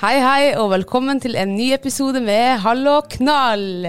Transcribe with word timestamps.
Hei, 0.00 0.14
hei, 0.24 0.44
og 0.56 0.70
velkommen 0.72 1.18
til 1.20 1.34
en 1.36 1.50
ny 1.52 1.66
episode 1.74 2.22
med 2.24 2.62
Hallo 2.62 3.02
knall. 3.12 3.84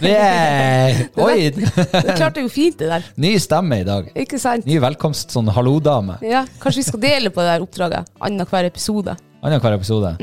Yeah. 0.00 1.02
Oi! 1.26 1.50
Det 1.52 2.14
klarte 2.16 2.40
jo 2.40 2.48
fint, 2.48 2.78
det 2.80 2.88
der. 2.88 3.04
Ny 3.20 3.34
stemme 3.36 3.82
i 3.82 3.84
dag. 3.84 4.08
Ikke 4.16 4.38
sant? 4.40 4.64
Ny 4.64 4.78
velkomst, 4.80 5.34
sånn 5.34 5.50
hallo-dame. 5.52 6.16
Ja, 6.24 6.46
Kanskje 6.62 6.80
vi 6.80 6.86
skal 6.86 7.02
dele 7.02 7.32
på 7.34 7.44
det 7.44 7.50
der 7.50 7.66
oppdraget 7.66 8.08
annenhver 8.24 8.70
episode. 8.70 9.18
Annenhver 9.44 9.76
episode. 9.76 10.14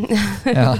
Ja. 0.49 0.71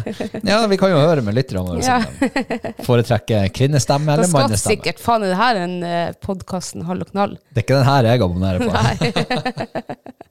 ja, 0.42 0.58
vi 0.72 0.80
kan 0.82 0.96
jo 0.96 0.98
høre 0.98 1.22
med 1.28 1.38
lytterne 1.38 1.68
våre. 1.68 1.86
Ja. 1.86 2.00
som 2.02 2.88
Foretrekker 2.88 3.52
kvinnestemme 3.54 4.10
Da 4.10 4.18
eller 4.18 4.32
skal 4.32 4.48
mannestemme. 4.48 4.80
sikkert 4.80 5.04
faen 5.04 5.28
er 5.28 5.36
det 5.36 5.40
her 5.44 5.62
en 5.68 5.78
uh, 5.86 6.18
podkasten 6.26 6.90
Hallo 6.90 7.06
knall. 7.12 7.38
Det 7.54 7.62
er 7.62 7.68
ikke 7.68 7.78
den 7.84 7.90
her 7.92 8.10
jeg 8.10 8.26
abonnerer 8.26 8.66
på. 8.66 10.26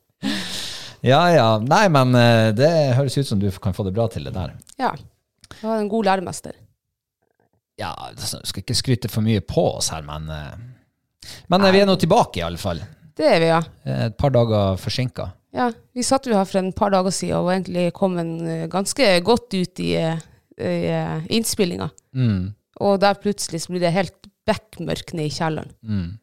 ja, 1.02 1.20
ja. 1.34 1.48
Nei, 1.62 1.84
men 1.92 2.14
eh, 2.18 2.50
det 2.56 2.70
høres 2.98 3.16
ut 3.18 3.26
som 3.28 3.38
du 3.42 3.48
kan 3.62 3.74
få 3.76 3.84
det 3.86 3.94
bra 3.96 4.08
til 4.12 4.24
det 4.28 4.34
der. 4.34 4.54
Ja. 4.80 4.92
Du 5.48 5.66
har 5.66 5.78
en 5.80 5.88
god 5.90 6.04
læremester. 6.10 6.52
Ja, 7.78 7.92
skal 8.18 8.62
ikke 8.64 8.74
skryte 8.74 9.08
for 9.10 9.22
mye 9.22 9.40
på 9.46 9.62
oss 9.78 9.92
her, 9.94 10.02
men 10.06 10.28
eh, 10.34 10.54
Men 11.50 11.60
Nei. 11.62 11.70
vi 11.74 11.80
er 11.82 11.86
nå 11.90 11.94
tilbake, 12.00 12.40
i 12.40 12.46
alle 12.46 12.58
fall. 12.60 12.80
Det 13.18 13.26
er 13.26 13.40
vi, 13.42 13.50
ja. 13.50 13.60
Eh, 13.84 14.04
Et 14.08 14.16
par 14.18 14.30
dager 14.34 14.76
forsinka. 14.80 15.28
ja. 15.54 15.70
Vi 15.94 16.02
satt 16.06 16.26
jo 16.26 16.34
her 16.36 16.44
for 16.46 16.58
en 16.60 16.72
par 16.72 16.90
dager 16.94 17.10
siden 17.14 17.36
og 17.40 17.46
var 17.48 17.56
egentlig 17.58 17.92
kom 17.96 18.18
en 18.18 18.68
ganske 18.70 19.08
godt 19.26 19.54
ut 19.54 19.80
i, 19.82 19.92
i 19.98 20.76
innspillinga. 21.34 21.88
Mm. 22.14 22.54
Og 22.80 23.00
der 23.02 23.14
plutselig 23.18 23.62
så 23.64 23.72
blir 23.74 23.82
det 23.82 23.90
helt 23.94 24.14
bekmørkt 24.46 25.10
ned 25.18 25.26
i 25.26 25.34
kjelleren. 25.34 25.72
Mm. 25.82 26.18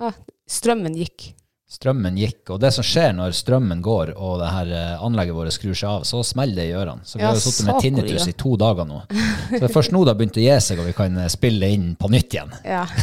Ja, 0.00 0.12
strømmen 0.48 0.94
gikk. 0.96 1.32
Strømmen 1.70 2.16
gikk, 2.18 2.50
og 2.50 2.58
det 2.64 2.72
som 2.74 2.82
skjer 2.82 3.12
når 3.14 3.30
strømmen 3.38 3.78
går 3.84 4.10
og 4.16 4.40
det 4.40 4.48
her 4.50 4.70
eh, 4.74 5.04
anlegget 5.06 5.36
vårt 5.36 5.54
skrur 5.54 5.76
seg 5.78 5.86
av, 5.86 6.06
så 6.08 6.22
smeller 6.26 6.58
det 6.58 6.64
i 6.66 6.74
ørene. 6.74 7.04
Så 7.06 7.18
vi 7.18 7.22
Ja, 7.22 7.28
har 7.30 7.38
jo 7.38 7.44
sittet 7.44 7.68
med 7.68 7.78
tinnitus 7.84 8.26
i 8.26 8.34
to 8.34 8.56
dager 8.58 8.88
nå. 8.88 9.04
Så 9.06 9.60
det 9.60 9.68
er 9.68 9.74
først 9.76 9.94
nå 9.94 10.02
det 10.02 10.10
har 10.10 10.18
begynt 10.18 10.40
å 10.40 10.42
gi 10.42 10.56
seg, 10.66 10.82
og 10.82 10.88
vi 10.90 10.96
kan 10.98 11.20
eh, 11.22 11.30
spille 11.30 11.70
inn 11.70 11.92
på 12.00 12.10
nytt 12.10 12.34
igjen. 12.34 12.56
Ja. 12.66 12.82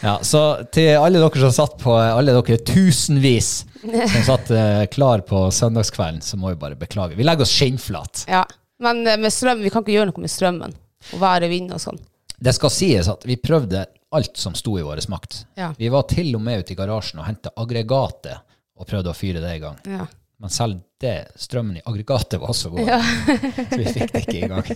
Ja, 0.00 0.18
Så 0.22 0.40
til 0.72 0.90
alle 1.00 1.20
dere 1.22 1.40
som 1.40 1.52
satt 1.56 1.78
på, 1.80 1.94
alle 1.96 2.34
dere 2.36 2.58
tusenvis 2.68 3.50
som 3.80 4.24
satt 4.26 4.50
eh, 4.52 4.82
klar 4.92 5.22
på 5.26 5.46
søndagskvelden, 5.50 6.20
så 6.22 6.36
må 6.40 6.52
vi 6.52 6.58
bare 6.60 6.76
beklage. 6.78 7.16
Vi 7.16 7.24
legger 7.24 7.46
oss 7.46 7.54
skinnflat. 7.56 8.26
Ja, 8.30 8.42
men 8.84 9.00
eh, 9.08 9.16
med 9.20 9.32
strøm, 9.32 9.62
vi 9.64 9.72
kan 9.72 9.84
ikke 9.84 9.96
gjøre 9.96 10.10
noe 10.10 10.24
med 10.26 10.32
strømmen. 10.32 10.76
Og 11.14 11.22
været, 11.22 11.48
vind 11.50 11.72
og 11.72 11.80
sånn. 11.80 12.00
Det 12.36 12.52
skal 12.52 12.72
sies 12.74 13.08
at 13.08 13.24
vi 13.24 13.38
prøvde 13.40 13.86
alt 14.14 14.36
som 14.36 14.54
sto 14.54 14.78
i 14.78 14.84
vår 14.86 15.00
makt. 15.08 15.46
Ja. 15.58 15.72
Vi 15.78 15.88
var 15.92 16.06
til 16.10 16.34
og 16.36 16.42
med 16.44 16.62
ute 16.62 16.74
i 16.74 16.78
garasjen 16.78 17.20
og 17.20 17.26
henta 17.26 17.52
aggregatet 17.56 18.38
og 18.76 18.86
prøvde 18.88 19.10
å 19.10 19.16
fyre 19.16 19.42
det 19.42 19.54
i 19.56 19.62
gang. 19.62 19.78
Ja. 19.88 20.06
Men 20.42 20.52
selv 20.52 20.82
det, 21.00 21.32
strømmen 21.40 21.78
i 21.78 21.84
aggregatet 21.84 22.40
var 22.40 22.52
så 22.56 22.70
god, 22.72 22.84
Ja. 22.86 23.00
så 23.70 23.80
vi 23.80 23.86
fikk 23.92 24.12
det 24.12 24.22
ikke 24.26 24.38
i 24.44 24.50
gang. 24.52 24.66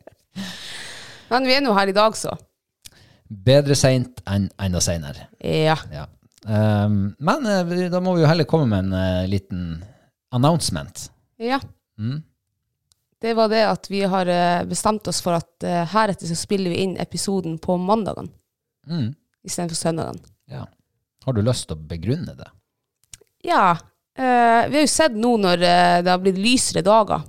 Men 1.30 1.46
vi 1.46 1.56
er 1.56 1.62
nå 1.62 1.74
her 1.76 1.90
i 1.90 1.94
dag, 1.94 2.16
så. 2.18 2.32
Bedre 3.30 3.76
seint 3.78 4.22
enn 4.26 4.48
enda 4.58 4.80
seinere. 4.82 5.28
Ja. 5.38 5.76
Ja. 5.94 6.08
Um, 6.40 7.12
men 7.20 7.44
eh, 7.46 7.90
da 7.92 8.00
må 8.02 8.14
vi 8.16 8.22
jo 8.22 8.28
heller 8.30 8.46
komme 8.48 8.64
med 8.70 8.86
en 8.86 8.94
uh, 8.96 9.28
liten 9.30 9.84
announcement. 10.34 11.10
ja. 11.38 11.60
Mm. 12.00 12.22
Det 13.20 13.34
var 13.36 13.50
det 13.52 13.62
at 13.68 13.90
vi 13.90 14.00
har 14.08 14.26
eh, 14.32 14.64
bestemt 14.64 15.08
oss 15.10 15.20
for 15.20 15.36
at 15.36 15.66
uh, 15.66 15.82
heretter 15.92 16.28
så 16.30 16.36
spiller 16.38 16.72
vi 16.72 16.82
inn 16.86 16.96
episoden 17.00 17.58
på 17.60 17.76
mandagene 17.80 18.32
Mm. 18.88 19.10
istedenfor 19.44 19.76
søndagene. 19.76 20.24
Ja. 20.48 20.64
Har 21.24 21.32
du 21.36 21.42
lyst 21.44 21.66
til 21.68 21.76
å 21.76 21.88
begrunne 21.90 22.32
det? 22.34 22.46
Ja. 23.44 23.76
Uh, 24.18 24.64
vi 24.70 24.80
har 24.80 24.86
jo 24.86 24.90
sett 24.90 25.14
nå 25.16 25.34
når 25.38 25.62
eh, 25.62 25.98
det 26.02 26.10
har 26.10 26.20
blitt 26.20 26.40
lysere 26.40 26.82
dager 26.82 27.22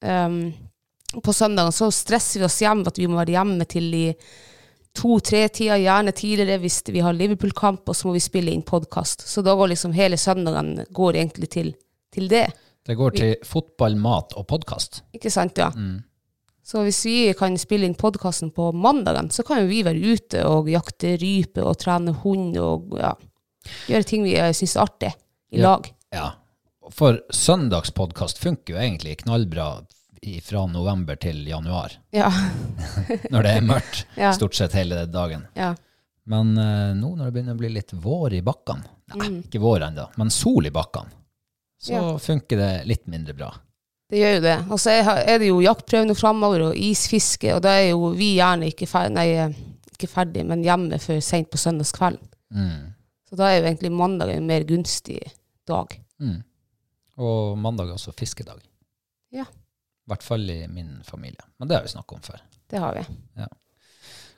um, 0.00 0.38
på 1.22 1.34
søndagen, 1.34 1.74
så 1.74 1.90
stresser 1.90 2.40
vi 2.40 2.46
oss 2.46 2.60
hjem 2.62 2.84
at 2.86 2.98
vi 2.98 3.08
må 3.10 3.18
være 3.18 3.34
hjemme 3.34 3.66
til 3.68 3.90
i 3.94 4.04
to-tre-tida, 4.96 5.76
gjerne 5.76 6.14
tidligere 6.16 6.60
hvis 6.62 6.80
vi 6.88 7.02
har 7.04 7.14
Liverpool-kamp, 7.18 7.84
og 7.88 7.96
så 7.98 8.08
må 8.08 8.14
vi 8.16 8.22
spille 8.24 8.54
inn 8.54 8.64
podkast. 8.66 9.26
Så 9.28 9.42
da 9.44 9.54
går 9.58 9.74
liksom 9.74 9.92
hele 9.92 10.16
søndagen 10.16 10.86
går 10.90 11.18
egentlig 11.20 11.50
til, 11.52 11.74
til 12.14 12.30
det. 12.32 12.46
Det 12.86 12.94
går 12.94 13.14
til 13.18 13.32
fotball, 13.46 13.96
mat 13.98 14.34
og 14.38 14.46
podkast. 14.50 15.00
Ikke 15.16 15.30
sant, 15.32 15.58
ja. 15.58 15.70
Så 16.66 16.82
hvis 16.82 17.00
vi 17.06 17.16
kan 17.38 17.54
spille 17.58 17.86
inn 17.86 17.94
podkasten 17.98 18.50
på 18.54 18.68
mandagen, 18.74 19.28
så 19.30 19.44
kan 19.46 19.62
jo 19.62 19.68
vi 19.70 19.82
være 19.86 20.02
ute 20.14 20.42
og 20.46 20.68
jakte 20.70 21.12
rype 21.22 21.62
og 21.62 21.76
trene 21.82 22.14
hund 22.24 22.56
og 22.58 22.96
ja, 22.98 23.12
gjøre 23.90 24.06
ting 24.06 24.24
vi 24.26 24.34
syns 24.54 24.76
er 24.76 24.82
artig 24.86 25.12
i 25.54 25.60
Ja. 25.60 25.68
lag. 25.68 25.90
Ja. 26.14 26.28
For 26.94 27.20
søndagspodkast 27.34 28.38
funker 28.38 28.74
jo 28.76 28.80
egentlig 28.82 29.16
knallbra 29.24 29.68
fra 30.42 30.64
november 30.66 31.14
til 31.22 31.44
januar, 31.46 31.92
Ja. 32.12 32.30
når 33.30 33.42
det 33.46 33.50
er 33.56 33.60
mørkt 33.66 34.06
Ja. 34.18 34.32
stort 34.34 34.54
sett 34.58 34.72
hele 34.74 35.06
dagen. 35.06 35.46
ja. 35.54 35.74
Men 36.26 36.56
uh, 36.58 36.90
nå 36.98 37.12
når 37.14 37.28
det 37.28 37.32
begynner 37.36 37.54
å 37.54 37.58
bli 37.60 37.68
litt 37.70 37.92
vår 38.02 38.32
i 38.34 38.40
bakkene, 38.42 38.82
nei, 39.14 39.28
Mm. 39.28 39.42
ikke 39.46 39.60
vår 39.62 39.84
ennå, 39.86 40.08
men 40.18 40.30
sol 40.34 40.66
i 40.66 40.70
bakkene, 40.74 41.06
så 41.78 41.92
Ja. 41.92 42.18
funker 42.18 42.56
det 42.56 42.86
litt 42.86 43.06
mindre 43.06 43.34
bra. 43.34 43.50
Det 44.08 44.18
gjør 44.20 44.34
jo 44.36 44.40
det. 44.40 44.56
Og 44.70 44.78
så 44.78 44.90
er 44.90 45.08
er 45.26 45.38
det 45.38 45.48
jo 45.48 45.60
jaktprøvene 45.60 46.14
framover, 46.14 46.62
og 46.68 46.76
isfiske, 46.76 47.54
og 47.54 47.62
da 47.62 47.70
er 47.80 47.90
jo 47.90 48.12
vi 48.14 48.36
gjerne 48.36 48.68
ikke, 48.70 48.86
ferdig, 48.86 49.12
nei, 49.14 49.26
eh, 49.34 49.54
ikke 49.96 50.08
ferdig, 50.08 50.44
men 50.46 50.62
hjemme 50.62 50.98
før 51.02 51.20
seint 51.20 51.50
på 51.50 51.58
søndagskvelden. 51.58 52.28
Mm. 52.54 52.92
Så 53.28 53.36
da 53.36 53.48
er 53.50 53.60
jo 53.60 53.66
egentlig 53.66 53.90
mandag 53.92 54.30
en 54.30 54.46
mer 54.46 54.62
gunstig 54.62 55.20
dag. 55.66 55.96
Mm. 56.20 56.42
Og 57.18 57.58
mandag 57.58 57.88
er 57.88 57.94
også 57.96 58.14
fiskedag. 58.14 58.60
Ja. 59.32 59.42
I 59.42 60.08
hvert 60.12 60.22
fall 60.22 60.48
i 60.50 60.66
min 60.68 61.00
familie. 61.02 61.42
Men 61.58 61.66
det 61.68 61.76
har 61.76 61.82
vi 61.82 61.88
snakket 61.88 62.12
om 62.14 62.20
før. 62.22 62.40
Det 62.70 62.78
har 62.78 62.94
vi. 62.94 63.02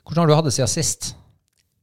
Hvordan 0.03 0.17
har 0.23 0.27
du 0.27 0.33
hatt 0.33 0.45
det 0.45 0.53
siden 0.55 0.67
sist? 0.71 1.11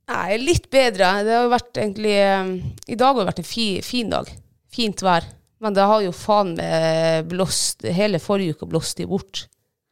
Nei, 0.08 0.36
litt 0.38 0.68
bedre. 0.70 1.22
Det 1.22 1.34
har 1.36 1.44
jo 1.46 1.52
vært 1.52 1.78
egentlig 1.78 2.16
eh, 2.18 2.50
I 2.88 2.96
dag 2.98 3.14
har 3.14 3.20
det 3.22 3.28
vært 3.30 3.38
en 3.44 3.48
fi, 3.52 3.66
fin 3.82 4.10
dag. 4.10 4.26
Fint 4.74 5.02
vær. 5.02 5.24
Men 5.60 5.74
det 5.74 5.84
har 5.88 6.02
jo 6.04 6.10
faen 6.12 6.50
meg 6.58 7.28
blåst 7.30 7.86
Hele 7.96 8.18
forrige 8.20 8.56
uke 8.56 8.66
blåste 8.68 9.02
de 9.02 9.06
bort. 9.08 9.46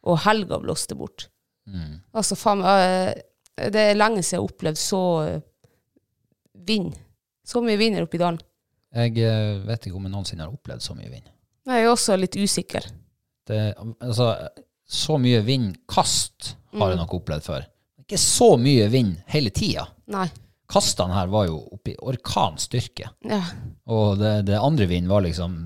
Og 0.04 0.18
helga 0.26 0.58
blåste 0.60 0.94
bort. 0.98 1.28
Mm. 1.66 2.02
Altså, 2.12 2.36
faen 2.36 2.60
meg 2.60 2.82
eh, 2.84 3.70
Det 3.72 3.80
er 3.80 3.96
lenge 3.96 4.20
siden 4.22 4.36
jeg 4.36 4.42
har 4.42 4.50
opplevd 4.50 4.80
så 4.82 5.00
eh, 5.24 5.38
vind. 6.66 6.92
Så 7.44 7.62
mye 7.64 7.78
vind 7.80 7.96
her 7.96 8.04
oppe 8.06 8.18
i 8.18 8.22
dalen. 8.24 8.40
Jeg 8.94 9.16
eh, 9.24 9.56
vet 9.66 9.86
ikke 9.88 9.96
om 9.98 10.04
jeg 10.08 10.12
noensinne 10.14 10.44
har 10.46 10.52
opplevd 10.52 10.84
så 10.84 10.94
mye 10.98 11.10
vind. 11.12 11.26
Jeg 11.66 11.82
er 11.84 11.88
også 11.90 12.16
litt 12.20 12.36
usikker. 12.36 12.84
Det, 13.48 13.60
altså, 14.04 14.28
så 14.84 15.16
mye 15.20 15.40
vindkast 15.44 16.54
har 16.74 16.80
Mm. 16.80 16.90
jeg 16.90 16.98
nok 16.98 17.12
opplevd 17.20 17.44
før. 17.46 17.64
Ikke 18.04 18.18
så 18.20 18.56
mye 18.60 18.88
vind 18.92 19.14
hele 19.32 19.50
tida. 19.54 19.86
Nei. 20.12 20.26
Kastene 20.74 21.14
her 21.14 21.30
var 21.30 21.46
jo 21.46 21.60
oppe 21.76 21.92
i 21.92 21.96
orkanstyrke. 22.02 23.08
Ja. 23.30 23.40
Og 23.94 24.18
det, 24.18 24.34
det 24.50 24.58
andre 24.58 24.86
vinden 24.90 25.10
var 25.12 25.22
liksom 25.26 25.56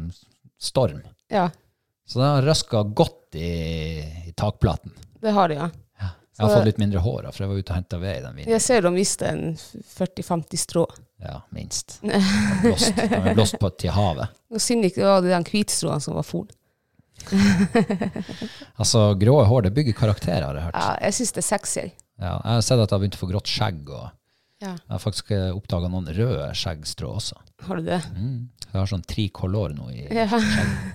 storm. 0.61 1.01
ja. 1.33 1.49
Så 2.09 2.23
det 2.23 2.25
har 2.29 2.47
røska 2.47 2.81
godt 2.97 3.37
i, 3.37 3.49
i 4.29 4.33
takplaten. 4.33 4.95
Det 5.21 5.33
har 5.37 5.51
de, 5.53 5.59
ja. 5.59 5.67
Jeg 6.01 6.41
har 6.41 6.49
Så- 6.49 6.55
fått 6.61 6.69
litt 6.71 6.79
mindre 6.81 7.03
hår, 7.05 7.19
da, 7.27 7.33
for 7.35 7.43
jeg 7.45 7.51
var 7.51 7.59
ute 7.59 7.73
og 7.75 7.77
henta 7.77 7.99
ved 8.01 8.15
i 8.17 8.23
den 8.25 8.37
vinden. 8.39 8.53
Jeg 8.55 8.63
ser 8.65 8.81
de 8.87 8.93
viste 8.95 9.27
en 9.29 9.43
40-50 9.59 10.63
strå. 10.63 10.85
Ja, 11.21 11.41
minst. 11.53 11.99
De 12.01 12.15
er 12.17 12.63
blåst, 12.63 12.97
de 12.97 13.09
er 13.19 13.35
blåst 13.37 13.59
på 13.61 13.69
til 13.77 13.93
havet. 13.93 14.33
Og 14.55 14.63
synd 14.63 14.87
ikke 14.89 15.03
det 15.03 15.09
var 15.11 15.27
den 15.27 15.45
hvitstråen 15.51 16.01
som 16.05 16.17
var 16.17 16.25
forn. 16.29 16.49
Altså, 18.79 19.03
grå 19.19 19.37
hår, 19.45 19.63
det 19.67 19.75
bygger 19.77 19.97
karakterer, 19.99 20.45
har 20.47 20.55
jeg 20.59 20.65
hørt. 20.69 20.79
Ja, 20.79 20.95
jeg 21.09 21.17
syns 21.19 21.33
det 21.35 21.43
er 21.43 21.49
sexy. 21.49 21.85
Ja, 22.19 22.33
jeg 22.39 22.55
har 22.57 22.63
sett 22.67 22.79
at 22.81 22.87
jeg 22.89 22.95
har 22.97 23.03
begynt 23.03 23.19
å 23.19 23.23
få 23.23 23.29
grått 23.31 23.51
skjegg, 23.51 23.83
og 23.91 24.09
Ja. 24.61 24.73
jeg 24.75 24.91
har 24.91 24.99
faktisk 24.99 25.29
oppdaga 25.55 25.87
noen 25.93 26.09
røde 26.11 26.49
skjeggstrå 26.59 27.13
også. 27.15 27.37
Har 27.63 27.77
du 27.79 27.83
det? 27.87 28.01
Mm. 28.17 28.49
Jeg 28.65 28.75
har 28.75 28.89
sånn 28.91 29.05
trikolor 29.07 29.71
nå 29.77 29.87
i 29.95 30.07
Ja. 30.11 30.27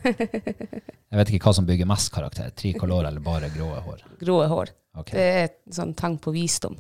Jeg 0.04 1.20
vet 1.20 1.30
ikke 1.32 1.48
hva 1.48 1.54
som 1.56 1.68
bygger 1.68 1.88
mest 1.90 2.12
karakter, 2.14 2.50
trikolor 2.58 3.06
eller 3.08 3.24
bare 3.24 3.50
grå 3.54 3.70
hår. 3.86 4.02
Grå 4.22 4.40
hår. 4.50 4.72
Okay. 5.00 5.16
Det 5.18 5.24
er 5.30 5.44
et 5.48 5.58
sånn 5.74 5.94
tegn 5.98 6.18
på 6.22 6.34
visdom. 6.36 6.76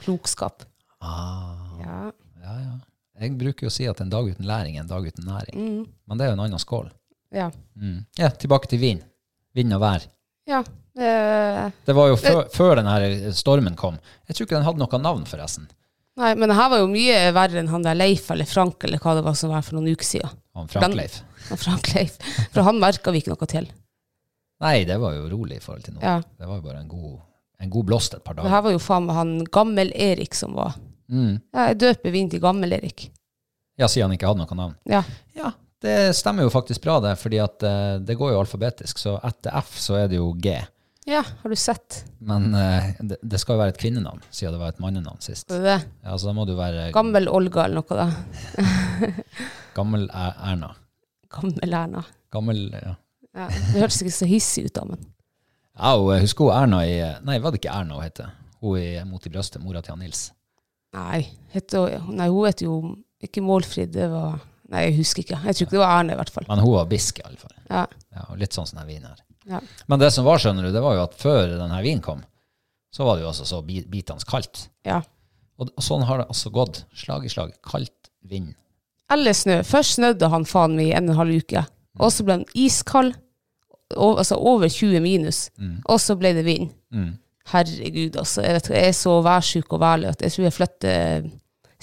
Klokskap. 0.00 0.62
Ah, 1.00 1.78
Ja. 1.80 1.98
ja, 2.44 2.54
ja. 2.60 2.74
Jeg 3.20 3.34
bruker 3.36 3.66
jo 3.66 3.68
å 3.68 3.74
si 3.74 3.84
at 3.88 4.00
en 4.00 4.08
dag 4.12 4.24
uten 4.30 4.46
læring 4.48 4.76
er 4.78 4.80
en 4.84 4.88
dag 4.88 5.04
uten 5.04 5.26
næring. 5.28 5.56
Men 6.08 6.18
det 6.18 6.24
er 6.24 6.30
jo 6.30 6.36
en 6.38 6.44
annen 6.46 6.58
skål. 6.62 6.88
Ja. 7.36 7.50
Mm. 7.76 8.06
Ja, 8.18 8.30
tilbake 8.30 8.68
til 8.70 8.80
vin. 8.80 9.02
Vind 9.54 9.72
og 9.76 9.80
vær. 9.82 10.06
ja. 10.48 10.62
Det, 11.00 11.72
Det 11.86 11.94
var 11.94 12.08
jo 12.10 12.16
før, 12.18 12.48
før 12.50 12.74
den 12.80 12.86
her 12.90 13.30
stormen 13.32 13.76
kom. 13.78 13.94
Jeg 14.28 14.34
tror 14.36 14.46
ikke 14.46 14.56
den 14.58 14.64
hadde 14.66 14.80
noe 14.82 14.98
navn, 15.00 15.22
forresten. 15.24 15.68
Nei, 16.18 16.34
men 16.34 16.48
det 16.50 16.56
her 16.58 16.70
var 16.72 16.80
jo 16.82 16.88
mye 16.90 17.18
verre 17.36 17.60
enn 17.62 17.70
han 17.70 17.84
der 17.86 17.94
Leif 17.98 18.30
eller 18.34 18.48
Frank 18.48 18.82
eller 18.84 18.98
hva 18.98 19.14
det 19.18 19.24
var 19.26 19.36
som 19.38 19.52
var 19.52 19.62
for 19.62 19.78
noen 19.78 19.92
uker 19.94 20.04
siden. 20.08 20.32
Han 20.58 20.68
Frank-Leif. 20.68 21.20
Han 21.48 21.60
Frank 21.60 21.92
Leif. 21.94 22.18
For 22.50 22.66
han 22.66 22.80
merka 22.82 23.12
vi 23.14 23.22
ikke 23.22 23.34
noe 23.34 23.50
til. 23.50 23.70
Nei, 24.60 24.84
det 24.84 24.98
var 25.00 25.14
jo 25.16 25.28
rolig 25.30 25.56
i 25.60 25.64
forhold 25.64 25.86
til 25.86 25.94
nå. 25.96 26.02
Ja. 26.04 26.18
Det 26.20 26.48
var 26.48 26.58
jo 26.58 26.64
bare 26.66 26.82
en 26.82 26.88
god, 26.90 27.20
en 27.64 27.70
god 27.72 27.86
blåst 27.88 28.14
et 28.18 28.24
par 28.24 28.34
dager. 28.36 28.48
Det 28.48 28.54
her 28.56 28.64
var 28.66 28.74
jo 28.74 28.82
faen 28.82 29.06
meg 29.06 29.16
han 29.16 29.32
Gammel-Erik 29.46 30.36
som 30.36 30.56
var 30.58 30.76
Mm. 31.10 31.40
Ja, 31.50 31.64
jeg 31.72 31.78
døper 31.82 32.12
vin 32.14 32.28
til 32.30 32.38
Gammel-Erik. 32.38 33.08
Ja, 33.80 33.88
siden 33.90 34.06
han 34.10 34.12
ikke 34.14 34.28
hadde 34.30 34.44
noe 34.44 34.54
navn. 34.54 34.74
Ja. 34.86 35.00
Ja, 35.34 35.48
det 35.82 35.94
stemmer 36.14 36.46
jo 36.46 36.52
faktisk 36.54 36.84
bra 36.84 37.00
det, 37.02 37.16
fordi 37.18 37.40
at 37.42 37.64
eh, 37.66 37.96
det 38.04 38.14
går 38.20 38.34
jo 38.34 38.42
alfabetisk, 38.44 39.00
så 39.02 39.16
etter 39.26 39.56
F 39.58 39.72
så 39.82 39.96
er 39.98 40.10
det 40.12 40.20
jo 40.20 40.28
G. 40.38 40.54
ja, 41.08 41.22
har 41.42 41.50
du 41.50 41.56
sett? 41.56 42.04
Men 42.18 42.54
eh, 42.54 42.90
det, 43.00 43.16
det 43.22 43.38
skal 43.40 43.56
jo 43.56 43.62
være 43.62 43.72
et 43.72 43.80
kvinnenavn, 43.80 44.20
siden 44.30 44.56
det 44.56 44.60
var 44.60 44.74
et 44.74 44.82
mannenavn 44.82 45.22
sist. 45.24 45.48
Det? 45.48 45.78
Ja, 46.04 46.16
så 46.16 46.28
da 46.28 46.34
må 46.36 46.44
du 46.48 46.52
være 46.58 46.90
Gammel-Olga 46.92 47.64
eller 47.64 47.80
noe, 47.80 47.96
da. 47.96 48.64
gammel 49.78 50.04
Erna. 50.12 50.74
Gammel-Erna. 51.32 52.04
Gammel, 52.30 52.66
ja. 52.74 52.94
Ja, 53.30 53.46
det 53.46 53.78
hørtes 53.78 54.02
ikke 54.02 54.12
så 54.18 54.28
hissig 54.28 54.66
ut, 54.66 54.74
da, 54.76 54.84
men 54.90 55.00
Ja, 55.78 55.94
og 55.94 56.10
jeg 56.12 56.26
husker 56.26 56.48
hun 56.50 56.56
Erna 56.58 56.82
i 56.84 56.98
Nei, 57.24 57.38
var 57.40 57.54
det 57.54 57.62
ikke 57.62 57.72
Erna 57.72 57.96
hun 57.96 58.04
heter? 58.04 58.34
Hun 58.60 58.76
i 58.82 58.88
Mot 59.08 59.24
i 59.24 59.32
brøstet, 59.32 59.62
mora 59.64 59.80
til 59.80 59.94
han 59.94 60.02
Nils. 60.04 60.26
Nei, 60.98 61.22
heter, 61.54 61.96
nei 62.10 62.26
hun 62.28 62.48
heter 62.48 62.66
jo 62.66 62.76
ikke 63.22 63.44
Målfrid, 63.46 63.94
det 63.94 64.10
var 64.12 64.40
Nei, 64.70 64.84
jeg 64.86 65.00
husker 65.00 65.24
ikke. 65.24 65.38
Jeg 65.48 65.56
tror 65.56 65.66
ikke 65.66 65.74
det 65.74 65.80
var 65.82 65.96
Erna 65.96 66.14
i 66.14 66.18
hvert 66.20 66.30
fall. 66.30 66.44
Men 66.46 66.60
hun 66.62 66.76
var 66.76 66.84
bisk, 66.86 67.16
i 67.18 67.24
alle 67.26 67.40
fall. 67.40 67.56
Ja. 67.66 67.80
Ja, 68.14 68.26
og 68.30 68.36
litt 68.38 68.54
sånn 68.54 68.68
som 68.70 68.78
den 68.78 68.86
vinen 68.86 69.08
her. 69.10 69.24
Ja. 69.50 69.60
Men 69.90 69.98
det 70.02 70.12
som 70.14 70.24
var, 70.26 70.38
skjønner 70.42 70.66
du, 70.68 70.70
det 70.74 70.82
var 70.84 70.94
jo 70.98 71.04
at 71.08 71.16
før 71.18 71.56
denne 71.58 71.80
vinen 71.84 72.02
kom, 72.04 72.22
så 72.94 73.04
var 73.06 73.16
det 73.18 73.24
jo 73.24 73.30
altså 73.32 73.46
så 73.46 73.60
bi- 73.66 73.84
bitende 73.90 74.24
kaldt. 74.30 74.68
ja. 74.86 75.02
Og, 75.60 75.68
og 75.76 75.84
sånn 75.84 76.06
har 76.08 76.22
det 76.22 76.24
altså 76.32 76.48
gått. 76.54 76.78
Slag 76.96 77.26
i 77.28 77.28
slag. 77.28 77.50
Kaldt 77.68 78.08
vind. 78.24 78.54
Eller 79.12 79.34
snø. 79.36 79.58
Først 79.68 79.98
snødde 79.98 80.30
han 80.32 80.46
faen 80.48 80.72
meg 80.78 80.86
i 80.88 80.94
en 80.96 81.10
og 81.10 81.12
en 81.12 81.18
halv 81.18 81.34
uke. 81.42 81.60
Og 82.00 82.08
så 82.14 82.24
ble 82.24 82.38
han 82.38 82.44
iskald, 82.56 83.10
og, 83.92 84.22
altså 84.22 84.38
over 84.40 84.70
20 84.72 85.02
minus. 85.04 85.42
Og 85.84 86.00
så 86.00 86.16
ble 86.16 86.30
det 86.38 86.46
vind. 86.46 86.70
Mm. 86.96 87.10
Herregud, 87.52 88.16
altså. 88.22 88.40
Jeg, 88.46 88.56
vet, 88.56 88.70
jeg 88.72 88.88
er 88.88 88.96
så 88.96 89.18
værsjuk 89.26 89.76
og 89.76 89.82
værlig 89.84 90.08
at 90.14 90.24
jeg 90.24 90.32
tror 90.32 90.46
jeg 90.48 90.56
flytter 90.56 91.28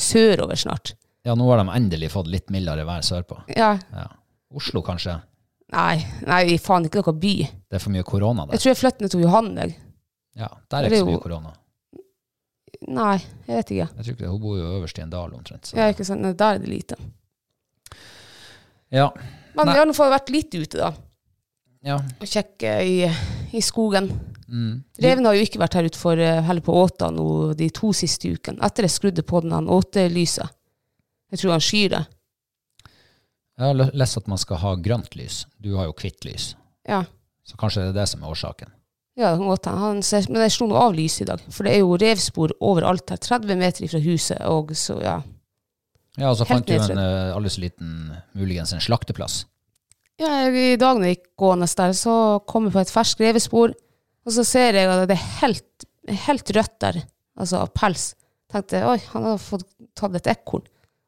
sørover 0.09 0.57
snart. 0.57 0.95
Ja, 1.27 1.35
nå 1.37 1.45
har 1.51 1.61
de 1.61 1.69
endelig 1.77 2.09
fått 2.15 2.29
litt 2.33 2.49
mildere 2.53 2.85
vær 2.87 3.05
sørpå. 3.05 3.43
Ja. 3.53 3.75
Ja. 3.93 4.07
Oslo, 4.57 4.81
kanskje. 4.81 5.19
Nei, 5.75 5.97
nei, 6.23 6.43
faen 6.63 6.85
ikke 6.87 7.01
noe 7.03 7.13
by. 7.19 7.33
Det 7.67 7.75
er 7.75 7.83
for 7.83 7.91
mye 7.91 8.05
korona 8.07 8.45
der. 8.45 8.55
Jeg 8.55 8.63
tror 8.63 8.71
jeg 8.71 8.79
flytter 8.79 9.03
ned 9.03 9.11
til 9.11 9.23
Johan, 9.25 9.49
jeg. 9.59 9.73
Ja, 10.37 10.47
der 10.71 10.77
er 10.77 10.87
Det 10.87 10.91
ikke 10.93 11.03
så 11.03 11.09
mye 11.09 11.23
korona. 11.25 11.53
Nei, 12.87 13.15
jeg 13.47 13.57
vet 13.57 13.71
ikke. 13.73 13.87
Jeg 13.97 14.05
tror 14.05 14.13
ikke 14.13 14.23
det. 14.23 14.29
Hun 14.31 14.41
bor 14.45 14.57
jo 14.59 14.69
øverst 14.77 14.99
i 14.99 15.03
en 15.03 15.11
dal 15.11 15.33
omtrent. 15.35 15.67
Så. 15.67 15.75
Ja, 15.79 15.89
ikke 15.91 16.05
sant? 16.07 16.21
Nei, 16.23 16.31
Der 16.37 16.55
er 16.55 16.61
det 16.63 16.69
lite. 16.71 16.95
Ja. 18.93 19.09
Men 19.57 19.65
Nei. 19.65 19.73
vi 19.73 19.79
har 19.81 19.89
nå 19.89 19.95
fått 19.97 20.13
vært 20.13 20.31
litt 20.31 20.53
ute, 20.55 20.77
da. 20.79 20.91
ja. 21.83 21.97
Og 22.21 22.27
kjekke 22.29 22.75
i, 22.87 22.97
i 23.57 23.63
skogen. 23.65 24.07
Mm. 24.47 24.83
Reven 25.03 25.25
har 25.27 25.35
jo 25.35 25.43
ikke 25.43 25.59
vært 25.59 25.75
her 25.75 25.89
utenfor 25.89 26.21
eh, 26.23 26.37
heller 26.47 26.63
på 26.63 26.75
Åta 26.79 27.09
nå 27.11 27.25
de 27.59 27.67
to 27.75 27.89
siste 27.97 28.29
ukene. 28.31 28.61
Etter 28.63 28.87
jeg 28.87 28.93
skrudde 28.95 29.25
på 29.27 29.41
den 29.43 29.51
han 29.57 29.67
åtelyset. 29.67 30.53
Jeg 31.33 31.41
tror 31.41 31.57
han 31.57 31.65
skyr 31.65 31.89
det. 31.97 32.03
Jeg 33.57 33.71
har 33.71 33.93
lest 33.97 34.19
at 34.19 34.27
man 34.29 34.37
skal 34.41 34.59
ha 34.61 34.75
grønt 34.77 35.15
lys. 35.17 35.45
Du 35.57 35.71
har 35.79 35.87
jo 35.89 35.95
hvitt 35.97 36.27
lys. 36.27 36.51
Ja. 36.87 37.03
Så 37.47 37.57
kanskje 37.57 37.87
det 37.87 37.95
er 37.95 38.01
det 38.01 38.09
som 38.11 38.21
er 38.23 38.33
årsaken. 38.33 38.73
Ja, 39.17 39.31
det 39.31 39.39
kan 39.39 39.49
godt 39.49 39.65
hende. 39.65 40.19
men 40.29 40.43
jeg 40.45 40.53
slo 40.53 40.67
nå 40.69 40.77
av 40.77 40.93
lyset 40.93 41.23
i 41.23 41.29
dag, 41.31 41.41
for 41.49 41.65
det 41.65 41.73
er 41.73 41.81
jo 41.81 41.97
revspor 41.97 42.53
overalt 42.61 43.09
her. 43.09 43.17
30 43.17 43.57
meter 43.57 43.89
fra 43.89 44.01
huset, 44.03 44.41
og 44.45 44.75
så, 44.77 44.99
ja. 45.01 45.15
Ja, 46.17 46.29
og 46.29 46.37
så 46.37 46.45
fant 46.49 46.67
du 46.69 46.75
en 46.75 47.01
uh, 47.01 47.33
aldri 47.33 47.49
så 47.53 47.63
liten, 47.63 47.95
muligens 48.37 48.75
en 48.77 48.83
slakteplass. 48.83 49.45
Ja, 50.21 50.29
jeg, 50.45 50.53
I 50.73 50.77
dag 50.81 50.97
når 50.99 51.09
jeg 51.09 51.17
gikk 51.17 51.27
gående 51.41 51.69
der, 51.81 51.97
så 51.97 52.13
kom 52.49 52.69
jeg 52.69 52.77
på 52.77 52.83
et 52.85 52.93
ferskt 52.93 53.25
revespor, 53.25 53.73
og 54.25 54.33
så 54.37 54.45
ser 54.45 54.77
jeg 54.77 54.89
at 54.89 55.09
det 55.09 55.17
er 55.17 55.27
helt, 55.41 55.87
helt 56.27 56.53
rødt 56.57 56.77
der, 56.85 57.03
altså 57.37 57.63
av 57.65 57.73
pels. 57.73 58.11
Tenkte 58.53 58.85
oi, 58.85 58.97
han 59.15 59.25
har 59.31 59.41
fått 59.41 59.65
tatt 59.97 60.17
et 60.19 60.29
ekorn. 60.29 60.65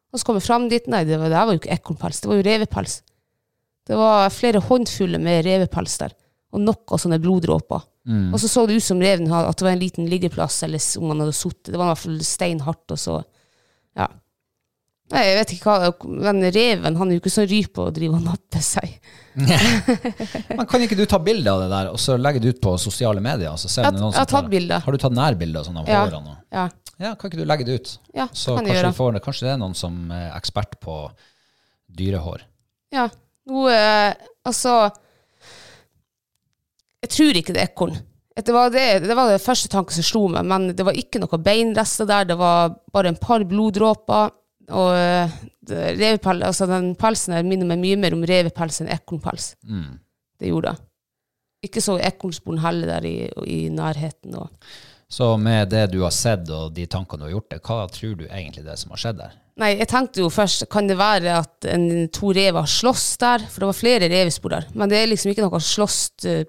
Og 0.10 0.20
så 0.20 0.26
kom 0.26 0.40
jeg 0.40 0.48
fram 0.48 0.66
dit, 0.72 0.88
nei, 0.90 1.04
det 1.06 1.20
var, 1.22 1.30
det 1.30 1.38
var 1.38 1.54
jo 1.54 1.62
ikke 1.62 1.76
ekornpels, 1.76 2.22
det 2.24 2.32
var 2.32 2.40
jo 2.40 2.46
revepels. 2.48 2.96
Det 3.90 3.98
var 3.98 4.34
flere 4.34 4.62
håndfuller 4.62 5.22
med 5.22 5.44
revepels 5.46 5.98
der, 6.02 6.16
og 6.54 6.64
nok 6.66 6.94
av 6.94 7.02
sånne 7.04 7.20
bloddråper. 7.22 7.86
Mm. 8.10 8.32
Og 8.34 8.42
så 8.42 8.50
så 8.50 8.66
det 8.66 8.80
ut 8.80 8.86
som 8.86 9.02
reven 9.02 9.30
hadde, 9.30 9.52
at 9.52 9.60
det 9.60 9.68
var 9.68 9.76
en 9.76 9.84
liten 9.84 10.10
liggeplass, 10.10 10.64
eller 10.66 10.82
om 11.02 11.14
han 11.14 11.24
hadde 11.26 11.38
sittet. 11.38 11.72
Det 11.72 11.78
var 11.78 11.90
i 11.90 11.92
hvert 11.94 12.04
fall 12.06 12.20
steinhardt, 12.26 12.96
og 12.96 13.02
så, 13.02 13.20
ja. 14.00 14.08
Nei, 15.10 15.22
jeg 15.26 15.38
vet 15.40 15.52
ikke 15.56 15.74
hva, 15.74 15.90
men 16.28 16.44
reven, 16.54 16.98
han 17.00 17.10
er 17.10 17.18
jo 17.18 17.22
ikke 17.24 17.32
så 17.34 17.46
ry 17.50 17.64
på 17.74 17.88
å 17.88 17.94
drive 17.94 18.20
og 18.20 18.26
nappe 18.28 18.60
seg. 18.62 18.92
Men 19.40 20.66
kan 20.68 20.82
ikke 20.84 20.98
du 21.00 21.06
ta 21.10 21.18
bilde 21.24 21.48
av 21.50 21.62
det 21.64 21.70
der, 21.72 21.90
og 21.94 22.00
så 22.02 22.18
legge 22.20 22.42
det 22.44 22.56
ut 22.56 22.62
på 22.62 22.74
sosiale 22.82 23.22
medier? 23.24 23.50
Altså, 23.54 23.70
ser 23.72 23.86
Jeg, 23.88 23.96
jeg 24.02 24.18
har 24.18 24.28
tatt 24.30 24.50
bilde. 24.52 24.80
Har 24.84 24.92
du 24.96 25.00
tatt 25.02 25.16
nærbilder 25.16 25.64
sånn 25.66 25.80
av 25.80 25.88
Ja. 25.90 26.02
hårene? 26.06 26.36
Ja, 26.52 26.68
Ja, 27.00 27.14
kan 27.16 27.30
ikke 27.32 27.40
du 27.40 27.46
legge 27.48 27.64
det 27.66 27.76
ut? 27.80 27.92
ja 28.14 28.26
Så 28.36 28.58
kan 28.58 28.68
jeg 28.68 28.76
gjøre. 28.76 28.92
får, 28.98 29.20
kanskje 29.24 29.46
det 29.48 29.52
er 29.54 29.60
noen 29.62 29.76
som 29.80 30.12
er 30.12 30.34
ekspert 30.36 30.76
på 30.84 30.98
dyrehår. 31.96 32.42
Ja, 32.92 33.08
nå, 33.48 33.70
eh, 33.72 34.14
altså 34.46 34.92
Jeg 37.02 37.10
tror 37.16 37.40
ikke 37.40 37.54
det 37.56 37.62
er 37.64 37.70
ekorn. 37.72 37.96
Det 38.40 38.54
var 38.56 38.70
det, 38.72 39.02
det 39.04 39.16
var 39.16 39.30
det 39.32 39.42
første 39.44 39.70
tanken 39.72 39.96
som 39.96 40.04
slo 40.04 40.28
meg, 40.32 40.46
men 40.48 40.70
det 40.76 40.84
var 40.88 40.96
ikke 40.96 41.20
noe 41.20 41.40
beinrester 41.44 42.08
der. 42.08 42.28
Det 42.30 42.38
var 42.40 42.76
bare 42.92 43.12
en 43.12 43.18
par 43.20 43.44
bloddråper. 43.48 44.32
Og 44.76 44.94
eh, 44.96 46.20
altså 46.46 46.68
den 46.70 46.94
pelsen 47.00 47.36
her 47.38 47.48
minner 47.48 47.70
meg 47.70 47.82
mye 47.82 47.98
mer 48.00 48.16
om 48.18 48.24
revepels 48.28 48.82
enn 48.84 48.92
ekornpels. 48.94 49.54
Mm. 49.66 49.98
Det 50.40 50.52
gjorde 50.52 50.74
det. 50.74 50.86
Ikke 51.70 51.84
så 51.84 51.98
ekornsporen 52.00 52.62
heller 52.64 52.96
der 52.96 53.10
i, 53.10 53.18
i 53.50 53.60
nærheten. 53.74 54.38
Og, 54.40 54.48
Så 55.12 55.34
med 55.42 55.70
det 55.74 55.90
du 55.92 56.02
har 56.06 56.14
sett 56.16 56.48
og 56.54 56.72
de 56.76 56.86
tankene 56.88 57.26
du 57.26 57.28
har 57.28 57.36
gjort, 57.38 57.52
det, 57.52 57.62
hva 57.66 57.86
tror 57.92 58.16
du 58.16 58.26
egentlig 58.30 58.64
det 58.66 58.78
som 58.80 58.96
har 58.96 59.02
skjedd 59.04 59.22
der? 59.24 59.38
Nei, 59.60 59.74
jeg 59.76 59.90
tenkte 59.92 60.22
jo 60.22 60.30
først, 60.32 60.64
kan 60.72 60.88
det 60.88 60.96
være 60.96 61.34
at 61.42 61.66
en, 61.68 62.06
to 62.16 62.30
rev 62.32 62.62
har 62.62 62.70
slåss 62.70 63.08
der? 63.20 63.44
For 63.52 63.60
det 63.60 63.68
var 63.74 63.76
flere 63.76 64.08
revespor 64.08 64.54
der. 64.56 64.70
Men 64.72 64.92
det 64.92 65.02
er 65.02 65.10
liksom 65.12 65.34
ikke 65.34 65.44
noe 65.44 65.60
slåss 65.60 65.98
eh, 66.30 66.46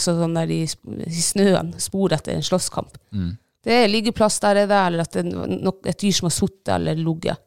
sånn 0.00 0.38
der 0.38 0.54
i, 0.54 0.62
i 0.64 1.24
snøen, 1.26 1.74
spor 1.82 2.14
etter 2.16 2.32
en 2.32 2.46
slåsskamp. 2.46 2.96
Det 3.66 3.74
er 3.74 3.90
liggeplass 3.90 4.38
der, 4.40 4.62
er 4.62 4.70
det, 4.70 4.78
eller 4.78 5.04
at 5.04 5.12
det 5.18 5.24
er 5.26 5.52
nok, 5.66 5.82
et 5.90 6.00
dyr 6.00 6.14
som 6.16 6.30
har 6.30 6.36
sittet 6.38 6.72
eller 6.78 6.96
ligget. 6.96 7.42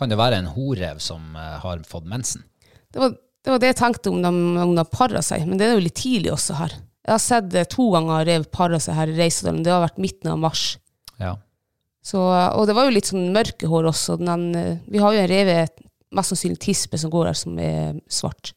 Kan 0.00 0.08
det 0.08 0.16
være 0.16 0.40
en 0.40 0.48
horev 0.54 1.00
som 1.04 1.34
eh, 1.36 1.58
har 1.60 1.82
fått 1.88 2.08
mensen? 2.08 2.46
Det 2.90 3.02
var, 3.02 3.12
det 3.44 3.52
var 3.52 3.60
det 3.60 3.72
jeg 3.74 3.80
tenkte 3.82 4.12
om 4.12 4.22
de, 4.24 4.30
om 4.64 4.72
de 4.78 4.84
paret 4.88 5.26
seg, 5.26 5.44
men 5.48 5.60
det 5.60 5.68
er 5.68 5.76
jo 5.76 5.84
litt 5.84 5.98
tidlig 6.00 6.32
også 6.32 6.56
her. 6.62 6.78
Jeg 7.04 7.12
har 7.12 7.22
sett 7.22 7.56
eh, 7.58 7.68
to 7.68 7.90
ganger 7.92 8.24
rev 8.28 8.48
paret 8.52 8.82
seg 8.84 8.96
her 8.96 9.12
i 9.12 9.18
Reisedalen. 9.18 9.60
det 9.66 9.74
har 9.74 9.84
vært 9.84 10.00
midten 10.00 10.32
av 10.32 10.40
mars. 10.40 10.64
Ja. 11.20 11.34
Så, 12.00 12.22
og 12.24 12.64
det 12.64 12.74
var 12.78 12.88
jo 12.88 12.96
litt 12.96 13.10
sånn 13.10 13.28
mørkehår 13.34 13.90
også. 13.92 14.16
Den, 14.22 14.48
eh, 14.56 14.80
vi 14.88 15.04
har 15.04 15.12
jo 15.14 15.20
en 15.20 15.30
reve, 15.30 15.58
mest 16.16 16.32
sannsynlig 16.32 16.62
tispe, 16.64 16.98
som 16.98 17.12
går 17.12 17.30
her 17.30 17.38
som 17.38 17.60
er 17.60 18.00
svart. 18.08 18.54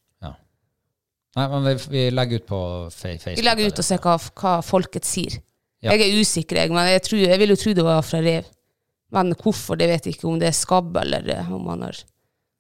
Nei, 1.33 1.47
men 1.49 1.65
vi, 1.65 1.73
vi 1.89 2.01
legger 2.13 2.41
ut 2.41 2.45
på 2.45 2.61
Facebook. 2.93 3.39
Vi 3.39 3.45
legger 3.45 3.71
ut 3.71 3.79
og 3.81 3.85
ser 3.87 4.01
hva, 4.03 4.17
hva 4.37 4.57
folket 4.65 5.07
sier. 5.07 5.39
Ja. 5.83 5.95
Jeg 5.95 6.05
er 6.05 6.19
usikker, 6.21 6.59
jeg, 6.61 6.71
men 6.71 6.87
jeg, 6.87 7.01
tror, 7.03 7.23
jeg 7.25 7.39
vil 7.41 7.53
jo 7.53 7.57
tro 7.59 7.73
det 7.75 7.85
var 7.87 8.03
fra 8.05 8.21
rev. 8.23 8.45
Men 9.13 9.33
hvorfor, 9.37 9.77
det 9.77 9.87
vet 9.91 10.07
jeg 10.09 10.15
ikke. 10.17 10.27
Om 10.31 10.39
det 10.41 10.49
er 10.49 10.57
skabb, 10.57 10.95
eller 11.03 11.27
eh, 11.35 11.51
om 11.53 11.67
han 11.69 11.85
har 11.87 11.99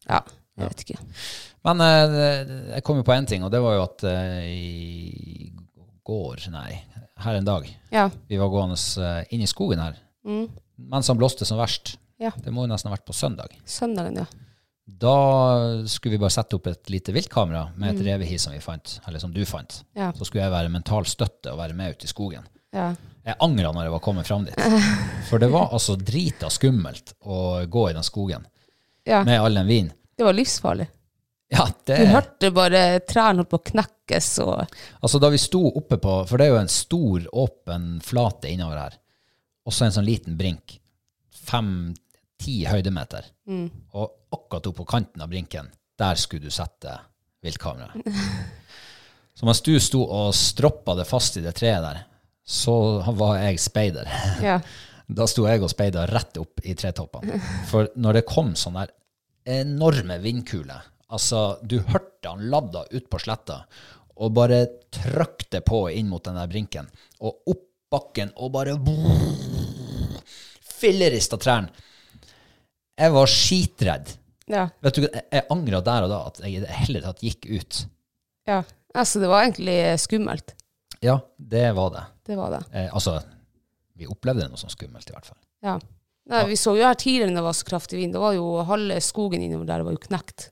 Ja, 0.07 0.19
jeg 0.59 0.69
vet 0.69 0.83
ikke. 0.85 0.97
Men 1.65 1.81
eh, 1.81 2.47
jeg 2.75 2.83
kom 2.85 2.97
jo 2.99 3.05
på 3.07 3.13
en 3.15 3.25
ting, 3.29 3.43
og 3.45 3.51
det 3.53 3.61
var 3.63 3.77
jo 3.77 3.83
at 3.87 4.03
eh, 4.03 4.43
i 4.51 5.51
går, 6.05 6.43
nei, 6.51 6.81
her 7.23 7.37
en 7.39 7.45
dag, 7.47 7.67
Ja. 7.93 8.09
vi 8.27 8.37
var 8.37 8.49
gående 8.51 8.77
inn 9.31 9.41
i 9.45 9.47
skogen 9.49 9.79
her, 9.79 9.95
Mm. 10.25 10.49
mens 10.91 11.07
han 11.07 11.17
blåste 11.17 11.45
som 11.47 11.57
verst. 11.59 11.97
Ja. 12.19 12.31
Det 12.37 12.51
må 12.53 12.63
jo 12.63 12.71
nesten 12.71 12.89
ha 12.91 12.95
vært 12.97 13.05
på 13.07 13.13
søndag. 13.15 13.55
Søndagen, 13.65 14.15
ja. 14.21 14.25
Da 14.85 15.83
skulle 15.87 16.17
vi 16.17 16.21
bare 16.21 16.31
sette 16.35 16.55
opp 16.55 16.67
et 16.67 16.89
lite 16.91 17.11
viltkamera 17.15 17.69
med 17.79 17.95
et 17.95 18.05
revehi 18.05 18.37
som 18.39 18.53
vi 18.53 18.59
fant, 18.63 18.99
eller 19.07 19.19
som 19.19 19.31
du 19.33 19.41
fant. 19.47 19.81
Mm. 19.95 19.99
Ja. 20.01 20.11
Så 20.15 20.27
skulle 20.27 20.43
jeg 20.43 20.51
være 20.53 20.69
mental 20.71 21.05
støtte 21.07 21.51
og 21.51 21.57
være 21.59 21.73
med 21.73 21.95
ut 21.95 22.03
i 22.03 22.11
skogen. 22.11 22.43
ja. 22.73 22.93
Jeg 23.23 23.39
angra 23.39 23.71
når 23.71 23.87
jeg 23.87 23.93
var 23.93 24.01
kommet 24.03 24.27
fram 24.27 24.47
dit. 24.47 24.65
For 25.29 25.39
det 25.39 25.47
var 25.53 25.71
altså 25.75 25.95
drita 25.95 26.49
skummelt 26.51 27.15
å 27.23 27.63
gå 27.71 27.85
i 27.89 27.95
den 27.95 28.03
skogen 28.03 28.43
ja. 29.07 29.23
med 29.23 29.39
all 29.39 29.55
den 29.61 29.69
vinen. 29.69 29.93
Det 30.17 30.27
var 30.27 30.35
livsfarlig. 30.35 30.89
Ja, 31.53 31.67
det 31.85 31.97
Du 31.97 32.09
hørte 32.09 32.51
bare 32.55 32.81
trærne 33.05 33.43
holdt 33.43 33.51
på 33.51 33.59
å 33.59 33.65
knekkes 33.67 34.29
og 34.41 34.75
Altså 35.05 35.19
da 35.21 35.29
vi 35.29 35.39
sto 35.41 35.61
oppe 35.69 35.99
på, 36.01 36.15
for 36.27 36.39
det 36.39 36.47
er 36.47 36.55
jo 36.55 36.61
en 36.63 36.71
stor, 36.71 37.27
åpen 37.45 37.87
flate 38.03 38.49
innover 38.51 38.79
her, 38.81 38.95
og 39.63 39.75
så 39.75 39.85
en 39.87 39.95
sånn 39.95 40.07
liten 40.07 40.37
brink, 40.39 40.79
fem-ti 41.45 42.63
høydemeter, 42.67 43.27
og 43.93 44.33
akkurat 44.33 44.71
oppå 44.71 44.81
på 44.81 44.89
kanten 44.95 45.23
av 45.23 45.29
brinken, 45.31 45.69
der 45.99 46.19
skulle 46.19 46.49
du 46.49 46.53
sette 46.53 46.97
viltkameraet. 47.45 48.01
Så 49.33 49.47
mens 49.49 49.63
du 49.65 49.73
sto 49.81 50.03
og 50.05 50.27
stroppa 50.37 50.93
det 50.93 51.07
fast 51.09 51.39
i 51.39 51.41
det 51.41 51.55
treet 51.57 51.81
der, 51.81 52.03
så 52.45 52.75
var 53.15 53.37
jeg 53.43 53.61
speider. 53.63 54.09
Ja. 54.43 54.59
Da 55.13 55.25
sto 55.27 55.43
jeg 55.45 55.59
og 55.61 55.67
speida 55.69 56.05
rett 56.07 56.37
opp 56.39 56.61
i 56.63 56.73
tretoppene. 56.79 57.35
For 57.67 57.89
når 57.99 58.15
det 58.17 58.21
kom 58.25 58.53
sånne 58.57 58.85
enorme 59.43 60.15
vindkuler 60.23 60.87
Altså, 61.13 61.59
du 61.61 61.75
hørte 61.91 62.31
han 62.31 62.47
ladda 62.49 62.85
ut 62.89 63.09
på 63.11 63.19
sletta 63.21 63.59
og 64.15 64.31
bare 64.33 64.61
trykte 64.95 65.59
på 65.61 65.83
inn 65.91 66.07
mot 66.09 66.23
den 66.25 66.39
der 66.39 66.49
brinken. 66.49 66.87
Og 67.19 67.51
opp 67.51 67.67
bakken 67.93 68.31
og 68.41 68.53
bare 68.55 68.73
fillerista 70.79 71.37
trærne. 71.37 71.69
Jeg 72.97 73.13
var 73.13 73.29
skitredd. 73.29 74.15
Ja. 74.49 74.67
Vet 74.83 74.97
du, 74.97 75.05
jeg 75.07 75.45
angra 75.53 75.83
der 75.85 76.05
og 76.07 76.11
da 76.11 76.19
at 76.29 76.41
jeg 76.43 76.57
i 76.57 76.63
det 76.63 76.79
hele 76.83 77.03
tatt 77.03 77.21
gikk 77.25 77.49
ut. 77.51 77.83
ja. 78.49 78.63
Altså, 78.93 79.17
det 79.17 79.25
var 79.25 79.41
egentlig 79.41 79.75
skummelt. 79.97 80.51
Ja, 81.01 81.15
det 81.41 81.71
var 81.73 81.87
det. 81.95 82.01
Det 82.25 82.37
var 82.39 82.53
det. 82.55 82.61
Eh, 82.71 82.89
altså, 82.95 83.17
vi 83.99 84.09
opplevde 84.09 84.47
noe 84.49 84.59
sånn 84.59 84.73
skummelt, 84.73 85.09
i 85.09 85.15
hvert 85.15 85.27
fall. 85.27 85.39
Ja. 85.65 85.77
Nei, 86.31 86.43
vi 86.47 86.55
så 86.59 86.71
jo 86.77 86.85
her 86.87 86.95
tidligere 86.95 87.33
når 87.33 87.41
det 87.41 87.47
var 87.49 87.55
så 87.59 87.67
kraftig 87.67 87.99
vind. 87.99 88.15
Det 88.15 88.21
var 88.23 88.35
jo 88.37 88.45
halve 88.67 88.99
skogen 89.03 89.43
innover 89.43 89.67
der 89.67 89.83
var 89.83 89.95
jo 89.95 90.03
knekt. 90.05 90.47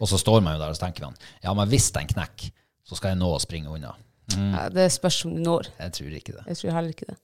Og 0.00 0.08
så 0.10 0.18
står 0.20 0.42
man 0.44 0.56
jo 0.56 0.60
der 0.60 0.72
og 0.72 0.76
så 0.76 0.86
tenker 0.86 1.06
man, 1.06 1.16
ja, 1.44 1.52
men 1.56 1.68
hvis 1.70 1.88
den 1.96 2.08
knekker, 2.10 2.52
så 2.86 2.98
skal 2.98 3.14
jeg 3.14 3.20
nå 3.20 3.30
å 3.32 3.40
springe 3.42 3.72
unna. 3.72 3.94
Ja, 4.36 4.66
det 4.72 4.90
spørs 4.94 5.22
om 5.26 5.36
du 5.36 5.40
når. 5.42 5.70
Jeg 5.78 5.94
tror 5.96 6.18
ikke 6.18 6.34
det. 6.34 6.44
Jeg 6.50 6.60
tror 6.60 6.76
heller 6.76 6.92
ikke 6.94 7.08
det. 7.08 7.16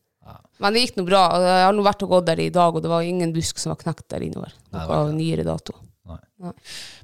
Men 0.63 0.75
det 0.75 0.85
gikk 0.85 0.99
nå 1.01 1.05
bra. 1.07 1.23
Jeg 1.43 1.65
har 1.67 1.75
nå 1.75 1.85
vært 1.85 2.05
og 2.07 2.13
gått 2.15 2.29
der 2.29 2.43
i 2.45 2.51
dag, 2.55 2.77
og 2.77 2.85
det 2.85 2.91
var 2.93 3.07
ingen 3.07 3.33
busk 3.35 3.59
som 3.59 3.73
var 3.73 3.81
knekt 3.81 4.07
der 4.15 4.25
innover. 4.27 4.53
Noe 4.75 4.99
av 5.01 5.11
nyere 5.17 5.47
dato. 5.47 5.75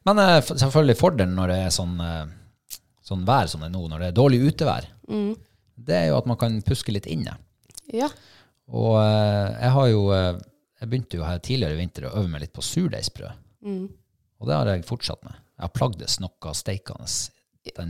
Men 0.06 0.20
uh, 0.22 0.38
selvfølgelig 0.48 0.98
fordelen 0.98 1.34
når 1.38 1.52
det 1.52 1.58
er 1.66 1.74
sånn, 1.74 1.96
uh, 2.02 2.78
sånn 3.04 3.26
vær 3.26 3.50
som 3.50 3.62
det 3.62 3.70
er 3.70 3.74
nå, 3.74 3.84
når 3.90 4.04
det 4.04 4.10
er 4.10 4.16
dårlig 4.16 4.40
utevær, 4.52 4.88
det 5.78 5.96
er 5.96 6.06
jo 6.10 6.18
at 6.18 6.26
man 6.30 6.38
kan 6.40 6.58
puske 6.66 6.92
litt 6.94 7.06
inne. 7.10 7.36
Ja. 7.94 8.08
Og 8.68 8.98
eh, 9.00 9.54
jeg 9.62 9.72
har 9.72 9.86
jo 9.88 10.00
eh, 10.12 10.40
Jeg 10.78 10.90
begynte 10.90 11.16
jo 11.18 11.24
her 11.24 11.38
tidligere 11.42 11.74
i 11.74 11.78
vinter 11.80 12.06
å 12.06 12.14
øve 12.20 12.28
meg 12.30 12.42
litt 12.44 12.52
på 12.54 12.62
surdeigsbrød. 12.62 13.46
Og 14.38 14.46
det 14.46 14.54
har 14.54 14.68
jeg 14.70 14.84
fortsatt 14.86 15.24
med. 15.26 15.34
Jeg 15.58 15.64
har 15.66 15.72
plagdes 15.74 16.18
noe 16.22 16.52
steikende. 16.54 17.08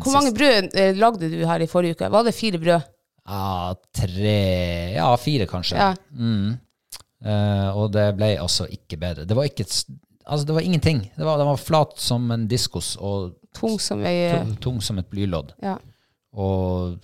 Hvor 0.00 0.14
mange 0.14 0.32
brød 0.36 0.72
eh, 0.72 0.94
lagde 0.96 1.28
du 1.28 1.42
her 1.44 1.60
i 1.60 1.68
forrige 1.68 1.98
uke? 1.98 2.08
Var 2.14 2.24
det 2.24 2.32
fire 2.36 2.60
brød? 2.62 2.86
Ja, 3.28 3.74
tre 3.92 4.38
Ja, 4.94 5.10
fire, 5.20 5.46
kanskje. 5.50 5.76
Ja. 5.76 5.90
Mm. 6.16 6.56
Uh, 7.18 7.74
og 7.74 7.90
det 7.92 8.06
ble 8.16 8.30
altså 8.38 8.68
ikke 8.70 8.96
bedre. 9.00 9.26
Det 9.26 9.36
var 9.36 9.48
ikke 9.50 9.66
Altså, 10.28 10.44
det 10.46 10.54
var 10.54 10.60
ingenting. 10.60 10.98
Det 11.16 11.24
var, 11.24 11.40
var 11.44 11.56
flat 11.56 11.94
som 12.00 12.26
en 12.30 12.42
diskos 12.48 12.96
og 13.00 13.34
Tung 13.56 13.78
som 13.80 14.02
ei 14.04 14.28
tung, 14.28 14.50
tung 14.60 14.80
som 14.84 14.98
et 15.00 15.08
blylodd. 15.08 15.54
ja. 15.64 15.78
Og 16.36 16.98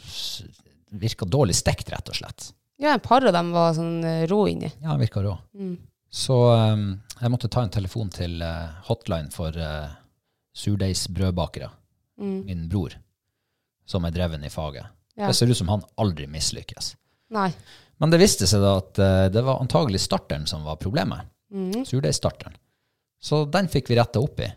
virka 1.00 1.26
dårlig 1.28 1.56
stekt, 1.58 1.90
rett 1.92 2.08
og 2.08 2.16
slett. 2.18 2.52
ja, 2.80 2.94
et 2.94 3.02
par 3.02 3.24
av 3.26 3.34
dem 3.34 3.52
var 3.54 3.74
sånn 3.76 4.04
eh, 4.04 4.24
rå 4.30 4.44
inni. 4.50 4.70
Ja, 4.82 4.96
virka 5.00 5.22
rå. 5.24 5.36
Så 6.14 6.36
um, 6.54 6.88
jeg 7.20 7.30
måtte 7.32 7.50
ta 7.50 7.64
en 7.64 7.72
telefon 7.74 8.10
til 8.14 8.42
uh, 8.42 8.74
hotline 8.86 9.32
for 9.34 9.56
uh, 9.58 9.90
surdeigsbrødbakere. 10.54 11.70
Min 12.22 12.68
bror, 12.70 12.92
som 13.90 14.04
er 14.06 14.12
dreven 14.14 14.44
i 14.46 14.50
faget. 14.52 14.86
Ja. 15.18 15.26
Det 15.26 15.34
ser 15.34 15.50
ut 15.50 15.58
som 15.58 15.72
han 15.72 15.82
aldri 15.98 16.28
mislykkes. 16.30 16.92
Nei. 17.34 17.48
Men 17.98 18.12
det 18.12 18.20
viste 18.22 18.46
seg 18.46 18.62
da 18.62 18.76
at 18.78 19.00
uh, 19.02 19.26
det 19.34 19.42
var 19.42 19.62
antagelig 19.62 20.04
starteren 20.06 20.46
som 20.46 20.62
var 20.66 20.78
problemet. 20.78 21.26
Surdeigstarteren. 21.86 22.54
Så 23.22 23.44
den 23.50 23.70
fikk 23.72 23.90
vi 23.90 23.98
retta 23.98 24.22
opp 24.22 24.40
i. 24.42 24.48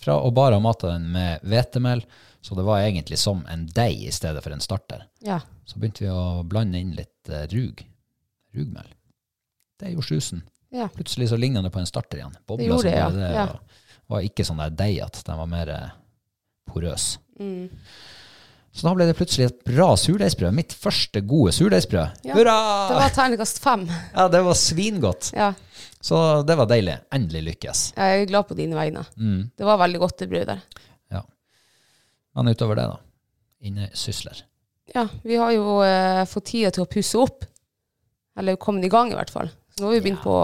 Fra 0.00 0.18
å 0.20 0.30
bare 0.34 0.58
ha 0.58 0.62
mata 0.62 0.90
den 0.92 1.06
med 1.14 1.42
hvetemel, 1.46 2.02
så 2.42 2.54
det 2.58 2.66
var 2.66 2.82
egentlig 2.82 3.18
som 3.18 3.42
en 3.50 3.66
deig 3.70 4.02
i 4.08 4.12
stedet 4.12 4.42
for 4.44 4.54
en 4.54 4.62
starter. 4.62 5.06
Ja. 5.24 5.38
Så 5.64 5.80
begynte 5.80 6.04
vi 6.04 6.10
å 6.12 6.42
blande 6.48 6.80
inn 6.80 6.92
litt 6.96 7.30
eh, 7.32 7.46
rug. 7.52 7.84
Rugmel. 8.54 8.90
Det 9.80 9.92
gjorde 9.94 10.08
susen. 10.08 10.42
Ja. 10.74 10.88
Plutselig 10.92 11.28
så 11.30 11.38
ligna 11.38 11.62
det 11.62 11.70
på 11.70 11.80
en 11.80 11.88
starter 11.88 12.20
igjen. 12.20 12.34
Bobla 12.46 12.66
gjorde 12.66 12.90
det, 12.90 12.98
ja. 12.98 13.10
det. 13.14 13.30
Ja. 13.34 14.00
Var 14.10 14.26
ikke 14.26 14.44
sånn 14.46 14.60
der 14.60 14.74
deigete, 14.74 15.22
den 15.26 15.40
var 15.40 15.48
mer 15.50 15.70
eh, 15.72 15.94
porøs. 16.70 17.14
Mm. 17.40 17.70
Så 18.74 18.88
da 18.88 18.92
ble 18.98 19.06
det 19.06 19.14
plutselig 19.14 19.46
et 19.46 19.60
bra 19.68 19.92
surdeigsbrød. 19.98 20.54
Mitt 20.56 20.74
første 20.74 21.22
gode 21.22 21.52
surdeigsbrød. 21.54 22.24
Ja, 22.26 22.34
Hurra! 22.34 22.56
Det 22.90 22.96
var 22.98 23.14
terningkast 23.14 23.60
fem. 23.62 23.84
Ja, 24.16 24.26
det 24.32 24.40
var 24.42 24.58
svingodt. 24.58 25.30
Ja. 25.36 25.52
Så 26.02 26.18
det 26.46 26.56
var 26.58 26.66
deilig. 26.68 26.96
Endelig 27.14 27.44
lykkes. 27.52 27.84
Jeg 27.94 28.24
er 28.24 28.26
glad 28.28 28.48
på 28.50 28.56
dine 28.58 28.76
vegne. 28.76 29.06
Mm. 29.14 29.46
Det 29.54 29.68
var 29.68 29.78
veldig 29.80 30.02
godt, 30.02 30.18
det 30.20 30.28
brødet 30.32 30.56
der. 30.56 30.82
Ja. 31.14 31.22
Men 32.34 32.50
utover 32.50 32.80
det, 32.80 32.88
da. 32.90 32.98
Innesysler. 33.64 34.42
Ja, 34.92 35.06
vi 35.24 35.36
har 35.40 35.52
jo 35.54 35.78
eh, 35.86 36.22
fått 36.28 36.50
tida 36.52 36.70
til 36.74 36.84
å 36.84 36.90
pusse 36.90 37.18
opp. 37.18 37.44
Eller 38.38 38.58
kommet 38.60 38.84
i 38.84 38.90
gang, 38.92 39.12
i 39.12 39.16
hvert 39.16 39.30
fall. 39.32 39.48
Så 39.74 39.82
nå 39.82 39.88
har 39.88 39.96
vi 39.96 40.02
begynt 40.04 40.22
på 40.22 40.34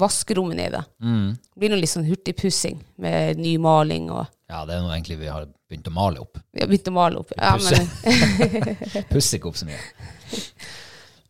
vaskerommet 0.00 0.58
nede. 0.58 0.80
Mm. 1.04 1.36
Det 1.36 1.60
blir 1.60 1.70
noe 1.72 1.80
litt 1.80 1.92
sånn 1.92 2.06
hurtigpussing 2.08 2.80
med 3.04 3.38
ny 3.40 3.54
maling 3.62 4.10
og 4.12 4.24
Ja, 4.50 4.64
det 4.68 4.74
er 4.76 4.82
nå 4.84 4.90
egentlig 4.92 5.20
vi 5.22 5.30
har 5.30 5.46
begynt 5.70 5.86
å 5.88 5.92
male 5.94 6.20
opp. 6.24 6.40
Vi 6.52 6.60
har 6.64 6.68
begynt 6.68 6.90
å 6.90 6.94
male 6.96 7.22
opp. 7.22 7.30
Ja, 7.38 7.54
Pusse. 7.56 7.78
men 7.78 9.04
Pusser 9.12 9.38
ikke 9.38 9.52
opp 9.52 9.60
så 9.60 9.68
mye. 9.68 9.78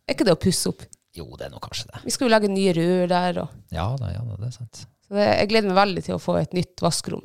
er 0.07 0.15
ikke 0.17 0.27
det 0.27 0.35
å 0.35 0.41
pusse 0.41 0.71
opp? 0.73 0.83
Jo, 1.15 1.29
det 1.39 1.47
er 1.47 1.53
nå 1.53 1.61
kanskje 1.63 1.87
det. 1.93 2.01
Vi 2.03 2.11
skal 2.11 2.27
jo 2.27 2.33
legge 2.33 2.51
nye 2.51 2.73
rør 2.75 3.07
der. 3.11 3.39
Og, 3.45 3.63
Ja 3.71 3.87
da, 3.99 4.11
ja 4.11 4.23
da, 4.25 4.35
det 4.41 4.49
er 4.49 4.55
sant. 4.57 4.81
så 5.07 5.15
det, 5.15 5.27
jeg 5.29 5.51
gleder 5.53 5.71
meg 5.71 5.79
veldig 5.79 6.03
til 6.09 6.17
å 6.17 6.21
få 6.21 6.35
et 6.41 6.55
nytt 6.57 6.83
vaskerom. 6.83 7.23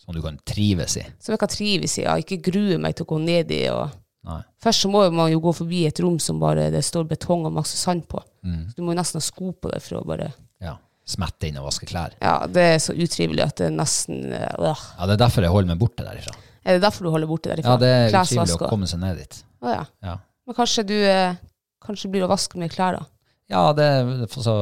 Som 0.00 0.16
du 0.16 0.22
kan 0.24 0.38
trives 0.48 0.96
i. 0.96 1.04
Som 1.20 1.34
jeg 1.34 1.42
kan 1.42 1.52
trives 1.52 1.98
i. 2.00 2.06
ja. 2.06 2.16
ikke 2.22 2.40
grue 2.48 2.78
meg 2.80 2.96
til 2.96 3.04
å 3.04 3.10
gå 3.12 3.18
ned 3.26 3.52
i. 3.52 3.64
Og. 3.74 3.92
Nei. 4.28 4.40
Først 4.60 4.84
så 4.84 4.90
må 4.92 5.02
man 5.16 5.30
jo 5.32 5.40
gå 5.40 5.52
forbi 5.56 5.86
et 5.88 6.00
rom 6.04 6.18
som 6.20 6.40
bare 6.42 6.66
det 6.72 6.82
står 6.84 7.06
betong 7.08 7.46
og 7.48 7.54
masse 7.56 7.78
sand 7.80 8.04
på. 8.10 8.20
Mm. 8.44 8.66
Så 8.68 8.76
du 8.76 8.82
må 8.84 8.92
jo 8.92 8.98
nesten 9.00 9.16
ha 9.20 9.24
sko 9.24 9.52
på 9.56 9.70
det 9.72 9.80
for 9.84 10.00
å 10.00 10.06
bare 10.06 10.32
Ja. 10.60 10.76
Smette 11.10 11.48
inn 11.48 11.56
og 11.58 11.64
vaske 11.66 11.88
klær. 11.90 12.12
Ja, 12.22 12.46
det 12.46 12.62
er 12.74 12.78
så 12.78 12.92
utrivelig 12.94 13.42
at 13.42 13.56
det 13.58 13.66
er 13.70 13.72
nesten 13.74 14.20
øh. 14.36 14.82
Ja, 14.98 15.06
det 15.08 15.16
er 15.16 15.22
derfor 15.24 15.42
jeg 15.42 15.50
holder 15.50 15.72
meg 15.72 15.80
borte 15.80 16.04
derifra. 16.06 16.36
Er 16.62 16.76
det 16.76 16.82
derfor 16.84 17.08
du 17.08 17.10
holder 17.14 17.26
borte 17.30 17.50
derifra? 17.50 17.72
Ja, 17.72 17.80
det 17.80 17.88
er 17.88 18.18
utrivelig 18.20 18.58
å 18.60 18.68
komme 18.70 18.86
seg 18.86 19.00
ned 19.02 19.16
dit. 19.18 19.40
Å, 19.64 19.72
ja. 19.72 19.84
Ja. 20.04 20.18
Men 20.46 20.56
kanskje 20.60 20.84
du 20.86 20.94
eh, 20.98 21.38
Kanskje 21.80 22.10
blir 22.12 22.26
å 22.26 22.28
vaske 22.28 22.58
med 22.60 22.68
klær, 22.74 22.98
da. 23.00 23.06
Ja, 23.50 23.62
det 23.72 23.84
er 23.88 24.10
så 24.28 24.52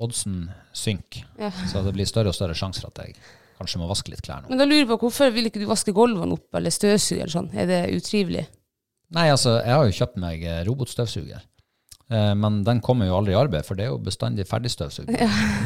oddsen 0.00 0.50
synker, 0.76 1.24
Ja. 1.40 1.48
så 1.72 1.82
det 1.82 1.94
blir 1.96 2.06
større 2.08 2.28
og 2.28 2.36
større 2.36 2.54
sjanse 2.54 2.82
for 2.84 2.92
at 2.92 3.06
jeg 3.08 3.16
kanskje 3.60 3.82
må 3.82 3.90
vaske 3.90 4.10
litt 4.14 4.24
klær 4.26 4.42
nå. 4.42 4.50
Men 4.50 4.58
da 4.62 4.66
lurer 4.66 4.82
jeg 4.86 4.90
på 4.94 4.98
hvorfor 5.04 5.30
vil 5.36 5.46
ikke 5.52 5.60
du 5.62 5.68
vaske 5.70 5.94
gulvene 5.96 6.34
opp, 6.38 6.48
eller 6.58 6.72
støvsuge 6.74 7.20
eller 7.22 7.36
sånn? 7.36 7.52
Er 7.54 7.68
det 7.70 7.82
utrivelig? 8.00 8.46
Nei, 9.14 9.28
altså, 9.30 9.58
jeg 9.60 9.74
har 9.76 9.86
jo 9.88 9.96
kjøpt 10.00 10.20
meg 10.22 10.42
eh, 10.46 10.60
robotstøvsuger. 10.68 11.40
Eh, 12.10 12.32
Men 12.38 12.60
den 12.66 12.80
kommer 12.82 13.06
jo 13.06 13.16
aldri 13.18 13.34
i 13.34 13.38
arbeid, 13.38 13.62
for 13.66 13.78
det 13.78 13.84
er 13.86 13.90
jo 13.92 13.98
bestandig 14.02 14.46
ferdigstøvsugd 14.50 15.10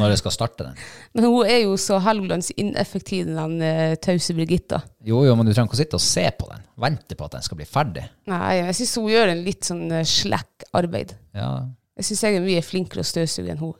når 0.01 0.13
jeg 0.15 0.21
skal 0.23 0.33
starte 0.35 0.67
den. 0.71 0.81
Men 1.17 1.27
hun 1.29 1.47
er 1.49 1.61
jo 1.67 1.75
så 1.81 1.99
Helgelands 2.05 2.51
ineffektiv, 2.61 3.29
den 3.31 3.55
uh, 3.65 3.95
tause 4.05 4.35
Birgitta. 4.37 4.81
Jo, 5.05 5.23
jo, 5.29 5.37
men 5.37 5.47
du 5.49 5.53
trenger 5.53 5.69
ikke 5.71 5.77
å 5.79 5.83
sitte 5.83 6.01
og 6.01 6.05
se 6.05 6.25
på 6.41 6.49
den. 6.51 6.65
Vente 6.85 7.17
på 7.21 7.29
at 7.29 7.37
den 7.37 7.45
skal 7.47 7.61
bli 7.61 7.69
ferdig. 7.69 8.05
Nei, 8.33 8.57
jeg 8.63 8.77
syns 8.81 8.97
hun 9.01 9.09
gjør 9.13 9.33
en 9.37 9.45
litt 9.47 9.69
sånn 9.71 9.87
slack 10.09 10.67
arbeid. 10.77 11.15
Ja, 11.37 11.53
Jeg 12.01 12.09
syns 12.09 12.25
jeg 12.27 12.37
er 12.41 12.43
mye 12.49 12.65
flinkere 12.67 13.05
å 13.05 13.07
støvsuge 13.13 13.53
enn 13.55 13.61
hun. 13.63 13.77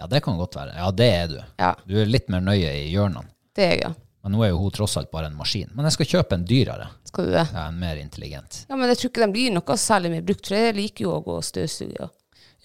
ja, 0.00 0.08
det 0.10 0.18
kan 0.24 0.36
godt 0.40 0.56
være. 0.58 0.72
Ja, 0.80 0.88
det 0.92 1.06
er 1.20 1.28
du. 1.30 1.38
Ja, 1.60 1.74
Du 1.86 1.94
er 2.00 2.08
litt 2.10 2.28
mer 2.32 2.40
nøye 2.44 2.72
i 2.80 2.88
hjørnene. 2.92 3.28
Det 3.56 3.64
er 3.64 3.72
jeg, 3.74 3.80
ja. 3.86 3.94
Men 4.26 4.34
nå 4.34 4.42
er 4.42 4.50
jo 4.50 4.58
hun 4.58 4.72
tross 4.74 4.96
alt 4.98 5.10
bare 5.14 5.30
en 5.30 5.36
maskin. 5.38 5.70
Men 5.76 5.86
jeg 5.86 5.94
skal 5.94 6.08
kjøpe 6.16 6.34
en 6.34 6.46
dyrere. 6.48 6.88
Skal 7.06 7.28
du 7.28 7.34
det? 7.36 7.44
Ja, 7.54 7.68
en 7.70 7.78
mer 7.78 7.98
intelligent. 8.00 8.64
Ja, 8.66 8.74
men 8.74 8.90
jeg 8.90 8.98
tror 8.98 9.12
ikke 9.12 9.22
de 9.22 9.34
blir 9.36 9.52
noe 9.54 9.76
særlig 9.78 10.10
mer 10.16 10.24
brukt, 10.26 10.48
for 10.50 10.58
jeg 10.58 10.74
liker 10.74 11.06
jo 11.06 11.12
å 11.14 11.20
gå 11.22 11.36
og 11.38 11.46
støvsuge. 11.46 11.94
Ja. 12.00 12.08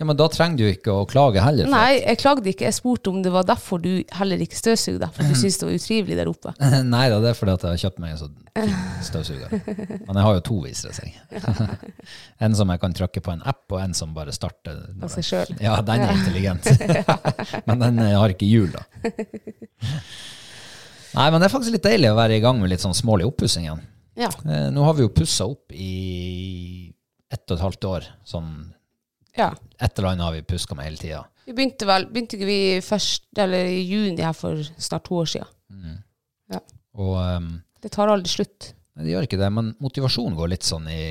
Ja, 0.02 0.06
men 0.06 0.18
da 0.18 0.26
trenger 0.34 0.58
du 0.58 0.66
ikke 0.66 0.94
å 0.98 1.02
klage 1.06 1.44
heller. 1.46 1.68
Nei, 1.70 2.00
jeg 2.00 2.18
klagde 2.24 2.50
ikke. 2.50 2.66
Jeg 2.66 2.74
spurte 2.74 3.12
om 3.12 3.20
det 3.22 3.30
var 3.30 3.46
derfor 3.46 3.78
du 3.84 3.92
heller 4.18 4.42
ikke 4.42 4.58
støvsugde, 4.58 5.12
for 5.14 5.30
du 5.30 5.36
syntes 5.38 5.60
det 5.62 5.68
var 5.68 5.76
utrivelig 5.78 6.18
der 6.18 6.32
oppe. 6.32 6.54
Nei 6.96 7.04
da, 7.14 7.20
det 7.22 7.30
er 7.30 7.38
fordi 7.38 7.54
at 7.54 7.68
jeg 7.68 7.76
har 7.76 7.84
kjøpt 7.84 8.02
meg 8.02 8.16
en 8.16 8.22
sånn 8.24 8.34
fin 8.56 8.74
støvsuger. 9.06 9.54
Men 10.08 10.18
jeg 10.18 10.26
har 10.26 10.40
jo 10.40 10.44
to, 10.50 10.58
viser 10.66 10.90
det 10.90 10.98
seg. 10.98 11.78
en 12.48 12.58
som 12.58 12.74
jeg 12.74 12.82
kan 12.82 12.98
trykke 12.98 13.22
på 13.22 13.36
en 13.36 13.46
app, 13.54 13.62
og 13.70 13.78
en 13.84 13.94
som 14.02 14.18
bare 14.18 14.34
starter. 14.34 14.82
Av 15.06 15.14
seg 15.14 15.30
sjøl. 15.30 15.56
Ja, 15.62 15.78
den 15.86 16.08
er 16.08 16.18
intelligent. 16.18 16.72
men 17.70 17.86
den 17.86 18.02
har 18.02 18.34
ikke 18.34 18.50
hjul, 18.50 18.74
da. 18.74 18.88
Nei, 21.18 21.28
men 21.32 21.42
det 21.42 21.48
er 21.48 21.54
faktisk 21.54 21.76
litt 21.76 21.88
deilig 21.88 22.12
å 22.12 22.20
være 22.20 22.38
i 22.38 22.44
gang 22.44 22.60
med 22.62 22.72
litt 22.72 22.84
sånn 22.84 22.96
smålig 22.96 23.28
oppussing 23.28 23.66
igjen. 23.68 23.82
Ja. 24.20 24.30
Eh, 24.46 24.68
nå 24.74 24.84
har 24.86 24.96
vi 24.98 25.06
jo 25.06 25.14
pussa 25.16 25.48
opp 25.50 25.74
i 25.76 26.92
ett 27.32 27.44
og 27.48 27.58
et 27.58 27.66
halvt 27.66 27.88
år. 27.90 28.08
Sånn 28.28 28.52
ja. 29.38 29.52
et 29.80 29.92
eller 29.92 30.12
annet 30.12 30.28
har 30.28 30.36
vi 30.36 30.46
puska 30.48 30.78
med 30.78 30.88
hele 30.88 31.00
tida. 31.00 31.24
Vi 31.48 31.56
begynte 31.58 31.88
vel 31.90 32.06
Begynte 32.12 32.38
ikke 32.38 32.48
vi 32.48 32.62
først, 32.86 33.26
eller 33.42 33.68
i 33.68 33.82
juni 33.82 34.22
her 34.24 34.36
for 34.38 34.62
snart 34.78 35.08
to 35.08 35.18
år 35.24 35.32
siden? 35.32 35.58
Og 37.00 37.16
um, 37.18 37.52
Det 37.82 37.92
tar 37.94 38.12
aldri 38.12 38.32
slutt. 38.32 38.72
Nei, 38.96 39.06
det 39.06 39.14
gjør 39.14 39.28
ikke 39.28 39.40
det, 39.40 39.52
men 39.56 39.72
motivasjonen 39.82 40.36
går 40.38 40.52
litt 40.52 40.68
sånn 40.68 40.90
i, 40.92 41.04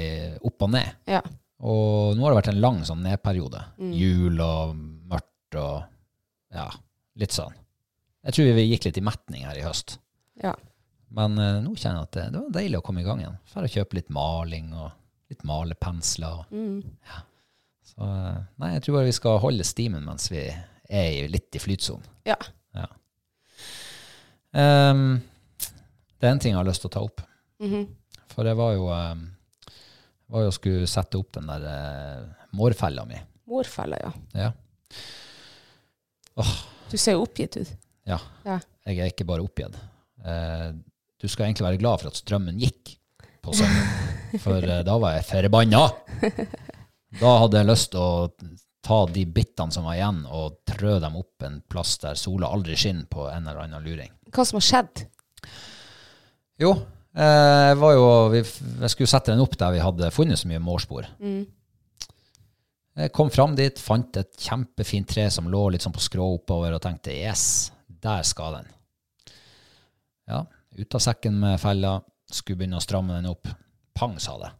opp 0.45 0.67
og 0.67 0.75
ned. 0.75 0.99
Ja. 1.09 1.23
Og 1.65 2.17
nå 2.17 2.25
har 2.25 2.33
det 2.33 2.41
vært 2.41 2.53
en 2.53 2.61
lang 2.63 2.83
sånn 2.89 3.03
nedperiode. 3.05 3.63
Jul 3.97 4.41
og 4.45 4.77
mørkt 5.11 5.59
og 5.61 5.83
ja, 6.57 6.69
litt 7.21 7.37
sånn. 7.37 7.57
Jeg 8.27 8.37
tror 8.37 8.51
vi 8.57 8.67
gikk 8.69 8.85
litt 8.89 8.99
i 9.01 9.05
metning 9.07 9.47
her 9.49 9.57
i 9.57 9.65
høst. 9.65 9.99
Ja. 10.43 10.55
Men 11.11 11.39
uh, 11.41 11.61
nå 11.65 11.73
kjenner 11.75 12.03
jeg 12.03 12.09
at 12.09 12.17
det, 12.19 12.25
det 12.35 12.41
var 12.45 12.51
deilig 12.55 12.79
å 12.79 12.85
komme 12.87 13.01
i 13.03 13.07
gang 13.07 13.23
igjen. 13.23 13.39
For 13.51 13.65
å 13.67 13.71
kjøpe 13.73 13.97
litt 13.99 14.11
maling 14.15 14.73
og 14.77 14.91
litt 15.33 15.43
malepensler. 15.49 16.43
og- 16.45 16.53
Ja. 17.09 17.23
Så 17.91 18.07
eh, 18.07 18.37
nei, 18.63 18.69
jeg 18.77 18.83
tror 18.85 18.95
bare 19.01 19.09
vi 19.09 19.15
skal 19.17 19.39
holde 19.43 19.65
stimen 19.67 20.05
mens 20.07 20.29
vi 20.31 20.45
er 20.47 21.09
i, 21.11 21.25
litt 21.29 21.57
i 21.57 21.63
flytsonen. 21.63 22.05
ja. 22.29 22.37
Ja. 22.77 22.87
Um, 24.55 25.21
det 26.21 26.27
er 26.29 26.33
en 26.35 26.39
ting 26.43 26.53
jeg 26.53 26.59
har 26.59 26.67
lyst 26.69 26.83
til 26.85 26.91
å 26.91 26.95
ta 26.95 27.03
opp. 27.07 27.21
Mhm. 27.63 27.85
For 28.31 28.47
jeg 28.47 28.57
var 28.59 28.73
jo, 28.77 28.87
um, 28.95 29.25
var 30.31 30.45
jo 30.47 30.53
skulle 30.55 30.87
sette 30.91 31.19
opp 31.19 31.33
den 31.35 31.47
der 31.51 31.67
uh, 31.67 32.47
mårfella 32.55 33.05
mi. 33.09 33.19
Mårfella, 33.51 33.99
ja. 34.05 34.13
Ja. 34.47 34.53
Du 36.91 36.97
ser 36.99 37.13
jo 37.19 37.25
oppgitt 37.27 37.57
ut. 37.59 37.73
Ja. 38.11 38.21
Ja. 38.47 38.59
Jeg 38.89 39.01
er 39.01 39.13
ikke 39.13 39.27
bare 39.29 39.45
oppgitt. 39.45 39.77
Eh, 40.25 40.71
du 41.21 41.29
skal 41.29 41.49
egentlig 41.49 41.67
være 41.69 41.81
glad 41.83 42.03
for 42.03 42.11
at 42.11 42.19
strømmen 42.21 42.61
gikk 42.61 42.97
på 43.45 43.55
søndag. 43.57 43.93
For 44.45 44.63
eh, 44.63 44.83
da 44.87 44.95
var 45.03 45.17
jeg 45.17 45.27
forbanna! 45.27 45.87
Da 47.19 47.31
hadde 47.43 47.59
jeg 47.59 47.67
lyst 47.67 47.89
til 47.91 47.99
å 47.99 48.29
ta 48.87 48.99
de 49.11 49.25
bitene 49.27 49.75
som 49.75 49.89
var 49.89 49.97
igjen, 49.99 50.21
og 50.31 50.61
trø 50.69 50.99
dem 51.03 51.17
opp 51.19 51.45
en 51.47 51.59
plass 51.69 51.97
der 52.03 52.19
sola 52.19 52.51
aldri 52.55 52.77
skinner 52.79 53.09
på 53.11 53.27
en 53.27 53.49
eller 53.49 53.65
annen 53.65 53.85
luring. 53.85 54.13
Hva 54.31 54.45
som 54.47 54.61
har 54.61 54.67
skjedd? 54.69 55.03
Jo, 56.61 56.75
eh, 57.17 57.73
var 57.81 57.97
jo 57.97 58.07
vi, 58.37 58.45
Jeg 58.45 58.93
skulle 58.93 59.11
sette 59.11 59.35
den 59.35 59.43
opp 59.43 59.57
der 59.59 59.75
vi 59.75 59.83
hadde 59.83 60.13
funnet 60.15 60.39
så 60.39 60.49
mye 60.51 60.63
mårspor. 60.63 61.09
Jeg 63.01 63.13
kom 63.17 63.31
fram 63.33 63.55
dit, 63.57 63.79
fant 63.81 64.17
et 64.21 64.31
kjempefint 64.47 65.09
tre 65.09 65.29
som 65.33 65.49
lå 65.51 65.69
litt 65.73 65.85
sånn 65.85 65.95
på 65.95 66.03
skrå 66.05 66.27
oppover, 66.37 66.75
og 66.77 66.83
tenkte 66.85 67.15
yes, 67.15 67.71
der 68.03 68.23
skal 68.27 68.59
den. 68.61 68.69
Ja, 70.31 70.45
ut 70.79 70.95
av 70.95 71.03
sekken 71.03 71.39
med 71.43 71.59
fella, 71.61 71.97
skulle 72.31 72.61
begynne 72.63 72.79
å 72.79 72.85
stramme 72.85 73.17
den 73.19 73.27
opp. 73.31 73.49
Pang, 73.97 74.15
sa 74.23 74.37
det. 74.39 74.51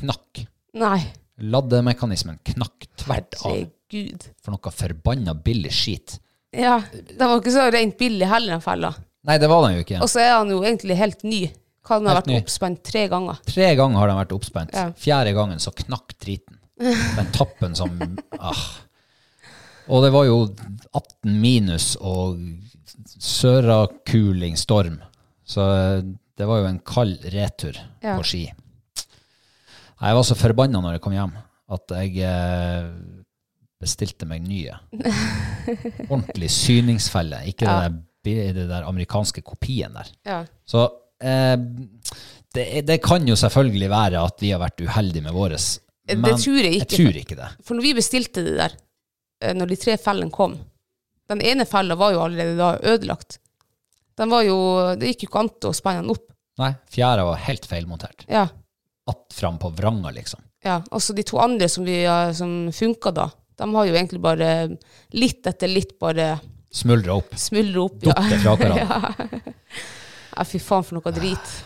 Knakk. 0.00 0.42
Nei. 0.80 0.98
Laddemekanismen 1.40 2.38
knakk 2.44 2.86
tvert 3.00 3.38
av 3.44 3.54
Herregud. 3.54 4.26
for 4.42 4.52
noe 4.54 4.72
forbanna 4.74 5.34
billig 5.34 5.72
skit. 5.74 6.18
Ja, 6.52 6.80
den 6.92 7.22
var 7.30 7.38
ikke 7.40 7.54
så 7.54 7.68
rent 7.72 7.96
billig 7.98 8.26
heller, 8.28 8.56
den 8.58 8.64
fella. 8.64 8.90
Nei, 9.26 9.38
det 9.38 9.48
var 9.52 9.64
den 9.66 9.78
jo 9.78 9.84
ikke. 9.84 10.00
Og 10.02 10.10
så 10.10 10.20
er 10.24 10.34
han 10.34 10.50
jo 10.52 10.60
egentlig 10.64 10.96
helt 10.98 11.22
ny. 11.26 11.44
Hva 11.86 11.96
den 11.98 12.10
har 12.10 12.18
Helt 12.18 12.26
vært 12.26 12.34
ny. 12.34 12.38
oppspent 12.42 12.82
tre 12.84 13.06
ganger. 13.08 13.38
Tre 13.48 13.68
ganger 13.78 13.98
har 14.02 14.10
den 14.10 14.18
vært 14.20 14.34
oppspent. 14.36 14.74
Ja. 14.76 14.90
Fjerde 15.00 15.32
gangen 15.36 15.62
så 15.62 15.72
knakk 15.74 16.12
driten. 16.20 16.58
Den 16.80 17.30
tappen 17.34 17.74
som 17.76 17.94
ah. 18.40 18.62
Og 19.90 20.04
det 20.04 20.10
var 20.14 20.24
jo 20.28 20.36
18 20.94 21.36
minus 21.42 21.92
og 22.00 22.38
sørakuling 23.20 24.56
storm. 24.58 25.00
Så 25.46 25.64
eh, 25.74 26.02
det 26.38 26.46
var 26.48 26.62
jo 26.62 26.68
en 26.70 26.80
kald 26.86 27.24
retur 27.34 27.76
Ja. 28.02 28.14
på 28.16 28.24
ski. 28.24 28.44
Jeg 30.00 30.16
var 30.16 30.24
så 30.24 30.36
forbanna 30.38 30.80
når 30.80 30.94
jeg 30.96 31.02
kom 31.04 31.12
hjem, 31.16 31.34
at 31.74 31.92
jeg 31.98 32.22
eh, 32.24 32.86
bestilte 33.80 34.28
meg 34.28 34.46
nye. 34.46 34.78
Ordentlig 36.12 36.48
syningsfelle, 36.54 37.42
ikke 37.50 37.66
Ja. 37.68 37.88
det, 37.90 38.00
der, 38.24 38.54
det 38.56 38.68
der 38.70 38.88
amerikanske 38.88 39.42
kopien 39.44 39.92
der. 39.96 40.08
Ja. 40.28 40.38
Så 40.68 40.86
eh, 41.20 41.56
det, 42.56 42.66
det 42.88 43.00
kan 43.04 43.26
jo 43.28 43.36
selvfølgelig 43.36 43.90
være 43.92 44.22
at 44.24 44.40
vi 44.42 44.50
har 44.54 44.62
vært 44.64 44.80
uheldige 44.86 45.22
med 45.28 45.36
våres, 45.36 45.78
Det 46.08 46.16
men 46.18 46.38
tror 46.40 46.56
jeg 46.64 46.78
jeg 46.80 46.88
tror 46.88 47.20
ikke 47.20 47.36
det. 47.38 47.50
For 47.64 47.76
når 47.76 47.82
vi 47.84 47.92
bestilte 48.00 48.42
det 48.46 48.56
der, 48.58 48.72
når 49.40 49.70
de 49.72 49.76
tre 49.80 49.94
fellene 49.96 50.30
kom 50.34 50.58
Den 51.30 51.40
ene 51.46 51.64
fella 51.64 51.94
var 51.96 52.12
jo 52.12 52.20
allerede 52.24 52.56
da 52.58 52.72
ødelagt. 52.82 53.38
Den 54.18 54.28
var 54.32 54.42
jo, 54.44 54.56
Det 54.98 55.12
gikk 55.12 55.22
jo 55.24 55.28
ikke 55.30 55.40
an 55.44 55.50
å 55.70 55.72
spenne 55.76 56.02
den 56.02 56.10
opp. 56.12 56.26
Nei, 56.60 56.72
fjæra 56.92 57.24
var 57.24 57.38
helt 57.46 57.64
feilmontert. 57.70 58.26
Ja. 58.28 58.48
Att 59.06 59.32
fram 59.32 59.58
på 59.58 59.68
vranga, 59.70 60.10
liksom. 60.10 60.40
ja. 60.64 60.82
Altså 60.90 61.14
de 61.16 61.22
to 61.22 61.38
andre 61.38 61.68
som, 61.68 61.84
vi, 61.84 62.02
som 62.34 62.72
funka 62.72 63.10
da, 63.16 63.30
de 63.56 63.68
har 63.74 63.86
jo 63.88 63.94
egentlig 63.94 64.20
bare 64.20 64.50
litt 65.16 65.46
etter 65.46 65.68
litt 65.70 65.96
bare 65.98 66.34
Smuldra 66.70 67.14
opp. 67.18 67.32
smuldra 67.36 67.82
opp. 67.82 68.04
Ja. 68.04 68.12
Datt 68.14 68.42
fra 68.42 68.56
hverandre. 68.56 69.40
ja, 70.36 70.44
fy 70.44 70.60
faen 70.62 70.84
for 70.86 70.98
noe 71.00 71.12
drit. 71.16 71.56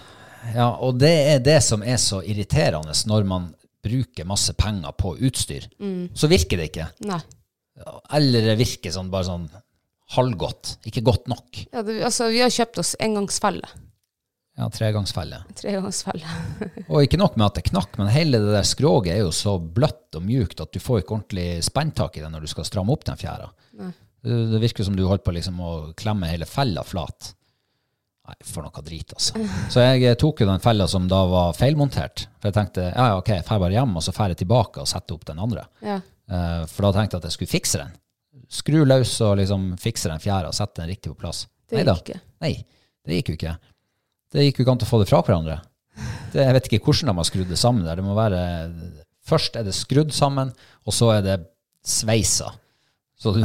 Ja, 0.55 0.71
og 0.81 0.99
det 1.01 1.13
er 1.35 1.43
det 1.45 1.59
som 1.65 1.83
er 1.83 1.99
så 2.01 2.23
irriterende 2.23 2.95
når 3.09 3.27
man 3.29 3.51
bruker 3.85 4.25
masse 4.29 4.55
penger 4.57 4.93
på 4.97 5.17
utstyr. 5.27 5.67
Så 6.17 6.29
virker 6.31 6.61
det 6.61 6.71
ikke. 6.71 6.87
Nei. 7.09 7.21
Eller 8.15 8.51
det 8.51 8.59
virker 8.61 8.93
sånn 8.95 9.11
bare 9.13 9.27
sånn 9.29 9.49
halvgodt. 10.15 10.77
Ikke 10.89 11.03
godt 11.05 11.31
nok. 11.33 11.65
Ja, 11.73 11.83
det, 11.83 11.99
altså, 12.07 12.29
vi 12.33 12.43
har 12.45 12.53
kjøpt 12.53 12.81
oss 12.83 12.95
engangsfelle. 13.03 13.67
Ja, 14.55 14.69
tregangsfelle. 14.71 15.41
Tregangsfelle. 15.59 16.35
Og 16.93 17.03
ikke 17.03 17.19
nok 17.19 17.39
med 17.41 17.49
at 17.49 17.57
det 17.59 17.67
knakk, 17.73 17.97
men 17.99 18.13
hele 18.15 18.39
det 18.39 18.53
der 18.55 18.67
skroget 18.69 19.17
er 19.17 19.25
jo 19.25 19.33
så 19.35 19.57
bløtt 19.59 20.15
og 20.15 20.23
mjukt 20.23 20.63
at 20.63 20.71
du 20.71 20.79
får 20.83 21.03
ikke 21.03 21.17
ordentlig 21.17 21.49
spenntak 21.67 22.19
i 22.19 22.23
det 22.23 22.31
når 22.31 22.45
du 22.45 22.53
skal 22.53 22.69
stramme 22.69 22.95
opp 22.95 23.03
den 23.09 23.19
fjæra. 23.19 23.49
Det, 23.75 24.37
det 24.53 24.61
virker 24.63 24.87
som 24.87 24.95
du 24.95 25.03
holdt 25.09 25.25
på 25.27 25.35
liksom 25.35 25.59
å 25.59 25.73
klemme 25.99 26.31
hele 26.31 26.47
fella 26.47 26.85
flat. 26.87 27.33
Nei, 28.25 28.37
for 28.47 28.65
noe 28.65 28.85
drit, 28.87 29.11
altså. 29.13 29.43
Så 29.75 29.83
jeg 29.83 30.15
tok 30.23 30.45
jo 30.45 30.49
den 30.49 30.63
fella 30.63 30.87
som 30.89 31.11
da 31.11 31.25
var 31.29 31.59
feilmontert. 31.59 32.29
For 32.39 32.49
jeg 32.53 32.57
tenkte 32.57 32.87
ja, 32.87 33.11
ja, 33.11 33.19
ok, 33.19 33.35
jeg 33.35 33.49
drar 33.49 33.65
bare 33.67 33.75
hjem, 33.75 33.99
og 33.99 34.07
så 34.07 34.15
drar 34.15 34.33
jeg 34.33 34.45
tilbake 34.45 34.85
og 34.85 34.89
setter 34.89 35.19
opp 35.19 35.27
den 35.29 35.43
andre. 35.43 35.67
Ja. 35.83 35.99
Eh, 36.31 36.65
for 36.71 36.87
da 36.87 36.93
tenkte 36.97 37.17
jeg 37.17 37.23
at 37.23 37.29
jeg 37.29 37.37
skulle 37.37 37.53
fikse 37.53 37.81
den. 37.83 37.93
Skru 38.51 38.83
løs 38.87 39.13
og 39.25 39.37
liksom 39.41 39.71
fikse 39.81 40.11
den 40.11 40.23
fjæra 40.23 40.51
og 40.51 40.57
sette 40.57 40.83
den 40.83 40.91
riktig 40.93 41.13
på 41.13 41.21
plass. 41.25 41.45
Det 41.71 41.81
Neida. 41.81 41.95
gikk 41.99 42.11
ikke. 42.15 42.21
Nei, 42.45 42.55
det 43.05 43.21
gikk 43.21 43.31
jo 43.33 43.39
ikke. 43.39 43.55
Det 44.35 44.45
gikk 44.49 44.59
jo 44.59 44.67
ikke 44.67 44.75
an 44.75 44.85
å 44.85 44.91
få 44.91 45.01
det 45.03 45.09
fra 45.11 45.23
hverandre. 45.25 45.61
Det, 46.35 46.43
jeg 46.43 46.55
vet 46.57 46.69
ikke 46.69 46.85
hvordan 46.89 47.13
de 47.13 47.17
har 47.21 47.29
skrudd 47.29 47.51
det 47.53 47.59
sammen 47.61 47.87
der. 47.87 48.01
Det 48.01 48.07
må 48.07 48.17
være 48.19 48.45
Først 49.25 49.55
er 49.57 49.65
det 49.65 49.73
skrudd 49.73 50.11
sammen, 50.13 50.51
og 50.85 50.93
så 50.93 51.07
er 51.15 51.23
det 51.25 51.37
sveisa. 51.81 52.51
Så 53.17 53.33
du 53.33 53.39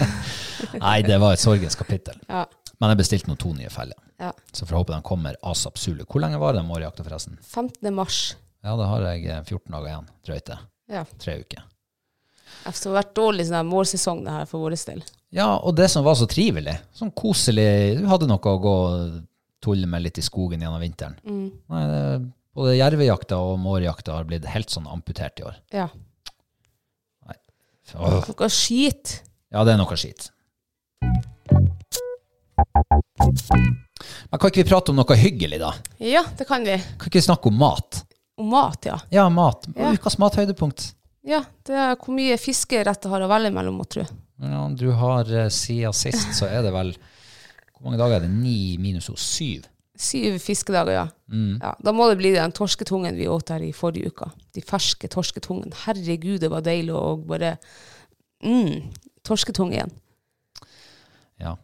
Nei, 0.82 0.98
det 1.06 1.16
var 1.22 1.32
et 1.32 1.40
sorgens 1.40 1.78
kapittel. 1.78 2.18
Ja. 2.28 2.42
Men 2.76 2.92
jeg 2.92 3.00
bestilte 3.00 3.30
nå 3.30 3.38
to 3.40 3.54
nye 3.56 3.70
feller. 3.72 3.96
Ja. 4.20 4.34
Så 4.52 4.66
får 4.66 4.74
jeg 4.74 4.82
håpe 4.82 4.92
de 4.92 5.06
kommer 5.06 5.38
asap 5.48 5.80
zulu. 5.80 6.02
Hvor 6.04 6.20
lenge 6.20 6.40
var 6.42 6.56
den 6.56 6.68
mårjakta, 6.68 7.04
forresten? 7.06 7.38
15. 7.40 7.88
mars. 7.96 8.20
Ja, 8.64 8.74
da 8.76 8.90
har 8.90 9.06
jeg 9.08 9.24
eh, 9.30 9.40
14 9.46 9.72
dager 9.72 9.88
igjen. 9.88 10.10
Drøyt 10.28 10.50
det. 10.50 10.58
Ja. 10.92 11.06
Tre 11.22 11.38
uker. 11.40 11.64
Det 12.66 12.90
har 12.90 12.96
vært 12.98 13.14
dårlig 13.14 13.46
sånn 13.48 13.66
målsesong 13.70 14.24
det 14.26 14.32
her 14.34 14.46
for 14.50 14.58
vår 14.64 14.74
del. 14.86 15.02
Ja, 15.36 15.56
og 15.56 15.76
det 15.76 15.88
som 15.92 16.04
var 16.06 16.14
så 16.18 16.26
trivelig, 16.30 16.76
sånn 16.96 17.10
koselig 17.14 17.98
Du 18.00 18.06
hadde 18.10 18.26
noe 18.30 18.38
å 18.38 18.58
gå 18.62 18.74
og 18.86 19.22
tulle 19.62 19.86
med 19.90 20.02
litt 20.02 20.18
i 20.18 20.22
skogen 20.24 20.60
gjennom 20.62 20.80
vinteren. 20.80 21.16
Nei, 21.26 21.86
det- 21.90 22.32
både 22.56 22.76
jervejakta 22.78 23.36
og 23.36 23.58
mårjakta 23.60 24.12
har 24.16 24.24
blitt 24.24 24.44
helt 24.46 24.68
sånn 24.70 24.86
amputert 24.88 25.38
i 25.40 25.42
år. 25.44 25.56
Ja. 25.72 25.88
Åh. 27.94 28.24
Noe 28.26 28.48
skit. 28.50 29.22
Ja, 29.52 29.62
det 29.64 29.74
er 29.74 29.76
noe 29.78 29.96
skit. 29.96 30.30
Men 34.30 34.38
kan 34.40 34.50
ikke 34.50 34.62
vi 34.64 34.68
prate 34.70 34.90
om 34.92 34.96
noe 34.98 35.16
hyggelig, 35.18 35.60
da? 35.62 35.72
Ja, 36.02 36.24
det 36.36 36.46
kan 36.48 36.64
vi. 36.66 36.76
Kan 36.98 37.08
ikke 37.10 37.20
vi 37.20 37.26
snakke 37.28 37.46
om 37.52 37.58
mat? 37.60 38.02
Om 38.38 38.50
mat, 38.52 38.84
ja. 38.88 38.98
Ja, 39.14 39.28
mat. 39.32 39.66
Ja. 39.76 39.92
Ukas 39.94 40.18
mathøydepunkt. 40.20 40.94
Ja, 41.26 41.42
det 41.66 41.74
er 41.74 41.96
hvor 41.98 42.14
mye 42.14 42.36
fiskeretter 42.38 43.10
har 43.10 43.24
å 43.24 43.30
velge 43.30 43.50
mellom, 43.54 43.80
må 43.80 43.86
tro. 43.90 44.04
Ja, 44.42 44.66
du 44.70 44.90
har 44.94 45.30
eh, 45.32 45.48
siden 45.52 45.96
sist, 45.96 46.34
så 46.36 46.48
er 46.50 46.60
det 46.66 46.74
vel 46.74 46.92
Hvor 47.76 47.86
mange 47.86 47.98
dager 48.00 48.18
er 48.18 48.26
det? 48.26 48.32
Ni 48.32 48.76
minus 48.80 49.08
to? 49.08 49.16
Syv? 49.20 49.66
Syv 49.96 50.36
fiskedager, 50.44 50.92
ja. 50.92 51.04
ja. 51.62 51.72
Da 51.80 51.92
må 51.96 52.10
det 52.10 52.18
bli 52.20 52.34
den 52.34 52.52
torsketungen 52.52 53.16
vi 53.16 53.28
åt 53.32 53.48
her 53.54 53.64
i 53.64 53.72
forrige 53.72 54.12
uka. 54.12 54.28
De 54.52 54.60
ferske 54.64 55.08
torsketungen. 55.12 55.72
Herregud, 55.86 56.42
det 56.42 56.50
var 56.52 56.64
deilig 56.64 56.92
å 56.92 57.16
bare 57.24 57.54
mm, 58.44 58.92
Torsketung 59.26 59.72
igjen. 59.72 59.90
Ja. 61.42 61.56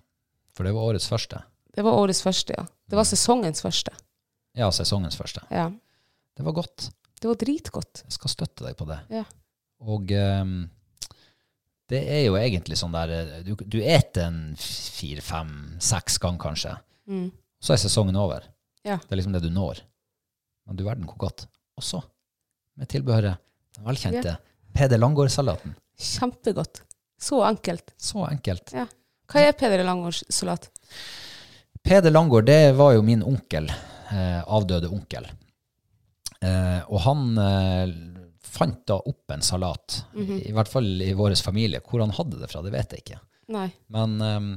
For 0.57 0.67
det 0.67 0.73
var 0.75 0.89
årets 0.89 1.07
første. 1.09 1.43
Det 1.73 1.85
var 1.85 2.01
årets 2.01 2.25
første, 2.25 2.57
ja. 2.57 2.65
Det 2.89 2.99
var 2.99 3.07
sesongens 3.09 3.63
første. 3.65 3.93
Ja, 4.59 4.73
sesongens 4.75 5.17
første. 5.17 5.45
Ja. 5.53 5.69
Det 6.37 6.45
var 6.45 6.57
godt. 6.57 6.89
Det 7.21 7.29
var 7.29 7.39
dritgodt. 7.41 8.03
Jeg 8.05 8.17
skal 8.17 8.33
støtte 8.33 8.67
deg 8.67 8.77
på 8.81 8.89
det. 8.89 8.99
Ja. 9.13 9.25
Og 9.83 10.13
um, 10.15 10.55
det 11.91 12.03
er 12.07 12.23
jo 12.27 12.37
egentlig 12.39 12.79
sånn 12.79 12.95
der 12.95 13.11
eh, 13.13 13.33
Du, 13.47 13.57
du 13.59 13.81
eter 13.83 14.29
en 14.29 14.41
fire, 14.59 15.25
fem, 15.25 15.51
seks 15.83 16.21
ganger 16.23 16.43
kanskje. 16.47 16.77
Så 17.63 17.75
er 17.75 17.83
sesongen 17.83 18.17
over. 18.19 18.47
Ja. 18.87 18.97
Det 19.03 19.15
er 19.15 19.21
liksom 19.21 19.35
det 19.35 19.43
du 19.45 19.51
når. 19.53 19.83
Men 20.67 20.79
du 20.79 20.85
verden 20.87 21.07
hvor 21.11 21.19
godt. 21.27 21.47
Og 21.79 21.85
så, 21.87 22.01
med 22.79 22.91
tilbehøret, 22.91 23.43
den 23.77 23.87
velkjente 23.89 24.37
Peder 24.73 25.01
Langgaard-salaten. 25.03 25.75
Kjempegodt. 25.99 26.83
Så 27.21 27.43
enkelt. 27.47 27.93
Så 28.01 28.25
enkelt. 28.27 28.73
Ja. 28.75 28.87
Hva 29.31 29.45
er 29.47 29.55
Peder 29.57 29.85
Langårds 29.87 30.25
salat? 30.33 30.67
Peder 31.83 32.13
Langgaard, 32.13 32.47
det 32.49 32.75
var 32.79 32.97
jo 32.97 33.05
min 33.07 33.23
onkel. 33.25 33.71
Eh, 34.13 34.41
avdøde 34.43 34.91
onkel. 34.93 35.29
Eh, 36.43 36.81
og 36.89 36.99
han 37.07 37.39
eh, 37.39 37.95
fant 38.53 38.83
da 38.89 38.99
opp 39.09 39.33
en 39.33 39.45
salat, 39.45 40.03
i, 40.19 40.27
i 40.51 40.53
hvert 40.55 40.71
fall 40.71 40.89
i 41.05 41.13
vår 41.17 41.35
familie. 41.41 41.81
Hvor 41.87 42.05
han 42.05 42.13
hadde 42.17 42.41
det 42.43 42.51
fra, 42.53 42.63
det 42.65 42.75
vet 42.75 42.93
jeg 42.95 43.05
ikke. 43.05 43.21
Nei. 43.53 43.69
Men 43.93 44.17
um, 44.21 44.51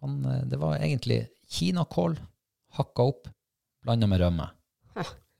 han, 0.00 0.18
eh, 0.24 0.44
det 0.48 0.58
var 0.60 0.78
egentlig 0.78 1.22
kinakål 1.58 2.16
hakka 2.78 3.08
opp, 3.12 3.28
blanda 3.84 4.08
med 4.10 4.20
rømme. 4.22 4.48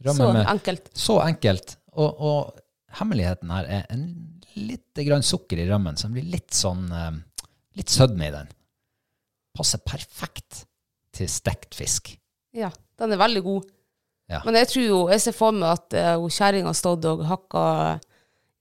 Rømme 0.05 0.15
Så 0.21 0.33
med, 0.33 0.45
enkelt. 0.47 0.91
så 0.95 1.17
enkelt. 1.25 1.75
Og, 1.99 2.21
og 2.23 2.61
hemmeligheten 3.01 3.51
her 3.51 3.67
er 3.81 3.89
en 3.93 4.05
lite 4.59 5.05
grann 5.07 5.25
sukker 5.27 5.59
i 5.59 5.67
rømmen, 5.69 5.99
så 5.99 6.07
den 6.07 6.17
blir 6.19 6.31
litt 6.33 6.55
sånn 6.55 6.87
um, 6.93 7.19
litt 7.79 7.91
sødme 7.93 8.29
i 8.29 8.35
den. 8.35 8.53
Passer 9.59 9.83
perfekt 9.83 10.65
til 11.15 11.31
stekt 11.31 11.75
fisk. 11.79 12.13
Ja, 12.55 12.71
den 12.99 13.15
er 13.15 13.21
veldig 13.21 13.43
god. 13.47 13.67
Ja. 14.29 14.43
Men 14.45 14.59
jeg 14.61 14.69
tror 14.69 14.85
jo, 14.85 14.99
jeg 15.09 15.23
ser 15.25 15.33
for 15.37 15.57
meg 15.57 15.71
at 15.79 15.95
uh, 15.97 16.27
kjerringa 16.29 16.69
har 16.69 16.77
stått 16.77 17.07
og 17.09 17.23
hakka 17.29 17.63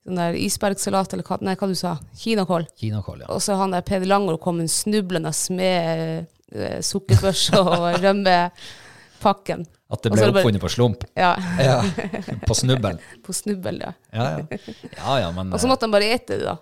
sånn 0.08 0.19
der 0.21 0.38
isbergsalat, 0.39 1.12
eller 1.13 1.27
hva, 1.27 1.38
nei, 1.43 1.58
hva 1.60 1.67
du 1.67 1.75
sa, 1.75 1.97
kinakål. 2.21 2.69
Kinakål, 2.80 3.25
ja. 3.25 3.32
Og 3.36 3.41
så 3.43 3.58
han 3.60 3.75
der 3.75 3.84
Peder 3.84 4.08
Langård 4.08 4.39
kom 4.43 4.62
snublende 4.71 5.34
med 5.58 6.30
uh, 6.56 6.77
sukkerbørse 6.88 7.60
og 7.65 7.89
rømmepakken. 7.99 9.65
At 9.91 10.03
det 10.03 10.12
ble 10.12 10.19
det 10.21 10.32
bare- 10.32 10.41
oppfunnet 10.43 10.63
på 10.63 10.71
slump. 10.71 11.03
Ja, 11.15 11.34
Ja, 11.60 11.82
På 12.47 12.56
snubbelen. 12.56 12.99
på 13.23 13.36
snubbel, 13.36 13.82
ja. 13.84 13.91
Ja, 14.12 14.30
ja. 14.39 14.62
ja, 14.97 15.19
ja 15.25 15.30
men 15.36 15.51
Og 15.53 15.60
så 15.60 15.67
måtte 15.67 15.88
han 15.88 15.95
bare 15.95 16.10
ete 16.15 16.39
det, 16.39 16.45
da. 16.47 16.58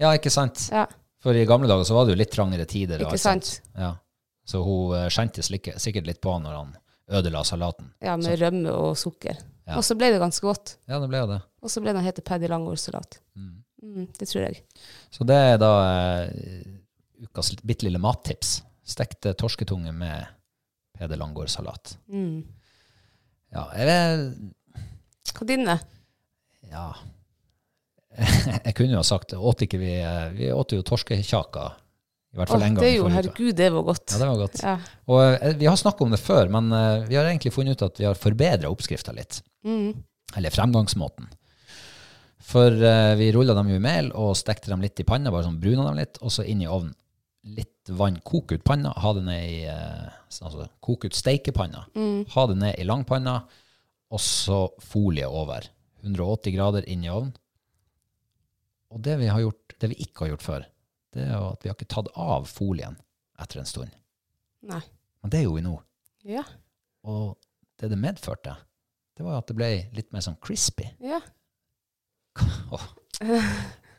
Ja, 0.00 0.12
ikke 0.16 0.32
sant. 0.32 0.68
Ja, 0.72 0.86
For 1.20 1.36
i 1.36 1.44
gamle 1.48 1.68
dager 1.68 1.84
så 1.84 1.96
var 1.96 2.06
det 2.08 2.14
jo 2.14 2.20
litt 2.22 2.32
trangere 2.32 2.64
tider. 2.68 3.02
ikke 3.04 3.18
sant. 3.20 3.44
sant? 3.44 3.72
Ja. 3.76 3.90
Så 4.48 4.62
hun 4.64 4.94
eh, 4.96 5.08
skjente 5.12 5.44
sikkert 5.44 6.06
litt 6.08 6.20
på 6.24 6.32
han 6.32 6.46
når 6.48 6.54
han 6.56 6.70
ødela 7.10 7.42
salaten. 7.46 7.90
Ja, 8.02 8.16
med 8.20 8.38
rømme 8.40 8.72
og 8.72 8.98
sukker. 8.98 9.38
Ja. 9.66 9.76
Og 9.78 9.84
så 9.86 9.94
ble 9.98 10.10
det 10.14 10.20
ganske 10.22 10.46
godt. 10.46 10.76
Ja, 10.90 10.98
det 11.02 11.10
ble 11.10 11.22
det. 11.30 11.40
Og 11.62 11.70
så 11.72 11.82
ble 11.82 11.94
den 11.94 12.04
hete 12.06 12.24
Paddy 12.26 12.48
Langård-salat. 12.50 13.20
Mm, 13.36 14.06
det 14.18 14.28
tror 14.28 14.42
jeg. 14.46 14.62
Så 15.12 15.26
det 15.28 15.36
er 15.36 15.60
da 15.60 15.70
uh, 15.80 17.26
ukas 17.26 17.52
bitte 17.62 17.86
lille 17.86 18.00
mattips. 18.02 18.60
Stekte 18.86 19.34
torsketunge 19.38 19.92
med 19.94 20.26
Peder 20.98 21.20
Langård-salat. 21.20 21.94
Mm. 22.10 22.42
Ja, 23.54 23.66
jeg, 23.74 24.26
Hva 25.34 25.46
din 25.46 25.66
er? 25.70 25.80
ja. 26.70 26.90
jeg 28.66 28.74
kunne 28.74 28.96
jo 28.96 28.98
ha 28.98 29.06
sagt 29.06 29.36
åt 29.38 29.60
ikke 29.62 29.78
vi 29.78 29.92
eh, 30.02 30.32
Vi 30.34 30.48
åt 30.50 30.72
jo 30.74 30.82
torskekjaka. 30.82 31.68
I 32.30 32.38
hvert 32.38 32.52
fall 32.52 32.62
en 32.62 32.76
gang 32.76 32.84
det 32.84 32.90
er 32.92 32.96
jo, 33.00 33.08
herregud, 33.10 33.50
det 33.58 33.68
var 33.74 33.84
godt. 33.88 34.06
Ja, 34.12 34.18
det 34.20 34.28
var 34.28 34.38
godt. 34.38 34.60
Ja. 34.62 34.76
Og 35.10 35.20
eh, 35.24 35.56
vi 35.58 35.66
har 35.66 35.78
snakket 35.80 36.04
om 36.06 36.14
det 36.14 36.20
før, 36.22 36.52
men 36.54 36.70
eh, 36.76 37.08
vi 37.08 37.18
har 37.18 37.26
egentlig 37.26 37.50
funnet 37.56 37.74
ut 37.74 37.88
at 37.88 37.98
vi 37.98 38.06
har 38.06 38.18
forbedret 38.18 38.70
oppskrifta 38.70 39.14
litt. 39.16 39.40
Mm. 39.66 39.98
Eller 40.38 40.54
fremgangsmåten. 40.54 41.26
For 42.50 42.70
eh, 42.70 43.16
vi 43.18 43.32
rulla 43.34 43.56
dem 43.58 43.72
i 43.74 43.80
mel 43.82 44.12
og 44.14 44.38
stekte 44.38 44.70
dem 44.70 44.84
litt 44.84 45.02
i 45.02 45.08
panna, 45.08 45.34
bare 45.34 45.48
sånn 45.48 45.58
bruna 45.62 45.88
dem 45.88 45.98
litt, 45.98 46.22
og 46.22 46.30
så 46.34 46.46
inn 46.46 46.62
i 46.62 46.70
ovnen. 46.70 46.94
Litt 47.56 47.90
vann, 47.96 48.20
koke 48.22 48.60
ut 48.60 48.64
panna, 48.68 48.92
ha 49.00 49.14
det 49.16 49.24
ned 49.24 49.44
i 49.48 49.60
altså, 49.72 50.66
Koke 50.84 51.08
ut 51.08 51.16
steikepanna. 51.16 51.86
Ha 52.34 52.42
det 52.50 52.58
ned 52.60 52.76
i 52.78 52.84
langpanna, 52.84 53.38
og 54.12 54.20
så 54.22 54.66
folie 54.84 55.26
over. 55.26 55.64
180 56.04 56.54
grader 56.54 56.86
inn 56.92 57.06
i 57.06 57.10
ovnen. 57.10 57.32
Og 58.92 59.00
det 59.02 59.16
vi, 59.20 59.30
har 59.32 59.40
gjort, 59.40 59.74
det 59.80 59.90
vi 59.92 60.04
ikke 60.04 60.26
har 60.26 60.34
gjort 60.34 60.44
før, 60.44 60.68
det 61.14 61.24
er 61.26 61.32
jo 61.34 61.46
at 61.52 61.64
vi 61.64 61.70
har 61.70 61.76
ikke 61.78 61.90
tatt 61.90 62.10
av 62.14 62.46
folien 62.50 62.96
etter 63.40 63.60
en 63.62 63.68
stund. 63.68 63.92
Nei. 64.68 64.80
Men 65.22 65.32
det 65.32 65.42
gjorde 65.44 65.58
vi 65.60 65.64
nå. 65.66 65.74
Ja. 66.28 66.44
Og 67.08 67.36
det 67.80 67.90
det 67.92 67.98
medførte, 68.00 68.54
det 69.16 69.24
var 69.24 69.34
jo 69.36 69.42
at 69.42 69.50
det 69.50 69.56
ble 69.58 69.70
litt 69.96 70.10
mer 70.14 70.24
sånn 70.24 70.38
crispy. 70.44 70.86
ja. 71.04 71.20
oh. 72.70 72.84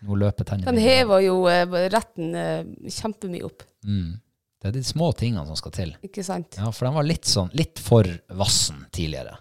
nå 0.01 0.15
løper 0.17 0.47
tennene 0.47 0.71
Den 0.71 0.79
hever 0.81 1.19
jo 1.25 1.33
eh, 1.51 1.65
retten 1.91 2.35
eh, 2.35 2.61
kjempemye 2.89 3.43
opp, 3.47 3.65
Mm. 3.83 4.19
Det 4.61 4.69
er 4.69 4.75
de 4.75 4.83
små 4.85 5.07
tingene 5.17 5.41
som 5.49 5.57
skal 5.57 5.71
til. 5.73 5.91
ikke 6.05 6.21
sant? 6.23 6.53
Ja, 6.59 6.67
for 6.69 6.85
den 6.85 6.93
var 6.93 7.05
litt 7.07 7.25
sånn, 7.25 7.47
litt 7.57 7.79
for 7.81 8.05
vassen 8.37 8.83
tidligere. 8.93 9.39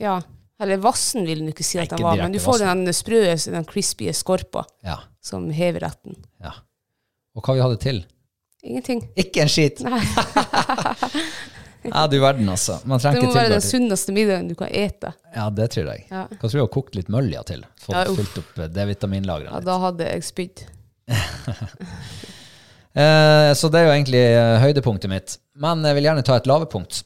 Ja. 0.00 0.14
Eller 0.56 0.80
vassen 0.80 1.26
vil 1.28 1.42
du 1.44 1.50
ikke 1.52 1.66
si 1.66 1.76
at 1.82 1.90
den 1.92 2.00
var, 2.00 2.16
men 2.16 2.32
du 2.32 2.38
får 2.40 2.62
vassen. 2.62 2.84
den 2.86 2.96
sprø, 2.96 3.18
den 3.52 3.66
crispy 3.68 4.08
skorpa 4.16 4.62
Ja, 4.86 5.02
som 5.20 5.50
hever 5.52 5.84
retten. 5.84 6.16
ja. 6.40 6.54
Og 7.34 7.42
hva 7.42 7.56
vi 7.56 7.64
hadde 7.64 7.80
til? 7.82 8.04
Ingenting. 8.64 9.02
Ikke 9.20 9.44
en 9.44 9.52
skit! 9.52 9.82
Nei. 9.84 10.00
Ja, 11.84 12.06
du 12.08 12.16
verden, 12.20 12.48
altså. 12.48 12.78
Man 12.88 12.98
Det 12.98 13.20
må 13.22 13.32
være 13.34 13.58
den 13.58 13.60
sunneste 13.64 14.12
middagen 14.16 14.46
du 14.48 14.54
kan 14.56 14.70
ete. 14.72 15.10
Ja, 15.34 15.50
det 15.52 15.66
tror 15.74 15.90
jeg. 15.92 16.06
Ja. 16.08 16.22
Hva 16.30 16.48
tror 16.48 16.56
du 16.56 16.62
har 16.62 16.70
kokt 16.72 16.96
litt 16.96 17.10
mølja 17.12 17.42
til? 17.44 17.64
Fått 17.82 17.98
Ja, 17.98 18.04
fylt 18.08 18.38
opp 18.40 18.60
eh, 18.64 18.70
D-vitaminlageret 18.72 19.50
Ja, 19.50 19.58
litt. 19.60 19.66
da 19.68 19.74
hadde 19.82 20.08
jeg 20.08 20.24
spydd. 20.30 20.64
Eh, 22.94 23.48
så 23.58 23.66
det 23.74 23.80
er 23.80 23.88
jo 23.88 23.92
egentlig 23.96 24.20
eh, 24.22 24.56
høydepunktet 24.62 25.10
mitt. 25.10 25.32
Men 25.58 25.80
jeg 25.82 25.96
vil 25.96 26.06
gjerne 26.06 26.22
ta 26.22 26.36
et 26.38 26.44
lavepunkt. 26.46 27.00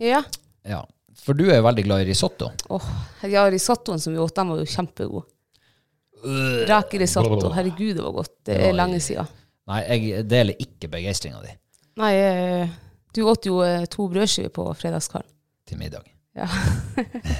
Ja. 0.00 0.22
Ja. 0.64 0.78
For 1.20 1.36
du 1.36 1.42
er 1.50 1.58
jo 1.58 1.66
veldig 1.66 1.84
glad 1.84 2.00
i 2.00 2.06
risotto. 2.08 2.48
Åh, 2.72 2.86
ja, 3.28 3.42
risottoen 3.52 4.00
som 4.00 4.14
vi 4.16 4.22
åt, 4.24 4.32
den 4.38 4.54
var 4.54 4.62
jo 4.62 4.64
kjempegod. 4.72 5.26
Rekerisotto. 6.70 7.50
Herregud, 7.52 7.98
det 7.98 8.06
var 8.06 8.16
godt. 8.22 8.32
Det 8.40 8.56
Det 8.56 8.70
er 8.70 8.78
lenge 8.80 9.02
siden. 9.04 9.28
Nei, 9.68 9.80
jeg 9.84 10.26
deler 10.28 10.60
ikke 10.64 10.88
begeistringa 10.92 11.42
di 11.44 11.54
Nei, 11.98 12.12
eh, 12.14 12.76
du 13.14 13.24
åt 13.26 13.48
jo 13.48 13.58
eh, 13.66 13.84
to 13.90 14.06
brødskiver 14.08 14.52
på 14.54 14.68
fredagskvelden. 14.78 15.30
til 15.68 15.78
middag. 15.78 16.04
Ja. 16.38 16.46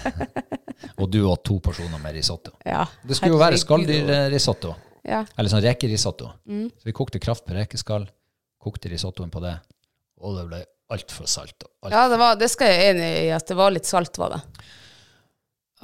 Og 0.98 1.08
du 1.10 1.22
åt 1.24 1.44
to 1.46 1.60
porsjoner 1.62 2.00
med 2.02 2.14
risotto. 2.18 2.52
ja. 2.66 2.84
Det 3.02 3.16
skulle 3.16 3.36
jo 3.36 3.40
være 3.40 3.58
skalldyrrisotto. 3.58 4.74
Ja. 5.08 5.22
Eller 5.38 5.48
sånn 5.52 5.62
rekerisotto. 5.64 6.32
Mm. 6.50 6.66
Så 6.74 6.90
vi 6.90 6.92
kokte 6.92 7.20
kraft 7.22 7.46
på 7.46 7.54
rekeskall, 7.56 8.08
kokte 8.60 8.90
risottoen 8.92 9.30
på 9.30 9.40
det, 9.40 9.54
og 10.20 10.36
det 10.36 10.44
ble 10.50 10.60
altfor 10.92 11.28
salt. 11.30 11.64
Alt. 11.84 11.94
Ja, 11.94 12.08
det, 12.10 12.18
var, 12.20 12.36
det 12.40 12.50
skal 12.52 12.72
jeg 12.72 12.90
enig 12.96 13.08
i, 13.22 13.30
at 13.32 13.46
det 13.48 13.56
var 13.56 13.72
litt 13.72 13.88
salt, 13.88 14.18
var 14.20 14.34
det. 14.34 14.42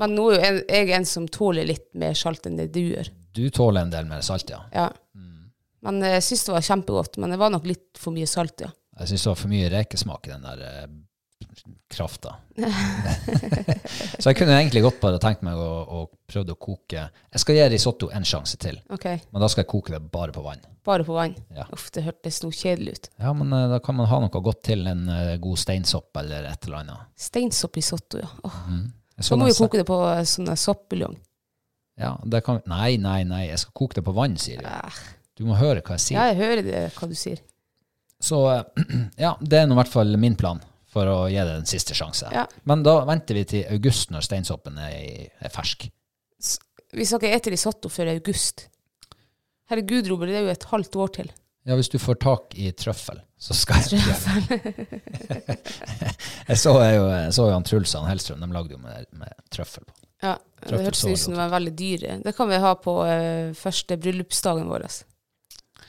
Men 0.03 0.17
nå 0.19 0.27
er 0.35 0.61
jeg 0.67 0.91
en 0.97 1.07
som 1.07 1.29
tåler 1.31 1.69
litt 1.71 1.87
mer 1.95 2.19
salt 2.19 2.49
enn 2.51 2.59
det 2.59 2.69
du 2.75 2.83
gjør. 2.83 3.09
Du 3.35 3.47
tåler 3.55 3.87
en 3.87 3.95
del 3.95 4.11
mer 4.11 4.25
salt, 4.27 4.51
ja. 4.51 4.65
Ja. 4.75 4.91
Men 5.85 6.01
jeg 6.03 6.23
syns 6.25 6.45
det 6.49 6.55
var 6.57 6.65
kjempegodt. 6.65 7.19
Men 7.21 7.35
det 7.35 7.39
var 7.41 7.51
nok 7.53 7.67
litt 7.69 8.01
for 8.01 8.17
mye 8.17 8.27
salt, 8.31 8.61
ja. 8.65 8.71
Jeg 9.01 9.11
syns 9.13 9.25
det 9.27 9.31
var 9.35 9.41
for 9.43 9.53
mye 9.53 9.71
rekesmak 9.73 10.29
i 10.29 10.33
den 10.35 10.45
der 10.47 10.63
eh, 10.65 10.87
krafta. 11.93 12.37
så 14.19 14.31
jeg 14.31 14.37
kunne 14.39 14.55
egentlig 14.59 14.83
godt 14.85 15.01
bare 15.03 15.19
tenkt 15.23 15.43
meg 15.47 15.59
å, 15.59 15.69
å 15.83 15.99
prøve 16.31 16.55
å 16.55 16.59
koke 16.61 17.03
Jeg 17.09 17.43
skal 17.43 17.59
gi 17.59 17.65
risotto 17.73 18.09
en 18.15 18.27
sjanse 18.27 18.59
til, 18.63 18.79
Ok, 18.95 19.07
men 19.33 19.43
da 19.43 19.49
skal 19.51 19.65
jeg 19.65 19.71
koke 19.73 19.95
det 19.95 20.01
bare 20.15 20.35
på 20.35 20.43
vann. 20.45 20.63
bare 20.87 21.05
på 21.07 21.15
vann. 21.17 21.35
Ja. 21.57 21.67
Uff, 21.75 21.89
det 21.95 22.05
hørtes 22.07 22.41
noe 22.45 22.55
kjedelig 22.55 22.97
ut. 22.99 23.11
Ja, 23.23 23.33
men 23.37 23.53
eh, 23.57 23.67
da 23.75 23.81
kan 23.85 23.97
man 23.99 24.09
ha 24.11 24.21
noe 24.25 24.43
godt 24.45 24.63
til, 24.71 24.87
en 24.91 25.05
eh, 25.11 25.35
god 25.43 25.61
steinsopp 25.63 26.17
eller 26.23 26.49
et 26.51 26.67
eller 26.69 26.83
annet. 26.83 27.11
Steinsopp 27.29 27.77
risotto, 27.81 28.23
ja. 28.23 28.31
Åh. 28.45 28.61
Jeg 29.19 29.29
Så 29.29 29.37
må 29.39 29.47
vi 29.51 29.55
se- 29.55 29.63
koke 29.67 29.79
det 29.83 29.87
på 29.89 29.99
sånn 30.27 30.51
soppbuljong. 30.59 31.19
Ja, 32.03 32.17
det 32.27 32.41
kan, 32.43 32.59
nei, 32.67 32.97
nei, 32.99 33.21
nei, 33.29 33.45
jeg 33.53 33.61
skal 33.63 33.77
koke 33.79 33.95
det 34.01 34.03
på 34.07 34.15
vann, 34.17 34.35
sier 34.41 34.59
du. 34.59 34.67
Eh, 34.67 35.03
Du 35.39 35.45
må 35.49 35.57
høre 35.59 35.83
hva 35.83 35.97
jeg 35.99 36.05
sier. 36.05 36.19
Ja, 36.21 36.29
jeg 36.33 36.39
hører 36.43 36.63
det, 36.67 36.83
hva 36.99 37.09
du 37.11 37.15
sier. 37.19 37.41
Så 38.23 38.39
eh, 38.53 38.85
ja, 39.25 39.35
det 39.43 39.59
er 39.63 39.67
nå 39.69 39.75
i 39.77 39.81
hvert 39.83 39.91
fall 39.93 40.15
min 40.21 40.37
plan 40.39 40.61
for 40.95 41.11
å 41.11 41.17
gi 41.27 41.41
det 41.43 41.57
en 41.59 41.67
siste 41.67 41.95
sjanse. 41.99 42.29
Ja. 42.31 42.45
Men 42.71 42.85
da 42.87 43.01
venter 43.09 43.35
vi 43.41 43.43
til 43.51 43.65
august 43.75 44.13
når 44.15 44.23
steinsoppen 44.29 44.79
er, 44.79 44.93
i- 44.95 45.31
er 45.43 45.51
fersk. 45.51 45.89
Vi 46.95 47.03
skal 47.09 47.19
ikke 47.19 47.33
ete 47.35 47.51
risotto 47.51 47.91
før 47.91 48.13
august. 48.13 48.69
Herregud, 49.73 50.07
Robert, 50.13 50.31
det 50.31 50.39
er 50.39 50.47
jo 50.47 50.53
et 50.55 50.69
halvt 50.71 50.99
år 51.03 51.11
til. 51.17 51.33
Ja, 51.67 51.75
hvis 51.81 51.89
du 51.91 51.97
får 51.99 52.19
tak 52.23 52.55
i 52.61 52.69
trøffel, 52.77 53.19
så 53.41 53.57
skal 53.57 53.81
jeg 53.89 54.03
prøve. 54.05 54.59
jeg 56.51 56.59
så 56.61 56.75
jo, 56.77 57.07
jeg 57.09 57.33
så 57.35 57.47
jo 57.49 57.55
han 57.57 57.65
Truls 57.67 57.95
og 57.99 58.07
Hellstrøm, 58.09 58.43
de 58.45 58.49
lagde 58.55 58.77
jo 58.77 58.81
med, 58.83 59.07
med 59.17 59.33
trøffel 59.55 59.87
på. 59.89 59.97
Ja, 60.25 60.35
det 60.39 60.69
Trøffel 60.69 60.87
hørtes 60.87 61.05
ut 61.09 61.21
som 61.25 61.35
det 61.35 61.41
var 61.43 61.53
veldig 61.57 61.73
dyre. 61.81 62.19
Det 62.25 62.35
kan 62.37 62.49
vi 62.53 62.61
ha 62.63 62.75
på 62.81 62.95
uh, 63.03 63.51
første 63.59 63.97
bryllupsdagen 64.01 64.69
vår. 64.71 64.87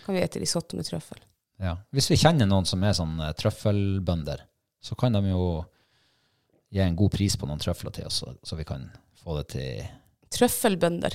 Kan 0.06 0.18
vi 0.18 0.22
ete 0.22 0.42
risotto 0.42 0.78
med 0.78 0.88
trøffel. 0.88 1.22
Ja. 1.62 1.78
Hvis 1.96 2.10
vi 2.12 2.20
kjenner 2.20 2.48
noen 2.50 2.68
som 2.68 2.84
er 2.84 2.96
sånn 2.98 3.18
eh, 3.24 3.34
trøffelbønder, 3.40 4.44
så 4.84 4.98
kan 5.00 5.16
de 5.16 5.24
jo 5.32 5.46
gi 6.76 6.82
en 6.84 6.98
god 7.00 7.14
pris 7.16 7.38
på 7.40 7.48
noen 7.50 7.62
trøfler 7.62 7.94
til 7.96 8.10
oss, 8.10 8.22
så, 8.22 8.34
så 8.44 8.58
vi 8.60 8.66
kan 8.68 8.90
få 9.24 9.40
det 9.40 9.46
til 9.56 9.86
Trøffelbønder. 10.36 11.14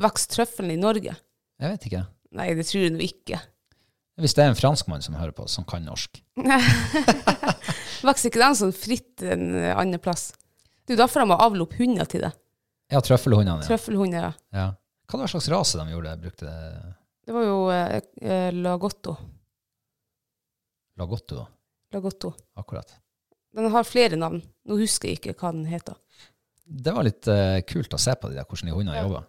Vokser 0.00 0.30
trøffelen 0.38 0.72
i 0.72 0.80
Norge? 0.80 1.12
Jeg 1.60 1.72
vet 1.74 1.88
ikke. 1.88 2.04
Nei, 2.34 2.46
det 2.56 2.64
tror 2.66 2.86
jeg 2.86 2.94
nå 2.94 3.02
ikke. 3.04 3.40
Hvis 4.22 4.36
det 4.36 4.44
er 4.44 4.52
en 4.52 4.58
franskmann 4.58 5.02
som 5.02 5.16
hører 5.18 5.34
på, 5.34 5.46
som 5.50 5.66
kan 5.68 5.84
norsk. 5.84 6.22
Vokser 8.06 8.30
ikke 8.30 8.40
den 8.40 8.56
sånn 8.58 8.74
fritt 8.76 9.24
en 9.26 9.50
annen 9.74 10.00
plass? 10.02 10.30
Det 10.84 10.94
er 10.94 10.98
jo 10.98 11.02
derfor 11.02 11.24
de 11.24 11.34
har 11.34 11.44
avlet 11.44 11.66
opp 11.66 11.76
hunder 11.80 12.08
til 12.10 12.24
det. 12.26 12.30
Ja, 12.92 13.00
trøffelhundene, 13.02 13.62
ja. 13.62 13.68
Trøffelhunder, 13.68 14.28
ja. 14.28 14.32
ja. 14.54 14.66
Hva 15.10 15.28
slags 15.28 15.50
rase 15.52 15.80
de 15.80 15.92
gjorde? 15.92 16.14
Brukte 16.22 16.46
Det 16.48 16.94
var 17.32 17.44
jo 17.46 17.58
eh, 17.72 18.00
eh, 18.20 18.52
Lagotto. 18.52 19.16
Lagotto, 20.98 21.36
da? 21.36 21.46
Lagotto. 21.96 22.34
Akkurat. 22.54 22.94
Den 23.54 23.70
har 23.70 23.84
flere 23.86 24.16
navn. 24.18 24.42
Nå 24.66 24.76
husker 24.80 25.08
jeg 25.08 25.20
ikke 25.20 25.34
hva 25.38 25.52
den 25.54 25.66
heter. 25.70 25.94
Det 26.64 26.92
var 26.96 27.04
litt 27.06 27.28
eh, 27.30 27.60
kult 27.68 27.94
å 27.94 28.00
se 28.00 28.14
på 28.18 28.28
de 28.30 28.38
der, 28.38 28.46
hvordan 28.48 28.70
de 28.70 28.76
hundene 28.76 29.02
jobba. 29.02 29.24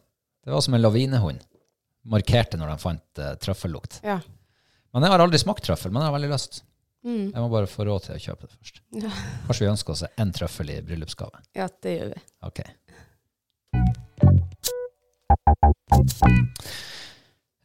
Det 0.46 0.54
var 0.54 0.62
som 0.66 0.74
en 0.78 0.82
lavinehund. 0.82 1.44
Markerte 2.10 2.58
når 2.58 2.74
de 2.74 2.78
fant 2.82 3.22
eh, 3.22 3.36
trøffellukt. 3.42 4.00
Ja. 4.06 4.20
Men 4.94 5.06
jeg 5.06 5.12
har 5.14 5.24
aldri 5.26 5.40
smakt 5.42 5.66
trøffel, 5.66 5.92
men 5.92 6.02
jeg 6.02 6.10
har 6.12 6.16
veldig 6.16 6.32
lyst. 6.32 6.64
Mm. 7.06 7.26
Jeg 7.34 7.38
må 7.38 7.50
bare 7.52 7.70
få 7.70 7.86
råd 7.86 8.08
til 8.08 8.16
å 8.16 8.22
kjøpe 8.24 8.48
det 8.48 8.56
først. 8.56 8.82
Ja. 9.04 9.12
Kanskje 9.46 9.66
vi 9.66 9.72
ønsker 9.74 9.94
oss 9.94 10.06
en 10.10 10.32
trøffel 10.34 10.74
i 10.74 10.80
bryllupsgave. 10.86 11.44
ja, 11.58 11.68
det 11.86 11.92
gjør 12.00 12.16
vi. 12.16 12.20
Ok. 12.50 12.60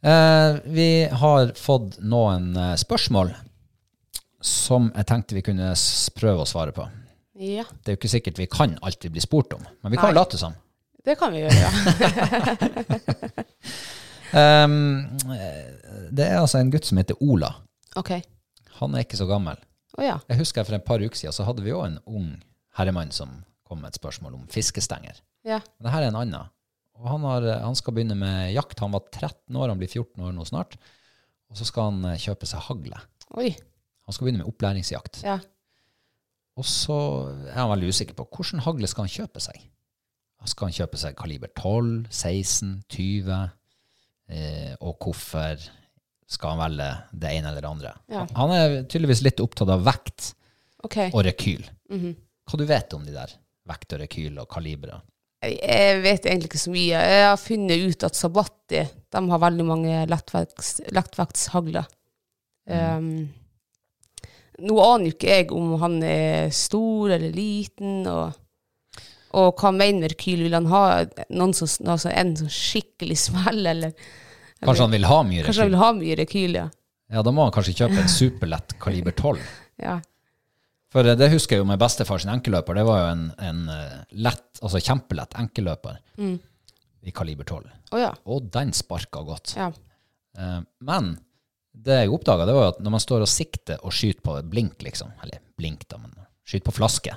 Eh, 0.01 0.55
vi 0.63 1.05
har 1.11 1.53
fått 1.55 1.99
noen 2.01 2.55
eh, 2.57 2.73
spørsmål 2.75 3.35
som 4.41 4.89
jeg 4.95 5.05
tenkte 5.05 5.37
vi 5.37 5.43
kunne 5.45 5.73
prøve 6.17 6.41
å 6.41 6.49
svare 6.49 6.73
på. 6.73 6.87
Ja, 7.41 7.65
Det 7.69 7.91
er 7.91 7.95
jo 7.95 7.99
ikke 7.99 8.09
sikkert 8.15 8.39
vi 8.41 8.49
kan 8.49 8.77
alltid 8.81 9.13
bli 9.13 9.21
spurt 9.21 9.53
om, 9.53 9.61
men 9.81 9.93
vi 9.93 9.97
kan 9.97 10.09
jo 10.09 10.15
Nei. 10.15 10.21
late 10.21 10.37
som. 10.41 10.53
det 11.05 11.15
kan 11.17 11.33
vi 11.33 11.41
gjøre, 11.41 11.57
ja. 11.57 11.71
Um, 14.31 15.19
det 16.17 16.25
er 16.25 16.37
altså 16.39 16.61
en 16.61 16.71
gutt 16.73 16.85
som 16.87 16.97
heter 17.01 17.17
Ola. 17.21 17.51
Okay. 17.99 18.21
Han 18.79 18.95
er 18.95 19.05
ikke 19.05 19.19
så 19.19 19.27
gammel. 19.29 19.59
Oh, 19.97 20.05
ja. 20.05 20.19
Jeg 20.29 20.39
husker 20.39 20.65
for 20.65 20.77
et 20.77 20.85
par 20.87 21.01
uker 21.03 21.17
siden 21.19 21.35
så 21.35 21.45
hadde 21.45 21.65
vi 21.65 21.73
jo 21.73 21.81
en 21.83 21.99
ung 22.07 22.29
herremann 22.77 23.11
som 23.13 23.41
kom 23.67 23.81
med 23.83 23.91
et 23.91 23.99
spørsmål 23.99 24.37
om 24.37 24.47
fiskestenger. 24.51 25.19
Ja. 25.45 25.59
Dette 25.81 25.97
er 25.97 26.07
en 26.07 26.19
annen. 26.21 26.49
Og 27.01 27.07
han, 27.09 27.23
har, 27.25 27.47
han 27.63 27.77
skal 27.77 27.95
begynne 27.97 28.17
med 28.17 28.51
jakt. 28.53 28.79
Han 28.83 28.93
var 28.93 29.07
13 29.09 29.57
år, 29.57 29.71
han 29.73 29.81
blir 29.81 29.89
14 29.89 30.21
år 30.21 30.35
nå 30.35 30.45
snart. 30.47 30.77
Og 31.51 31.57
så 31.59 31.67
skal 31.67 31.89
han 31.89 32.11
eh, 32.11 32.21
kjøpe 32.21 32.47
seg 32.49 32.63
hagle. 32.67 33.01
Oi. 33.41 33.49
Han 34.05 34.15
skal 34.15 34.27
begynne 34.27 34.43
med 34.43 34.51
opplæringsjakt. 34.51 35.23
Ja. 35.25 35.39
Og 36.59 36.67
så 36.67 36.97
er 37.49 37.57
han 37.57 37.71
veldig 37.71 37.91
usikker 37.91 38.17
på 38.17 38.27
hvordan 38.29 38.63
hagle 38.65 38.89
skal 38.91 39.07
han 39.07 39.13
kjøpe 39.13 39.41
seg. 39.43 39.59
Skal 40.49 40.69
han 40.69 40.75
kjøpe 40.75 40.97
seg 40.97 41.17
kaliber 41.17 41.51
12, 41.53 42.07
16, 42.09 42.73
20? 42.91 43.35
Eh, 44.31 44.73
og 44.79 44.97
hvorfor 45.01 45.61
skal 46.31 46.55
han 46.55 46.63
velge 46.63 46.89
det 47.23 47.33
ene 47.37 47.51
eller 47.51 47.63
det 47.63 47.71
andre? 47.71 47.93
Ja. 48.11 48.25
Han 48.37 48.53
er 48.55 48.75
tydeligvis 48.85 49.23
litt 49.25 49.41
opptatt 49.43 49.71
av 49.73 49.83
vekt 49.85 50.31
okay. 50.85 51.09
og 51.11 51.25
rekyl. 51.27 51.65
Mhm. 51.91 52.19
Hva 52.49 52.57
du 52.57 52.65
vet 52.67 52.93
om 52.97 53.03
de 53.05 53.13
der 53.15 53.31
vekt 53.69 53.93
og 53.95 54.01
rekyl 54.01 54.39
og 54.41 54.49
kalibere? 54.51 54.97
Jeg- 55.41 56.01
vet 56.03 56.25
egentlig 56.25 56.51
ikke 56.51 56.61
så 56.61 56.71
mye. 56.71 56.97
Jeg 57.01 57.25
har 57.25 57.37
funnet 57.37 57.85
ut 57.89 58.03
at 58.03 58.15
Sabatti 58.15 58.83
de 59.11 59.21
har 59.29 59.39
veldig 59.41 59.65
mange 59.65 60.05
lettvekts, 60.07 60.81
lettvektshagler. 60.93 61.87
Um, 62.69 63.33
nå 64.61 64.75
aner 64.85 65.09
jo 65.09 65.15
ikke 65.15 65.31
jeg 65.33 65.51
om 65.51 65.73
han 65.81 65.97
er 66.05 66.51
stor 66.53 67.09
eller 67.17 67.33
liten, 67.33 68.05
og, 68.07 68.37
og 69.33 69.55
hva 69.57 69.71
mener 69.73 70.05
med 70.05 70.13
rekyl. 70.13 70.43
Vil 70.45 70.53
han 70.53 70.69
ha 70.71 70.83
noen 71.33 71.55
som, 71.57 71.67
altså 71.89 72.13
en 72.13 72.35
som 72.37 72.51
skikkelig 72.51 73.17
smell, 73.17 73.65
eller 73.73 73.95
Kanskje 74.61 74.85
han 74.85 74.93
vil 74.93 75.07
ha 75.09 75.23
mye 75.25 75.41
kanskje 75.41 75.63
han 75.63 75.71
vil 75.71 75.81
ha 75.81 75.91
mye 75.97 76.15
rekyl, 76.19 76.55
ja. 76.59 76.67
Ja, 77.11 77.23
da 77.25 77.31
må 77.33 77.43
han 77.47 77.53
kanskje 77.55 77.73
kjøpe 77.79 77.97
en 77.97 78.11
superlett 78.11 78.75
kaliber 78.79 79.15
12. 79.17 79.39
ja. 79.87 79.97
For 80.91 81.07
eh, 81.07 81.17
det 81.17 81.31
husker 81.33 81.57
jeg 81.57 81.63
jo 81.63 81.69
med 81.69 81.79
bestefar 81.81 82.21
sin 82.21 82.33
enkelløper. 82.33 82.77
Det 82.77 82.85
var 82.87 83.01
jo 83.03 83.09
en, 83.15 83.25
en 83.39 83.61
eh, 83.71 83.97
lett, 84.27 84.47
altså 84.61 84.81
kjempelett 84.83 85.37
enkelløper 85.39 85.99
i 86.21 87.13
kaliber 87.15 87.47
12. 87.47 87.69
Å 87.95 88.01
ja. 88.01 88.11
Og 88.29 88.49
den 88.53 88.73
sparka 88.77 89.23
godt. 89.27 89.55
ja. 89.57 89.71
Eh, 90.37 90.59
men 90.87 91.13
det 91.71 92.01
jeg 92.01 92.11
oppdaga, 92.11 92.45
det 92.47 92.53
var 92.55 92.65
jo 92.67 92.73
at 92.73 92.81
når 92.83 92.93
man 92.97 93.03
står 93.03 93.23
og 93.23 93.31
sikter 93.31 93.79
og 93.87 93.95
skyter 93.95 94.23
på 94.25 94.35
blink, 94.51 94.81
liksom, 94.83 95.13
eller 95.23 95.39
blink, 95.57 95.85
da, 95.87 96.01
men 96.01 96.11
skyter 96.43 96.67
på 96.67 96.73
flaske, 96.81 97.13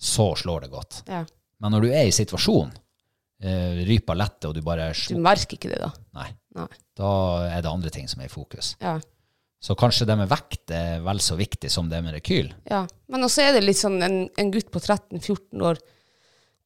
så 0.00 0.30
slår 0.40 0.64
det 0.64 0.70
godt. 0.72 1.02
ja. 1.08 1.22
Men 1.60 1.72
når 1.72 1.84
du 1.86 1.92
er 1.92 2.08
i 2.08 2.12
situasjonen, 2.12 2.72
ryper 3.40 3.84
rypa 3.88 4.16
letter, 4.16 4.50
og 4.50 4.56
du 4.56 4.64
bare 4.64 4.90
Du 4.96 5.20
merker 5.20 5.56
ikke 5.56 5.70
det, 5.72 5.78
da. 5.80 5.90
Nei. 6.16 6.26
Nei. 6.56 6.68
Da 6.96 7.10
er 7.48 7.64
det 7.64 7.70
andre 7.70 7.92
ting 7.92 8.08
som 8.08 8.20
er 8.20 8.28
i 8.28 8.32
fokus. 8.32 8.74
Ja. 8.80 8.96
Så 9.62 9.74
kanskje 9.78 10.06
det 10.08 10.18
med 10.20 10.30
vekt 10.30 10.70
er 10.74 11.00
vel 11.04 11.20
så 11.24 11.36
viktig 11.38 11.70
som 11.72 11.88
det 11.90 12.02
med 12.04 12.14
rekyl. 12.18 12.52
Ja, 12.68 12.84
men 13.10 13.26
også 13.26 13.42
er 13.42 13.56
det 13.56 13.64
litt 13.64 13.80
sånn 13.80 13.98
en, 14.04 14.18
en 14.36 14.50
gutt 14.54 14.68
på 14.72 14.82
13-14 14.82 15.64
år, 15.64 15.80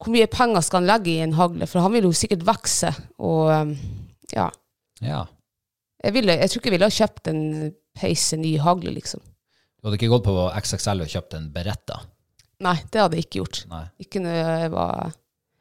hvor 0.01 0.13
mye 0.15 0.29
penger 0.31 0.63
skal 0.65 0.81
han 0.81 0.89
legge 0.89 1.11
i 1.13 1.21
en 1.23 1.35
hagle? 1.37 1.67
For 1.69 1.83
han 1.83 1.93
vil 1.93 2.07
jo 2.09 2.13
sikkert 2.17 2.45
vokse, 2.45 2.89
og 3.21 3.51
um, 3.53 3.75
ja. 4.33 4.47
Ja. 5.05 5.25
Jeg, 6.01 6.15
ville, 6.17 6.35
jeg 6.41 6.49
tror 6.49 6.61
ikke 6.61 6.71
jeg 6.71 6.75
ville 6.75 6.89
ha 6.89 6.95
kjøpt 6.95 7.29
en 7.29 7.43
peise 7.97 8.39
ny 8.41 8.55
hagle, 8.61 8.93
liksom. 8.95 9.21
Du 9.21 9.87
hadde 9.87 9.97
ikke 9.99 10.11
gått 10.11 10.25
på 10.25 10.35
XXL 10.57 11.05
og 11.05 11.13
kjøpt 11.13 11.37
en 11.37 11.49
Beretta? 11.53 11.99
Nei, 12.61 12.75
det 12.93 13.01
hadde 13.01 13.17
jeg 13.17 13.27
ikke 13.27 13.41
gjort. 13.41 13.63
Nei. 13.71 13.85
Ikke 14.03 14.21
når 14.21 14.35
jeg 14.37 14.71
var 14.75 15.13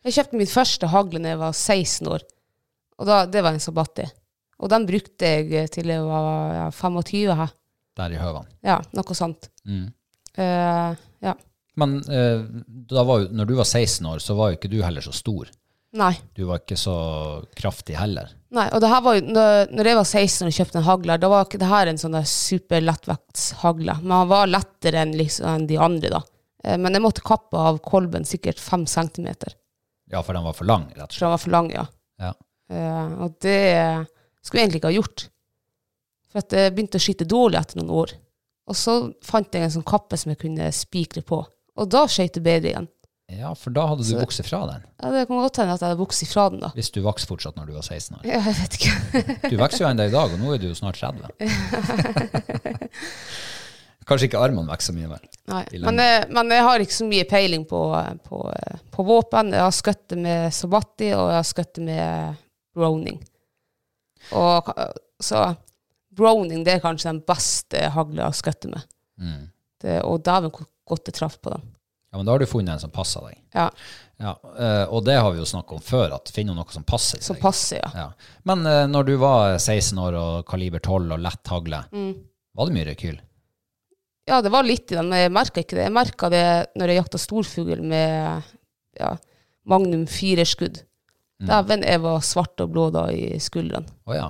Jeg 0.04 0.16
kjøpte 0.16 0.38
min 0.40 0.48
første 0.48 0.88
hagle 0.88 1.20
da 1.20 1.32
jeg 1.34 1.40
var 1.40 1.56
16 1.56 2.08
år, 2.08 2.22
og 3.00 3.08
da, 3.08 3.22
det 3.28 3.42
var 3.44 3.56
en 3.56 3.60
Sabatti. 3.64 4.06
Og 4.60 4.70
den 4.72 4.86
brukte 4.88 5.28
jeg 5.28 5.70
til 5.72 5.88
jeg 5.88 6.04
var 6.04 6.52
ja, 6.56 6.66
25 6.74 7.36
her. 7.38 7.54
Der 8.00 8.12
i 8.14 8.20
Høvan? 8.20 8.50
Ja, 8.64 8.78
noe 8.96 9.16
sånt. 9.16 9.48
Mm. 9.64 9.86
Uh, 10.38 10.92
ja. 11.24 11.34
Men 11.80 11.96
uh, 12.06 12.44
da 12.90 13.04
var 13.08 13.24
når 13.34 13.48
du 13.48 13.54
var 13.58 13.66
16 13.66 14.06
år, 14.06 14.20
så 14.22 14.36
var 14.38 14.52
jo 14.52 14.60
ikke 14.60 14.70
du 14.72 14.78
heller 14.84 15.04
så 15.04 15.14
stor. 15.16 15.50
Nei. 15.96 16.12
Du 16.36 16.44
var 16.46 16.60
ikke 16.62 16.78
så 16.78 16.94
kraftig 17.58 17.96
heller. 17.98 18.28
Nei, 18.54 18.66
og 18.74 18.82
det 18.82 18.90
her 18.90 19.02
var 19.02 19.16
jo, 19.16 19.24
når, 19.34 19.88
jeg 19.90 19.98
var 19.98 20.06
16 20.06 20.46
og 20.46 20.54
kjøpte 20.54 20.78
en 20.78 20.86
hagle, 20.86 21.16
da 21.22 21.30
var 21.30 21.46
ikke 21.46 21.58
det 21.62 21.70
her 21.70 21.90
en 21.90 21.98
sånn 21.98 22.14
der. 22.14 22.28
Men 24.02 24.14
han 24.14 24.30
var 24.30 24.50
lettere 24.50 25.02
enn, 25.02 25.16
liksom, 25.18 25.48
enn 25.50 25.66
de 25.70 25.78
andre, 25.82 26.12
da. 26.14 26.22
Eh, 26.64 26.78
Men 26.78 26.94
jeg 26.94 27.02
måtte 27.02 27.26
kappe 27.26 27.58
av 27.58 27.80
kolben 27.82 28.26
sikkert 28.28 28.62
fem 28.62 28.86
centimeter, 28.86 29.56
Ja, 30.10 30.22
for 30.26 30.34
den 30.34 30.42
var 30.42 30.54
for 30.58 30.66
lang, 30.66 30.88
rett 30.90 31.06
og 31.06 31.14
slett? 31.14 31.18
for 31.18 31.26
den 31.26 31.34
var 31.34 31.42
for 31.42 31.54
lang, 31.54 31.70
ja. 31.74 31.86
Ja. 32.20 32.32
Uh, 32.70 33.22
og 33.24 33.36
det 33.42 33.58
skulle 34.44 34.62
jeg 34.62 34.68
egentlig 34.68 34.80
ikke 34.82 34.92
ha 34.92 34.98
gjort. 34.98 35.26
For 36.30 36.42
at 36.44 36.50
det 36.54 36.68
begynte 36.76 37.00
å 37.00 37.02
skyte 37.02 37.26
dårlig 37.28 37.58
etter 37.60 37.80
noen 37.80 37.90
år. 38.04 38.14
Og 38.70 38.76
så 38.78 38.94
fant 39.26 39.50
jeg 39.56 39.66
en 39.66 39.72
sånn 39.80 39.86
kappe 39.88 40.14
som 40.20 40.30
jeg 40.30 40.38
kunne 40.44 40.68
spikre 40.74 41.22
på. 41.26 41.40
Og 41.80 41.88
da 41.90 42.04
skøyt 42.10 42.36
det 42.38 42.42
bedre 42.44 42.70
igjen. 42.70 42.88
ja, 43.30 43.50
for 43.54 43.70
da 43.74 43.84
hadde 43.90 44.02
du 44.06 44.14
bukse 44.18 44.42
fra 44.46 44.60
den. 44.70 44.82
Ja, 45.02 45.10
det 45.14 45.24
kan 45.30 45.38
godt 45.42 45.58
hende 45.62 45.74
at 45.74 45.82
jeg 45.82 45.88
hadde 45.92 46.00
bukse 46.02 46.26
fra 46.30 46.44
den, 46.50 46.60
da. 46.62 46.70
Hvis 46.74 46.90
du 46.94 47.00
vokste 47.02 47.30
fortsatt 47.30 47.56
når 47.58 47.66
du 47.70 47.72
var 47.78 47.82
16 47.86 48.16
år. 48.18 48.24
Ja, 48.26 48.40
Jeg 48.46 48.56
vet 48.60 48.78
ikke. 48.78 48.94
Du 49.52 49.56
vokser 49.60 49.84
jo 49.84 49.90
ennå 49.90 50.06
i 50.06 50.14
dag, 50.14 50.34
og 50.34 50.38
nå 50.42 50.54
er 50.54 50.62
du 50.62 50.66
jo 50.70 50.74
snart 50.78 50.98
30. 50.98 51.30
Kanskje 54.10 54.26
ikke 54.26 54.40
armene 54.42 54.66
vokser 54.70 54.90
så 54.90 54.96
mye 54.96 55.10
mer. 55.12 55.22
Nei. 55.52 55.62
Men, 55.84 56.00
jeg, 56.02 56.24
men 56.34 56.50
jeg 56.54 56.66
har 56.66 56.82
ikke 56.82 56.96
så 56.96 57.06
mye 57.10 57.26
peiling 57.30 57.66
på, 57.70 57.80
på, 58.26 58.40
på 58.94 59.06
våpen. 59.06 59.52
Jeg 59.54 59.62
har 59.66 59.74
skutt 59.76 60.16
med 60.18 60.50
sabati 60.54 61.12
og 61.14 61.26
jeg 61.30 61.38
har 61.38 61.46
skutt 61.46 61.78
med 61.86 62.40
Browning. 62.74 63.20
Og, 64.36 64.70
så 65.22 65.42
Browning 66.16 66.64
det 66.66 66.74
er 66.76 66.82
kanskje 66.84 67.12
den 67.12 67.22
beste 67.26 67.84
hagla 67.94 68.24
jeg 68.24 68.28
har 68.32 68.38
skutt 68.38 68.66
med. 68.70 68.86
Mm. 69.20 69.44
Det, 69.80 69.98
og 70.04 70.22
dæven 70.26 70.50
hvor 70.52 70.66
godt 70.90 71.04
det 71.06 71.14
traff 71.16 71.38
på 71.40 71.52
den. 71.54 71.62
Ja, 72.10 72.18
men 72.18 72.26
da 72.26 72.32
har 72.34 72.42
du 72.42 72.48
funnet 72.50 72.74
en 72.74 72.80
som 72.82 72.90
passer 72.94 73.22
deg. 73.28 73.38
Ja, 73.54 73.68
Ja, 74.20 74.34
eh, 74.60 74.82
og 74.92 75.06
det 75.06 75.14
har 75.16 75.30
vi 75.32 75.38
jo 75.40 75.46
snakket 75.48 75.78
om 75.78 75.80
før, 75.80 76.12
at 76.18 76.28
finner 76.34 76.52
noe 76.58 76.68
som 76.74 76.82
passer 76.84 77.16
deg. 77.16 77.24
Som 77.24 77.38
passer, 77.40 77.78
ja. 77.80 77.88
Ja. 77.94 78.34
Men 78.44 78.66
eh, 78.68 78.82
når 78.90 79.06
du 79.08 79.12
var 79.22 79.54
16 79.56 79.96
år 80.02 80.18
og 80.18 80.42
kaliber 80.50 80.82
12 80.84 81.14
og 81.16 81.22
lett 81.24 81.48
hagle, 81.54 81.78
Mm. 81.94 82.10
var 82.58 82.66
det 82.68 82.74
mye 82.76 82.88
rekyl? 82.90 83.16
Ja, 84.28 84.42
det 84.44 84.52
var 84.52 84.66
litt 84.68 84.92
i 84.92 84.98
den, 84.98 85.08
men 85.08 85.22
jeg 85.22 85.32
merka 85.32 85.62
ikke 85.62 85.78
det. 85.78 85.86
Jeg 85.86 85.94
merka 85.96 86.28
det 86.34 86.42
når 86.76 86.92
jeg 86.92 87.00
jakta 87.00 87.18
storfugl 87.22 87.80
med 87.80 88.42
ja, 89.00 89.14
Magnum 89.64 90.04
firerskudd. 90.10 90.82
Mm. 90.82 90.89
Dæven, 91.48 91.82
jeg 91.88 92.00
var 92.04 92.20
svart 92.26 92.60
og 92.60 92.70
blå 92.74 92.90
da 92.92 93.06
i 93.14 93.38
skuldrene. 93.40 93.88
Å 94.06 94.16
ja. 94.18 94.28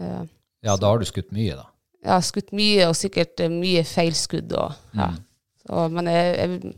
Eh, 0.00 0.22
Ja, 0.66 0.74
da 0.76 0.90
har 0.90 0.98
du 1.00 1.06
skutt 1.08 1.30
mye, 1.32 1.54
da. 1.56 1.64
Jeg 2.04 2.12
har 2.12 2.24
skutt 2.24 2.50
mye, 2.56 2.86
og 2.90 2.96
sikkert 2.98 3.40
eh, 3.40 3.48
mye 3.52 3.80
feilskudd. 3.88 4.52
Og, 4.52 4.74
ja. 4.96 5.06
Mm. 5.14 5.20
så, 5.64 5.84
men 5.94 6.10
jeg, 6.12 6.34
jeg, 6.36 6.74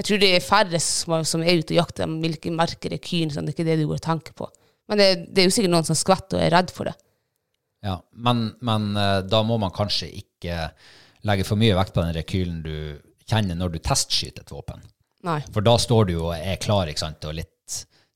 jeg 0.00 0.04
tror 0.08 0.20
det 0.20 0.30
er 0.36 0.44
færre 0.44 0.80
som, 0.84 1.14
er- 1.16 1.24
som 1.28 1.44
er 1.44 1.60
ute 1.62 1.72
og 1.72 1.78
jakter 1.80 2.04
de 2.08 2.18
hvilke 2.26 2.52
merker 2.52 2.92
rekylen. 2.92 3.32
Sånn, 3.32 3.48
det 3.48 3.54
er 3.54 3.56
ikke 3.58 3.68
det 3.70 3.78
du 3.80 3.86
går 3.88 4.00
og 4.02 4.04
tenker 4.08 4.36
på. 4.36 4.48
Men 4.90 5.00
det, 5.00 5.08
det 5.32 5.42
er 5.44 5.48
jo 5.48 5.54
sikkert 5.56 5.72
noen 5.72 5.88
som 5.88 5.96
skvetter 5.96 6.36
og 6.40 6.44
er 6.44 6.52
redd 6.52 6.72
for 6.74 6.90
det. 6.90 6.96
Ja, 7.82 7.96
men, 8.12 8.50
men 8.60 8.90
eh, 9.00 9.20
da 9.26 9.40
må 9.46 9.56
man 9.62 9.72
kanskje 9.74 10.10
ikke 10.20 10.68
legge 11.28 11.44
for 11.48 11.56
mye 11.60 11.76
vekt 11.78 11.94
på 11.96 12.02
den 12.04 12.14
rekylen 12.16 12.60
du 12.66 12.74
kjenner 13.30 13.56
når 13.56 13.76
du 13.76 13.80
testskyter 13.84 14.44
et 14.44 14.52
våpen. 14.52 14.82
Nei. 15.24 15.38
For 15.54 15.62
da 15.64 15.76
står 15.78 16.08
du 16.08 16.16
jo 16.18 16.28
og 16.28 16.36
er 16.36 16.56
klar, 16.60 16.90
ikke 16.90 17.04
sant, 17.04 17.24
og 17.30 17.36
litt 17.38 17.51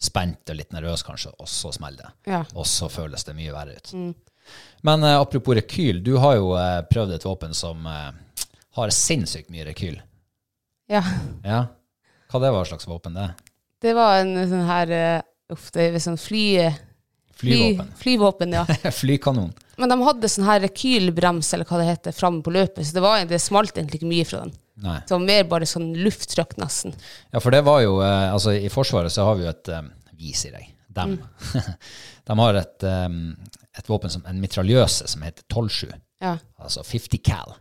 spent 0.02 0.50
og 0.52 0.58
litt 0.58 0.74
nervøs 0.76 1.02
kanskje, 1.06 1.32
og 1.40 1.48
så 1.48 1.72
smeller 1.74 2.04
det. 2.04 2.32
Ja. 2.32 2.42
Og 2.54 2.66
så 2.68 2.88
føles 2.92 3.24
det 3.24 3.36
mye 3.36 3.54
verre 3.54 3.76
ut. 3.78 3.94
Men 4.86 5.04
uh, 5.04 5.16
apropos 5.20 5.56
rekyl, 5.58 6.02
du 6.04 6.16
har 6.22 6.36
jo 6.38 6.52
uh, 6.54 6.82
prøvd 6.90 7.16
et 7.16 7.26
våpen 7.26 7.56
som 7.56 7.86
uh, 7.88 8.10
har 8.78 8.94
sinnssykt 8.94 9.50
mye 9.52 9.66
rekyl. 9.70 9.98
ja. 10.92 11.02
Ja. 11.44 11.66
Hva 12.26 12.40
det 12.42 12.48
var 12.50 12.66
slags 12.66 12.88
våpen 12.90 13.14
det? 13.14 13.28
Det 13.78 13.92
var 13.94 14.16
en 14.18 14.32
sånn 14.50 14.64
her 14.66 14.90
Uff, 15.52 15.68
det 15.70 15.84
er 15.92 16.00
sånn 16.02 16.18
fly... 16.18 16.72
Flyvåpen. 17.36 17.92
Fly, 17.92 18.00
flyvåpen, 18.00 18.54
ja. 18.56 18.64
Flykanon. 19.00 19.52
Men 19.76 19.92
de 19.92 19.96
hadde 20.02 20.30
sånn 20.32 20.48
her 20.48 20.62
rekylbrems, 20.64 21.52
eller 21.54 21.68
hva 21.68 21.78
det 21.78 21.90
heter, 21.90 22.16
framme 22.16 22.42
på 22.42 22.54
løpet, 22.54 22.82
så 22.88 22.96
det, 22.96 23.02
var, 23.04 23.20
det 23.28 23.38
smalt 23.44 23.76
egentlig 23.76 24.00
ikke 24.00 24.10
mye 24.10 24.26
fra 24.26 24.40
den. 24.42 24.54
Nei. 24.84 24.98
Det 25.08 25.14
var 25.14 25.22
mer 25.24 25.44
bare 25.48 25.66
sånn 25.68 25.92
lufttrykk, 25.96 26.56
nesten. 26.60 26.92
Ja, 27.32 27.40
for 27.40 27.54
det 27.54 27.62
var 27.64 27.80
jo 27.80 27.94
eh, 28.04 28.26
Altså, 28.28 28.52
i 28.60 28.68
Forsvaret 28.72 29.12
så 29.14 29.24
har 29.24 29.38
vi 29.38 29.46
jo 29.46 29.52
et 29.52 29.70
eh, 29.72 29.86
Vi, 30.18 30.32
sier 30.36 30.58
jeg. 30.58 30.72
Dem. 30.96 31.14
De 32.28 32.34
har 32.40 32.58
et, 32.60 32.84
um, 33.08 33.16
et 33.76 33.88
våpen 33.88 34.12
som 34.12 34.24
en 34.28 34.38
mitraljøse 34.40 35.08
som 35.12 35.24
heter 35.24 35.44
12-7. 35.52 35.94
Ja, 36.24 36.34
Altså 36.60 36.84
50 36.84 37.20
cal. 37.24 37.56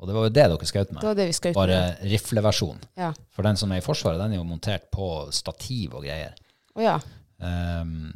Og 0.00 0.08
det 0.08 0.14
var 0.16 0.26
jo 0.26 0.32
det 0.32 0.44
dere 0.48 0.68
skjøt 0.70 0.92
med. 0.94 1.02
det 1.02 1.08
var 1.10 1.18
det 1.18 1.26
vi 1.28 1.34
skjøt 1.36 1.56
Bare 1.58 1.80
med. 1.82 2.04
rifleversjon. 2.14 2.78
Ja. 2.96 3.10
For 3.34 3.44
den 3.44 3.58
som 3.60 3.72
er 3.74 3.82
i 3.82 3.84
Forsvaret, 3.84 4.20
den 4.22 4.32
er 4.32 4.40
jo 4.40 4.46
montert 4.48 4.86
på 4.94 5.08
stativ 5.34 5.98
og 5.98 6.06
greier. 6.06 6.38
Oh, 6.74 6.82
ja. 6.82 6.94
um, 7.42 8.08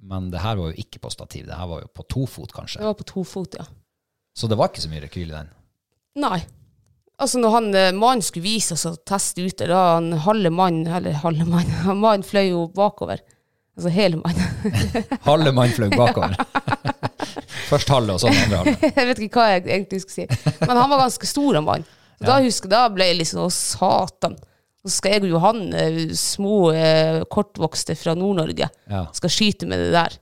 men 0.00 0.30
det 0.32 0.40
her 0.40 0.56
var 0.56 0.70
jo 0.70 0.80
ikke 0.80 1.02
på 1.04 1.10
stativ. 1.12 1.44
Det 1.50 1.58
her 1.58 1.68
var 1.68 1.82
jo 1.82 1.90
på 1.92 2.06
to 2.08 2.24
fot, 2.30 2.54
kanskje. 2.56 2.80
Det 2.80 2.88
var 2.88 2.96
på 3.02 3.08
to 3.10 3.24
fot, 3.28 3.58
ja. 3.60 3.66
Så 4.38 4.48
det 4.48 4.56
var 4.56 4.70
ikke 4.72 4.86
så 4.86 4.88
mye 4.94 5.02
rekyl 5.04 5.28
i 5.28 5.34
den. 5.36 5.50
Nei. 6.22 6.38
Altså, 7.20 7.40
når 7.42 7.52
han 7.52 7.66
eh, 7.76 7.90
mannen 7.96 8.24
skulle 8.24 8.46
vise 8.48 8.74
oss 8.76 8.86
å 8.88 8.94
teste 9.06 9.44
ute, 9.44 9.66
da 9.68 9.80
han 9.98 10.12
halve 10.24 10.50
mannen 10.54 10.88
eller 10.88 11.18
halve 11.20 11.44
mannen, 11.48 11.74
han 11.88 12.00
mannen 12.00 12.24
fløy 12.26 12.46
jo 12.50 12.64
bakover. 12.76 13.20
Altså 13.78 13.92
hele 13.94 14.18
mannen. 14.20 14.74
Halve 15.28 15.52
mannen 15.56 15.72
fløy 15.76 15.88
bakover. 15.94 16.34
Først 17.70 17.88
halve, 17.92 18.16
og 18.16 18.20
så 18.20 18.28
den 18.28 18.40
andre 18.42 18.58
halve. 18.74 18.90
jeg 18.96 19.08
vet 19.08 19.20
ikke 19.24 19.40
hva 19.40 19.46
jeg 19.54 19.62
egentlig 19.70 20.00
skulle 20.02 20.26
si. 20.26 20.54
Men 20.66 20.80
han 20.80 20.90
var 20.90 21.00
ganske 21.04 21.28
stor, 21.30 21.54
han 21.56 21.64
mannen. 21.68 21.86
Ja. 22.20 22.26
Da 22.26 22.38
husker 22.44 22.66
jeg, 22.68 22.74
da 22.74 22.82
ble 22.92 23.06
jeg 23.08 23.20
liksom 23.22 23.44
Å, 23.46 23.46
satan. 23.54 24.34
Så 24.84 24.90
skal 24.96 25.14
jeg 25.14 25.24
og 25.28 25.30
Johan, 25.36 25.62
eh, 25.76 26.00
små 26.18 26.56
eh, 26.74 27.20
kortvokste 27.32 27.96
fra 28.00 28.12
Nord-Norge, 28.18 28.68
Ja. 28.90 29.04
skal 29.16 29.32
skyte 29.32 29.68
med 29.70 29.80
det 29.86 29.90
der. 29.94 30.18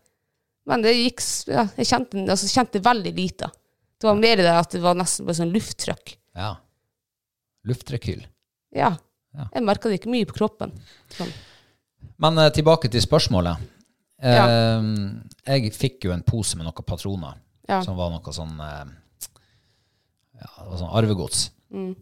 Men 0.68 0.82
det 0.84 0.92
gikk 0.98 1.22
ja, 1.48 1.64
Jeg 1.80 1.88
kjente, 1.88 2.22
altså, 2.28 2.50
kjente 2.52 2.82
veldig 2.84 3.14
lite. 3.16 3.48
Det 3.98 4.06
var 4.06 4.18
mer 4.20 4.38
det 4.44 4.52
at 4.54 4.74
det 4.76 4.82
var 4.84 4.98
nesten 4.98 5.26
bare 5.26 5.40
sånn 5.40 5.54
lufttrykk. 5.54 6.18
ja. 6.38 6.54
Luftrekyl. 7.66 8.22
Ja. 8.74 8.96
Ja. 9.34 9.48
Jeg 9.54 9.62
merka 9.64 9.88
det 9.90 10.00
ikke 10.00 10.10
mye 10.12 10.26
på 10.26 10.36
kroppen. 10.38 10.72
Sånn. 11.14 11.30
Men 12.18 12.38
eh, 12.38 12.50
tilbake 12.54 12.88
til 12.90 13.00
spørsmålet. 13.04 13.58
Eh, 14.22 14.34
Ja. 14.34 14.80
Jeg 15.46 15.72
fikk 15.72 16.04
jo 16.04 16.12
en 16.12 16.22
pose 16.26 16.56
med 16.56 16.66
noen 16.66 16.84
patroner, 16.84 17.34
Ja. 17.68 17.80
som 17.82 17.96
var 17.96 18.10
noe 18.10 18.32
sånn 18.32 18.58
eh, 18.60 18.84
Ja, 20.38 20.48
det 20.62 20.68
var 20.70 20.78
sånn 20.78 20.94
arvegods. 20.94 21.50
Mm. 21.72 21.94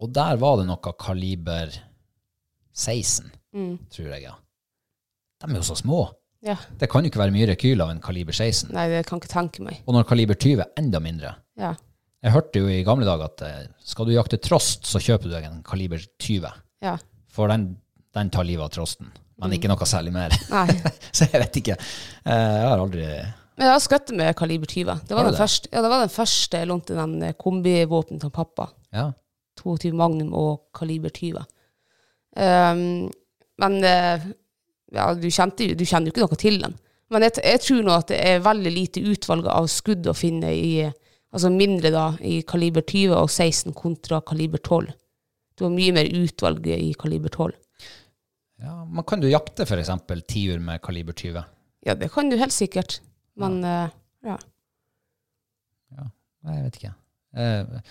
Og 0.00 0.12
der 0.12 0.36
var 0.36 0.56
det 0.58 0.66
noe 0.68 0.92
kaliber 0.98 1.70
16, 2.74 3.30
Mm. 3.54 3.78
tror 3.90 4.08
jeg, 4.10 4.22
ja. 4.22 4.34
De 5.40 5.50
er 5.52 5.56
jo 5.56 5.62
så 5.62 5.76
små. 5.76 6.12
Ja. 6.42 6.56
Det 6.78 6.88
kan 6.90 7.04
jo 7.04 7.10
ikke 7.10 7.20
være 7.22 7.32
mye 7.32 7.46
rekyl 7.46 7.80
av 7.80 7.90
en 7.90 8.00
kaliber 8.00 8.32
16. 8.32 8.72
Nei, 8.74 8.88
det 8.88 9.06
kan 9.06 9.18
ikke 9.20 9.28
tenke 9.32 9.60
meg. 9.62 9.78
Og 9.86 9.94
når 9.94 10.04
kaliber 10.08 10.34
20 10.34 10.60
er 10.60 10.66
enda 10.76 10.98
mindre. 11.00 11.34
Ja. 11.56 11.74
Jeg 12.24 12.32
hørte 12.32 12.62
jo 12.62 12.70
i 12.72 12.82
gamle 12.86 13.04
dager 13.04 13.28
at 13.28 13.42
eh, 13.44 13.64
skal 13.84 14.08
du 14.08 14.14
jakte 14.14 14.38
trost, 14.40 14.86
så 14.88 15.00
kjøper 15.02 15.28
du 15.28 15.34
deg 15.34 15.44
en 15.48 15.58
kaliber 15.66 16.00
20. 16.24 16.46
Ja. 16.84 16.94
For 17.34 17.50
den, 17.52 17.74
den 18.16 18.30
tar 18.32 18.46
livet 18.48 18.64
av 18.64 18.72
trosten. 18.72 19.10
Men 19.42 19.52
ikke 19.56 19.68
noe 19.68 19.88
særlig 19.88 20.12
mer. 20.14 20.32
Så 21.16 21.26
jeg 21.26 21.40
vet 21.42 21.58
ikke. 21.60 21.74
Eh, 21.76 22.54
Jeg 22.54 22.68
har 22.70 22.78
aldri 22.78 23.02
Men 23.04 23.66
jeg 23.66 23.72
har 23.74 23.82
skutt 23.82 24.12
med 24.16 24.30
kaliber 24.38 24.70
20. 24.70 25.02
Det 25.08 25.16
var, 25.18 25.26
den 25.26 25.34
det? 25.34 25.40
første, 25.42 25.68
ja, 25.72 25.82
det 25.82 25.90
var 25.90 26.04
den 26.04 26.14
første 26.14 26.62
jeg 26.62 26.70
lånte 26.70 26.96
den 26.96 27.16
eh, 27.28 27.34
kombivåpenet 27.36 28.22
til 28.24 28.32
pappa. 28.34 28.68
Ja. 28.94 29.08
22 29.60 29.92
Magnum 29.98 30.32
og 30.38 30.64
kaliber 30.74 31.12
20. 31.14 31.44
Um, 32.34 33.10
men 33.62 33.76
eh, 33.86 34.24
ja, 34.94 35.10
du, 35.14 35.28
kjente, 35.30 35.68
du 35.76 35.84
kjenner 35.86 36.08
jo 36.08 36.14
ikke 36.14 36.24
noe 36.24 36.38
til 36.40 36.58
den. 36.62 36.74
Men 37.12 37.26
jeg, 37.26 37.36
jeg 37.44 37.62
tror 37.62 37.84
nå 37.86 37.94
at 37.94 38.08
det 38.10 38.18
er 38.26 38.42
veldig 38.42 38.72
lite 38.74 39.02
utvalg 39.12 39.46
av 39.50 39.68
skudd 39.70 40.08
å 40.10 40.16
finne 40.16 40.50
i 40.56 40.72
Altså 41.34 41.50
mindre 41.50 41.90
da, 41.90 42.04
i 42.22 42.42
kaliber 42.46 42.84
20 42.86 43.14
og 43.18 43.30
16 43.32 43.72
kontra 43.74 44.20
kaliber 44.22 44.60
12. 44.62 44.92
Du 45.58 45.64
har 45.66 45.72
mye 45.74 45.92
mer 45.96 46.06
utvalg 46.14 46.66
i 46.70 46.92
kaliber 46.98 47.32
12. 47.34 47.52
ja. 48.62 48.74
Men 48.86 49.04
kan 49.06 49.20
du 49.22 49.26
jakte 49.30 49.66
f.eks. 49.66 49.90
tiur 50.30 50.60
med 50.62 50.82
kaliber 50.82 51.12
20? 51.18 51.42
Ja, 51.86 51.94
det 51.98 52.08
kan 52.14 52.30
du 52.30 52.36
helt 52.38 52.54
sikkert. 52.54 53.00
Men 53.36 53.58
ja. 53.66 53.88
ja. 54.24 54.36
Nei, 56.44 56.54
jeg 56.58 56.64
vet 56.68 56.78
ikke. 56.78 56.92
Eh, 57.34 57.90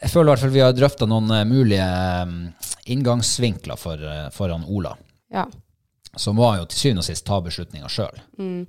Jeg 0.00 0.10
føler 0.12 0.28
i 0.28 0.32
hvert 0.32 0.40
fall 0.44 0.52
vi 0.54 0.62
har 0.64 0.72
drøfta 0.76 1.06
noen 1.08 1.30
eh, 1.36 1.44
mulige 1.48 1.84
eh, 1.86 2.70
inngangsvinkler 2.92 3.76
for, 3.80 4.00
eh, 4.00 4.28
foran 4.34 4.64
Ola. 4.68 4.96
ja. 5.32 5.46
Som 6.18 6.40
var 6.42 6.56
jo 6.58 6.64
til 6.66 6.78
syvende 6.80 7.04
og 7.04 7.06
sist 7.06 7.22
ta 7.28 7.36
beslutninga 7.38 7.86
sjøl. 7.86 8.16
Mm. 8.42 8.64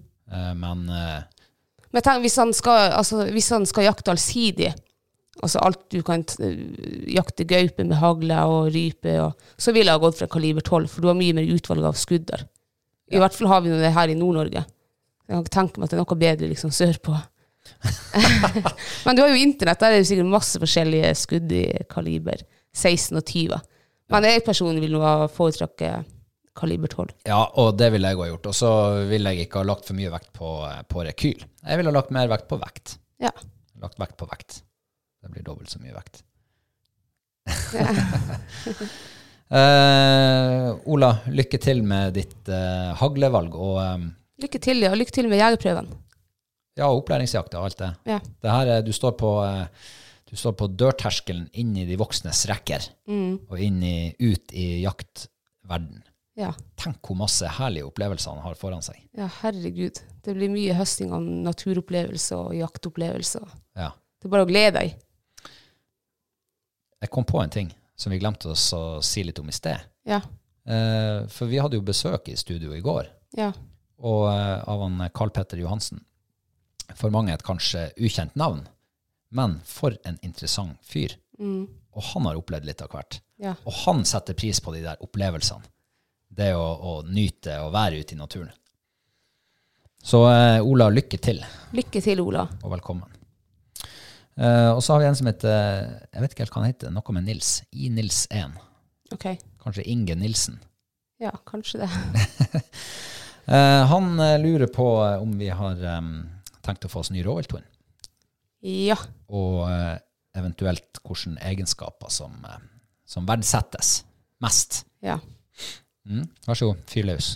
Men 0.62 0.82
eh, 0.94 1.24
Men 1.92 2.00
jeg 2.00 2.08
tenker, 2.08 2.24
hvis 2.24 2.40
han 2.40 2.54
skal, 2.56 2.94
altså, 2.96 3.26
hvis 3.36 3.50
han 3.52 3.66
skal 3.68 3.88
jakte 3.90 4.14
allsidig, 4.14 4.72
altså 5.42 5.60
alt 5.66 5.82
du 5.92 6.00
kan 6.08 6.24
t- 6.28 6.52
jakte 7.12 7.44
gaupe 7.50 7.84
med 7.84 8.00
hagle 8.00 8.38
og 8.48 8.70
rype, 8.76 9.18
og, 9.26 9.36
så 9.60 9.74
ville 9.76 9.92
jeg 9.92 10.00
ha 10.00 10.04
gått 10.04 10.20
fra 10.22 10.30
kaliber 10.32 10.64
12, 10.64 10.88
for 10.92 11.04
du 11.04 11.10
har 11.12 11.18
mye 11.20 11.36
mer 11.36 11.50
utvalg 11.52 11.88
av 11.88 12.00
skudd 12.00 12.30
der. 12.32 12.46
I 13.12 13.20
hvert 13.20 13.36
fall 13.36 13.52
har 13.52 13.64
vi 13.66 13.74
det 13.76 13.92
her 13.92 14.12
i 14.12 14.16
Nord-Norge. 14.16 14.64
Jeg 15.28 15.34
kan 15.36 15.44
ikke 15.44 15.56
tenke 15.58 15.80
meg 15.80 15.88
at 15.88 15.92
det 15.94 15.98
er 16.00 16.04
noe 16.06 16.22
bedre 16.22 16.48
liksom 16.52 16.72
sørpå. 16.76 17.18
Men 19.06 19.16
du 19.18 19.22
har 19.24 19.32
jo 19.32 19.42
internett, 19.42 19.80
der 19.82 19.94
er 19.94 20.02
det 20.02 20.08
sikkert 20.10 20.32
masse 20.32 20.60
forskjellige 20.62 21.12
skudd 21.20 21.52
i 21.56 21.66
kaliber 21.92 22.40
16 22.76 23.20
og 23.20 23.26
20. 23.28 23.60
Men 24.12 24.28
jeg 24.28 24.44
personlig 24.48 24.84
vil 24.86 24.96
nå 24.96 25.04
ha 25.04 25.28
foretrukket 25.32 26.08
kaliber 26.58 26.88
12. 26.92 27.14
Ja, 27.30 27.40
og 27.62 27.78
det 27.80 27.92
ville 27.94 28.10
jeg 28.12 28.18
òg 28.20 28.28
gjort. 28.34 28.50
Og 28.52 28.56
så 28.58 28.72
ville 29.10 29.32
jeg 29.34 29.48
ikke 29.48 29.62
ha 29.62 29.68
lagt 29.70 29.86
for 29.88 29.96
mye 29.98 30.12
vekt 30.14 30.32
på, 30.36 30.50
eh, 30.68 30.82
på 30.92 31.06
rekyl. 31.08 31.46
Jeg 31.64 31.78
ville 31.80 31.92
ha 31.94 31.96
lagt 32.00 32.12
mer 32.16 32.28
vekt 32.32 32.48
på 32.52 32.60
vekt. 32.62 32.98
Ja. 33.24 33.32
Lagt 33.82 34.00
vekt 34.02 34.18
på 34.20 34.28
vekt. 34.30 34.62
Det 35.22 35.32
blir 35.32 35.44
dobbelt 35.48 35.70
så 35.72 35.80
mye 35.84 35.94
vekt. 35.96 36.24
uh, 39.52 40.72
Ola, 40.92 41.12
lykke 41.32 41.60
til 41.62 41.82
med 41.88 42.14
ditt 42.18 42.50
uh, 42.52 42.92
haglevalg 43.00 43.56
og 43.58 43.80
um, 43.82 44.06
Lykke 44.42 44.60
til, 44.64 44.82
ja. 44.86 44.94
Lykke 44.98 45.14
til 45.14 45.28
med 45.30 45.38
jegerprøven. 45.42 45.90
ja, 46.80 46.88
opplæringsjakt 46.90 47.54
og 47.60 47.66
alt 47.68 47.78
det. 47.84 47.90
Ja. 48.10 48.20
det 48.42 48.52
her, 48.56 48.72
er- 48.78 48.86
du, 48.86 48.92
står 48.96 49.12
på, 49.20 49.32
uh, 49.46 49.66
du 50.32 50.36
står 50.40 50.56
på 50.58 50.68
dørterskelen 50.80 51.48
inn 51.62 51.76
i 51.78 51.86
de 51.86 51.98
voksnes 52.00 52.46
rekker, 52.50 52.88
og 53.12 53.60
inn 53.62 53.82
i, 53.86 53.96
ut 54.24 54.54
i 54.58 54.82
jaktverden. 54.86 56.02
Ja. 56.40 56.54
Tenk 56.80 57.02
hvor 57.04 57.18
masse 57.20 57.48
herlige 57.58 57.86
opplevelser 57.90 58.32
han 58.32 58.44
har 58.46 58.56
foran 58.56 58.82
seg. 58.86 58.98
Ja, 59.18 59.28
herregud. 59.42 60.00
Det 60.24 60.34
blir 60.38 60.50
mye 60.54 60.74
høsting 60.78 61.12
av 61.14 61.22
naturopplevelser 61.26 62.38
og 62.52 62.56
jaktopplevelser. 62.56 63.48
Ja. 63.76 63.90
Det 64.22 64.30
er 64.30 64.34
bare 64.36 64.46
å 64.46 64.50
glede 64.50 64.80
deg. 64.80 64.94
jeg 67.02 67.10
kom 67.10 67.26
på 67.26 67.42
en 67.42 67.50
ting 67.50 67.72
som 67.98 68.12
vi 68.14 68.20
glemte 68.22 68.52
oss 68.54 68.68
å 68.78 69.02
si 69.06 69.24
litt 69.26 69.40
om 69.42 69.50
i 69.50 69.56
sted. 69.56 69.80
Ja. 70.08 70.22
Eh, 70.66 71.26
for 71.34 71.50
vi 71.50 71.58
hadde 71.62 71.78
jo 71.80 71.86
besøk 71.86 72.30
i 72.30 72.36
studio 72.38 72.74
i 72.78 72.82
går, 72.86 73.08
Ja. 73.38 73.52
og 73.98 74.28
eh, 74.30 74.64
av 74.70 74.82
han 74.86 75.10
Carl 75.14 75.30
Petter 75.34 75.58
Johansen. 75.58 76.04
For 76.96 77.10
mange 77.10 77.34
et 77.34 77.44
kanskje 77.44 77.90
ukjent 77.98 78.36
navn, 78.36 78.68
men 79.32 79.60
for 79.66 79.96
en 80.06 80.20
interessant 80.22 80.78
fyr. 80.84 81.16
Og 81.42 82.04
han 82.14 82.26
har 82.28 82.38
opplevd 82.38 82.66
litt 82.68 82.82
av 82.86 82.90
hvert. 82.94 83.20
Ja. 83.42 83.56
Og 83.66 83.74
han 83.88 84.04
setter 84.06 84.36
pris 84.38 84.60
på 84.62 84.74
de 84.76 84.84
der 84.84 85.00
opplevelsene. 85.02 85.64
Det 86.32 86.54
å, 86.56 86.64
å 86.64 86.94
nyte 87.04 87.58
å 87.60 87.72
være 87.74 88.00
ute 88.00 88.16
i 88.16 88.20
naturen. 88.20 88.52
Så 90.02 90.24
eh, 90.32 90.64
Ola, 90.66 90.88
lykke 90.90 91.20
til, 91.22 91.44
Lykke 91.76 92.02
til, 92.02 92.24
Ola. 92.24 92.48
og 92.64 92.72
velkommen. 92.74 93.12
Eh, 94.40 94.72
og 94.72 94.80
så 94.82 94.96
har 94.96 95.04
vi 95.04 95.10
en 95.12 95.18
som 95.20 95.28
heter 95.30 95.52
Jeg 96.08 96.24
vet 96.24 96.34
ikke 96.34 96.46
helt 96.46 96.56
hva 96.56 96.64
han 96.64 96.72
heter. 96.72 96.94
Noe 96.96 97.16
med 97.18 97.28
Nils. 97.28 97.52
I 97.76 97.92
Nils 97.94 98.24
1. 98.32 98.56
Ok. 99.14 99.28
Kanskje 99.62 99.86
Inge 99.92 100.16
Nilsen. 100.18 100.58
Ja, 101.22 101.36
kanskje 101.46 101.86
det. 101.86 101.92
Eh, 103.52 103.86
han 103.90 104.20
eh, 104.22 104.38
lurer 104.40 104.70
på 104.70 104.86
eh, 105.02 105.18
om 105.20 105.32
vi 105.36 105.48
har 105.50 105.80
um, 105.98 106.12
tenkt 106.62 106.86
å 106.86 106.90
få 106.92 107.02
oss 107.02 107.10
ny 107.12 107.24
rovvilthund. 107.26 107.66
Ja. 108.62 108.96
Og 109.34 109.66
eventuelt 110.38 111.02
hvilke 111.02 111.34
egenskaper 111.50 112.14
som, 112.14 112.38
som 113.04 113.26
verdsettes 113.28 114.04
mest. 114.46 114.84
Ja. 115.02 115.18
Mm. 116.10 116.26
Vær 116.48 116.58
så 116.58 116.72
god, 116.72 116.80
fyr 116.90 117.06
løs. 117.12 117.34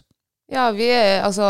Ja, 0.51 0.69
vi 0.73 0.87
er 0.93 1.23
altså 1.25 1.47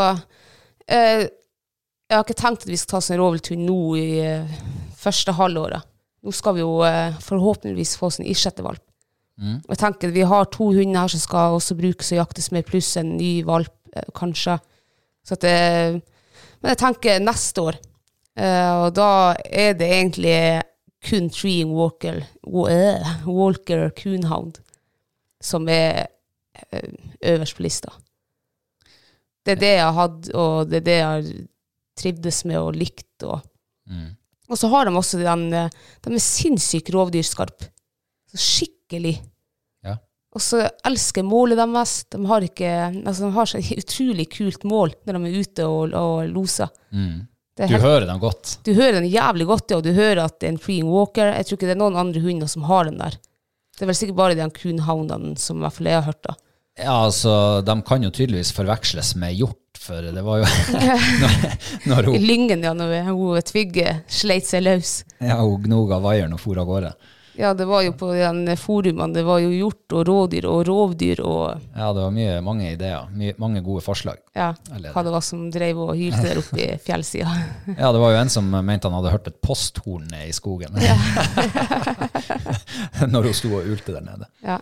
eh, 0.88 1.26
Jeg 1.26 2.14
har 2.16 2.22
ikke 2.24 2.36
tenkt 2.38 2.64
at 2.66 2.70
vi 2.70 2.76
skal 2.80 2.90
ta 2.94 2.98
oss 3.00 3.10
en 3.12 3.20
rovvilthund 3.20 3.64
nå 3.66 3.78
i 4.00 4.08
eh, 4.24 4.58
første 4.96 5.32
halvåret. 5.36 5.84
Nå 6.26 6.32
skal 6.34 6.56
vi 6.58 6.62
jo 6.64 6.80
eh, 6.86 7.16
forhåpentligvis 7.24 7.96
få 8.00 8.10
oss 8.10 8.20
en 8.20 8.28
isjettevalp. 8.28 8.82
Mm. 9.40 9.58
Jeg 9.68 9.78
tenker 9.82 10.14
Vi 10.14 10.24
har 10.28 10.46
to 10.52 10.70
hunder 10.72 11.02
her 11.04 11.12
som 11.12 11.20
skal 11.20 11.56
også 11.58 11.76
brukes 11.76 12.12
og 12.14 12.20
jaktes 12.22 12.50
med, 12.54 12.64
pluss 12.68 12.94
en 13.00 13.16
ny 13.18 13.42
valp, 13.48 13.72
eh, 13.96 14.06
kanskje. 14.16 14.58
Så 15.26 15.34
at 15.36 15.42
det, 15.44 15.56
men 16.62 16.70
jeg 16.72 16.78
tenker 16.80 17.20
neste 17.24 17.64
år. 17.68 17.76
Eh, 18.36 18.72
og 18.86 18.94
da 18.96 19.08
er 19.44 19.74
det 19.76 19.88
egentlig 19.92 20.38
kun 21.06 21.28
Treeing 21.30 21.72
Walker, 21.76 22.22
Wa- 22.48 22.68
eh, 22.72 23.12
Walker 23.28 23.88
Coonhound 23.98 24.60
som 25.42 25.68
er 25.68 26.00
eh, 26.00 26.12
øverst 27.22 27.56
på 27.58 27.62
lista. 27.66 27.92
Det 29.46 29.56
er 29.56 29.60
det 29.62 29.72
jeg 29.76 29.84
har 29.86 29.94
hatt, 30.00 30.30
og 30.34 30.68
det 30.70 30.80
er 30.80 30.86
det 30.86 30.96
jeg 30.98 31.06
har 31.06 31.26
trivdes 31.96 32.44
med 32.50 32.58
og 32.60 32.74
likt. 32.76 33.22
Og, 33.24 33.40
Mm. 33.86 34.16
og 34.50 34.58
så 34.58 34.68
har 34.72 34.84
de 34.88 34.90
også 34.98 35.20
den 35.22 35.52
eh, 35.54 35.68
De 36.02 36.10
er 36.12 36.18
sinnssykt 36.18 36.90
rovdyrskarp. 36.90 37.68
Skikkelig. 38.34 39.14
Ja. 39.86 39.96
Og 40.34 40.42
så 40.42 40.64
elsker 40.84 41.22
målet 41.22 41.56
deres. 41.60 42.04
De 42.10 42.18
har, 42.26 42.42
ikke, 42.42 42.72
altså, 43.06 43.28
de 43.28 43.32
har 43.36 43.46
så 43.46 43.60
utrolig 43.78 44.26
kult 44.34 44.64
mål 44.66 44.92
når 45.06 45.18
de 45.20 45.30
er 45.30 45.38
ute 45.46 45.66
og, 45.70 45.94
og 45.94 46.26
loser. 46.28 46.68
Mm. 46.90 47.26
Det 47.56 47.68
Du 47.70 47.72
helt, 47.72 47.82
hører 47.86 48.06
dem 48.10 48.18
godt. 48.20 48.58
du 48.66 48.74
hører 48.76 48.98
den 48.98 49.06
jævlig 49.08 49.46
godt, 49.48 49.70
ja, 49.70 49.76
og 49.78 49.84
du 49.86 49.92
hører 49.96 50.24
at 50.26 50.40
det 50.40 50.48
er 50.48 50.52
en 50.52 50.58
freeing 50.60 50.90
walker. 50.92 51.30
Jeg 51.32 51.46
tror 51.46 51.56
ikke 51.56 51.66
det 51.70 51.76
er 51.76 51.80
noen 51.80 51.96
andre 51.96 52.20
hunder 52.20 52.50
som 52.52 52.66
har 52.68 52.84
den 52.90 52.98
der. 53.00 53.14
Det 53.76 53.82
er 53.86 53.88
vel 53.88 53.96
sikkert 53.96 54.16
bare 54.18 54.34
de 54.36 54.50
coonhoundene 54.58 55.38
som 55.40 55.56
i 55.56 55.64
hvert 55.64 55.72
fall 55.78 55.86
jeg 55.88 55.96
har 56.02 56.10
hørt. 56.10 56.22
da. 56.26 56.34
Ja, 56.76 56.92
altså, 57.06 57.62
de 57.64 57.74
kan 57.88 58.02
jo 58.04 58.10
tydeligvis 58.12 58.50
forveksles 58.52 59.14
med 59.16 59.32
hjort, 59.38 59.78
for 59.80 60.02
det 60.12 60.22
var 60.24 60.42
jo 60.42 60.46
når, 61.16 61.36
når 61.88 62.08
I 62.14 62.18
lyngen, 62.20 62.64
ja, 62.66 62.74
når 62.76 62.98
hun 63.08 63.40
Tvigge 63.48 64.00
sleit 64.12 64.44
seg 64.48 64.64
løs. 64.66 64.98
ja, 65.24 65.38
hun 65.40 65.62
gnoga 65.64 66.00
vaieren 66.04 66.34
og 66.36 66.40
for 66.42 66.58
av 66.60 66.66
gårde. 66.68 66.90
Ja, 67.36 67.50
det 67.52 67.66
var 67.68 67.82
jo 67.84 67.92
på 67.92 68.14
den 68.16 68.46
forumene. 68.56 69.12
Det 69.12 69.22
var 69.28 69.42
jo 69.44 69.50
hjort 69.52 69.92
og 69.92 70.06
rådyr 70.08 70.46
og 70.48 70.62
rovdyr 70.68 71.20
og 71.20 71.58
Ja, 71.76 71.90
det 71.92 72.00
var 72.06 72.14
mye, 72.16 72.38
mange 72.44 72.70
ideer. 72.72 73.10
Mye, 73.12 73.34
mange 73.40 73.60
gode 73.64 73.82
forslag. 73.84 74.22
ja, 74.36 74.54
Eller- 74.74 74.92
hva 74.94 75.02
det 75.04 75.12
var 75.12 75.20
som 75.24 75.42
drev 75.52 75.82
og 75.84 75.92
hylte 76.00 76.22
der 76.24 76.40
oppe 76.40 76.60
i 76.64 76.68
fjellsida. 76.86 77.28
Ja, 77.80 77.92
det 77.92 78.00
var 78.00 78.14
jo 78.16 78.20
en 78.22 78.32
som 78.32 78.48
mente 78.64 78.88
han 78.88 78.96
hadde 78.96 79.12
hørt 79.12 79.28
et 79.32 79.40
posthorn 79.44 80.08
i 80.24 80.32
skogen. 80.32 80.72
Når 83.04 83.28
hun 83.28 83.36
sto 83.36 83.52
og 83.60 83.68
ulte 83.68 83.92
der 83.96 84.04
nede. 84.08 84.28
Ja. 84.44 84.56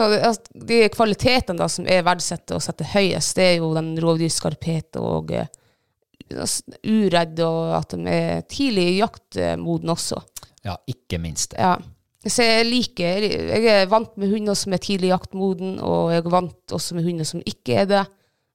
Så 0.00 0.06
altså, 0.16 0.60
de 0.66 0.80
kvalitetene 0.88 1.60
da 1.60 1.66
som 1.68 1.84
er 1.84 2.04
verdsatt 2.06 2.54
og 2.56 2.62
setter 2.64 2.88
høyest, 2.94 3.36
det 3.36 3.44
er 3.44 3.56
jo 3.58 3.74
den 3.76 3.92
rovdyrskarphet 4.00 4.96
og 4.96 5.34
altså, 5.34 6.78
uredd, 6.88 7.42
og 7.44 7.74
at 7.76 7.92
de 7.92 8.14
er 8.14 8.46
tidlig 8.48 8.86
jaktmoden 8.96 9.92
også. 9.92 10.22
Ja, 10.64 10.78
ikke 10.88 11.20
minst. 11.20 11.52
Ja. 11.58 11.74
Så 12.20 12.44
jeg 12.44 12.66
liker 12.68 13.22
Jeg 13.24 13.64
er 13.64 13.86
vant 13.88 14.16
med 14.20 14.28
hunder 14.32 14.56
som 14.56 14.74
er 14.76 14.82
tidlig 14.84 15.12
jaktmoden, 15.12 15.78
og 15.84 16.10
jeg 16.12 16.24
er 16.24 16.32
vant 16.32 16.74
også 16.76 16.96
med 16.96 17.04
hunder 17.04 17.28
som 17.28 17.44
ikke 17.44 17.78
er 17.82 17.92
det. 17.92 18.02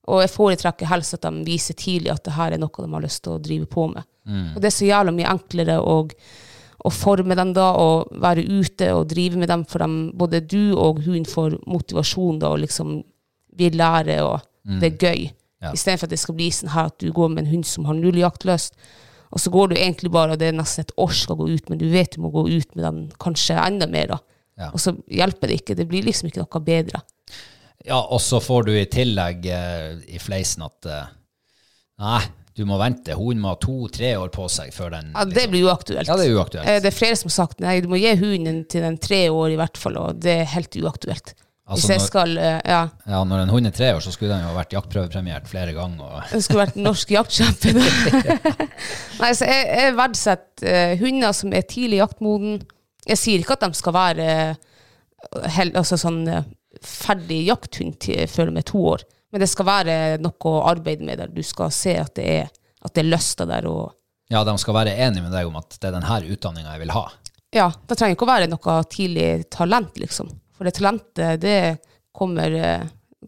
Og 0.09 0.21
jeg 0.21 0.33
foretrekker 0.33 0.89
helst 0.89 1.17
at 1.17 1.25
de 1.25 1.45
viser 1.45 1.77
tidlig 1.77 2.11
at 2.13 2.25
det 2.25 2.35
her 2.35 2.53
er 2.53 2.61
noe 2.61 2.73
de 2.73 2.91
har 2.93 3.05
lyst 3.05 3.23
til 3.25 3.37
å 3.37 3.41
drive 3.41 3.69
på 3.69 3.87
med. 3.93 4.05
Og 4.53 4.61
det 4.61 4.69
er 4.69 4.75
så 4.75 4.89
jævla 4.89 5.13
mye 5.13 5.29
enklere 5.29 5.77
å, 5.81 5.95
å 6.85 6.91
forme 6.93 7.37
dem 7.37 7.53
da, 7.55 7.71
og 7.81 8.11
være 8.21 8.45
ute 8.45 8.91
og 8.93 9.07
drive 9.09 9.39
med 9.41 9.49
dem, 9.49 9.63
for 9.69 9.81
dem, 9.81 9.95
både 10.17 10.43
du 10.45 10.75
og 10.77 11.01
hun 11.05 11.25
får 11.29 11.57
motivasjon 11.65 12.41
da, 12.43 12.53
og 12.53 12.61
liksom 12.65 12.99
vil 13.57 13.79
lære, 13.79 14.19
og 14.25 14.45
det 14.81 14.91
er 14.91 15.07
gøy. 15.07 15.25
Ja. 15.63 15.71
Istedenfor 15.73 16.09
at 16.09 16.13
det 16.13 16.21
skal 16.21 16.37
bli 16.37 16.51
sånn 16.53 16.73
her 16.75 16.91
at 16.91 16.99
du 17.01 17.09
går 17.15 17.31
med 17.33 17.45
en 17.45 17.51
hund 17.53 17.67
som 17.69 17.87
har 17.89 17.97
null 17.97 18.19
jaktlyst, 18.19 18.77
og 19.35 19.41
så 19.41 19.51
går 19.51 19.71
du 19.71 19.75
egentlig 19.79 20.11
bare, 20.13 20.35
og 20.35 20.39
det 20.39 20.51
er 20.51 20.55
nesten 20.55 20.85
et 20.85 20.93
år 21.01 21.11
skal 21.15 21.39
gå 21.39 21.49
ut, 21.49 21.69
men 21.71 21.81
du 21.81 21.87
vet 21.91 22.13
du 22.13 22.21
må 22.23 22.31
gå 22.31 22.45
ut 22.47 22.77
med 22.77 22.85
den 22.85 23.01
kanskje 23.21 23.57
enda 23.59 23.89
mer, 23.91 24.13
da. 24.13 24.21
Ja. 24.55 24.69
Og 24.71 24.79
så 24.79 24.93
hjelper 25.11 25.51
det 25.51 25.59
ikke. 25.59 25.75
Det 25.75 25.87
blir 25.89 26.05
liksom 26.05 26.29
ikke 26.29 26.45
noe 26.45 26.61
bedre. 26.63 27.01
Ja, 27.85 27.99
og 27.99 28.21
så 28.23 28.39
får 28.39 28.69
du 28.69 28.71
i 28.77 28.85
tillegg 28.87 29.45
eh, 29.51 29.97
i 30.15 30.21
fleisen 30.21 30.63
at 30.65 30.87
eh, 30.89 31.11
Nei, 32.01 32.21
du 32.55 32.63
må 32.67 32.77
vente. 32.79 33.15
Hunden 33.19 33.41
må 33.43 33.51
ha 33.51 33.57
to-tre 33.59 34.13
år 34.15 34.29
på 34.33 34.45
seg 34.51 34.71
før 34.75 34.93
den 34.95 35.09
Ja, 35.13 35.25
Det 35.27 35.47
blir 35.51 35.65
uaktuelt. 35.67 36.07
Ja, 36.07 36.15
det 36.15 36.29
er 36.29 36.37
uaktuelt. 36.37 36.67
Eh, 36.67 36.79
Det 36.83 36.91
er 36.91 36.95
flere 36.95 37.17
som 37.19 37.27
har 37.31 37.35
sagt 37.35 37.59
nei, 37.63 37.79
du 37.83 37.89
må 37.91 37.99
gi 37.99 38.13
hunden 38.19 38.61
til 38.71 38.85
den 38.85 38.97
tre 38.97 39.25
år 39.29 39.51
i 39.51 39.57
hvert 39.59 39.77
fall, 39.81 39.97
og 39.99 40.21
det 40.23 40.37
er 40.41 40.53
helt 40.55 40.77
uaktuelt. 40.79 41.33
Altså, 41.65 41.87
Hvis 41.87 41.89
jeg 41.95 42.01
skal, 42.05 42.37
eh, 42.37 42.59
ja, 42.63 42.81
Ja, 43.09 43.23
når 43.25 43.41
en 43.43 43.49
hund 43.49 43.67
er 43.67 43.71
tre 43.73 43.87
år, 43.95 43.99
så 43.99 44.11
skulle 44.13 44.35
den 44.35 44.43
jo 44.45 44.51
ha 44.53 44.59
vært 44.59 44.75
jaktprøvepremiert 44.77 45.47
flere 45.49 45.73
ganger. 45.73 46.03
Og, 46.05 46.23
Den 46.31 46.41
skulle 46.45 46.65
vært 46.67 46.75
norsk 46.77 47.09
jaktkjempe. 47.09 47.73
Nei, 49.23 49.31
så 49.33 49.49
jeg, 49.49 49.65
jeg 49.81 49.95
verdsetter 49.97 50.69
eh, 50.69 50.97
hunder 51.01 51.33
som 51.33 51.53
er 51.57 51.65
tidlig 51.65 52.03
jaktmoden. 52.03 52.61
Jeg 53.09 53.17
sier 53.17 53.41
ikke 53.41 53.57
at 53.57 53.65
de 53.65 53.73
skal 53.81 53.93
være 53.97 54.29
hel, 55.55 55.71
altså 55.75 55.97
sånn 55.97 56.21
ferdig 56.85 57.45
jakthund 57.47 57.97
til, 58.03 58.27
før 58.29 58.51
de 58.51 58.61
er 58.61 58.67
to 58.69 58.81
år, 58.93 59.03
men 59.35 59.43
det 59.43 59.49
skal 59.51 59.67
være 59.67 59.95
noe 60.23 60.47
å 60.47 60.61
arbeide 60.69 61.03
med 61.03 61.19
der. 61.19 61.27
Du 61.35 61.41
skal 61.43 61.67
se 61.75 61.97
at 61.99 62.13
det 62.15 62.25
er, 62.37 62.51
at 62.87 62.93
det 62.95 63.01
er 63.03 63.09
lyster 63.11 63.49
der. 63.49 63.67
og 63.67 63.91
ja, 64.31 64.39
de 64.47 64.53
skal 64.57 64.73
være 64.77 64.93
enige 64.95 65.25
med 65.25 65.35
deg 65.35 65.49
om 65.49 65.57
at 65.59 65.75
det 65.75 65.89
er 65.89 65.97
denne 65.97 66.19
utdanninga 66.33 66.71
jeg 66.77 66.81
vil 66.85 66.93
ha. 66.95 67.03
Ja, 67.53 67.65
det 67.87 67.97
trenger 67.99 68.15
ikke 68.15 68.25
å 68.25 68.29
være 68.31 68.47
noe 68.49 68.77
tidlig 68.89 69.27
talent, 69.53 69.99
liksom. 70.01 70.31
For 70.55 70.65
det 70.65 70.77
talentet, 70.79 71.43
det 71.43 71.57
kommer, 72.15 72.55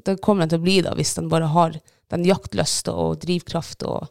det 0.08 0.16
kommer 0.24 0.46
den 0.46 0.54
til 0.56 0.62
å 0.62 0.64
bli 0.64 0.78
da, 0.88 0.96
hvis 0.98 1.12
den 1.20 1.28
bare 1.30 1.52
har 1.52 1.76
den 2.10 2.24
jaktlysta 2.26 2.96
og 2.96 3.20
drivkraft 3.22 3.84
og 3.84 4.08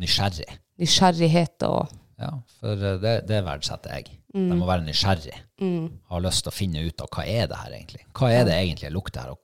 Nysgjerrig. 0.00 0.46
nysgjerrighet 0.80 1.66
og 1.68 1.90
Ja, 2.22 2.30
for 2.62 2.78
eh, 2.78 2.96
det, 3.02 3.16
det 3.28 3.42
verdsetter 3.44 3.98
jeg. 3.98 4.12
De 4.32 4.54
må 4.56 4.64
være 4.70 4.86
nysgjerrig. 4.86 5.34
Ha 5.60 6.22
lyst 6.22 6.46
til 6.46 6.52
å 6.52 6.54
finne 6.54 6.86
ut 6.86 7.02
av 7.04 7.10
hva 7.12 7.26
er 7.28 7.50
det 7.50 7.58
her 7.60 7.74
egentlig. 7.76 8.06
Hva 8.16 8.30
er 8.32 8.46
det 8.48 8.54
egentlig 8.56 8.86
jeg 8.88 8.94
lukter 8.94 9.26
her, 9.26 9.34
og 9.34 9.42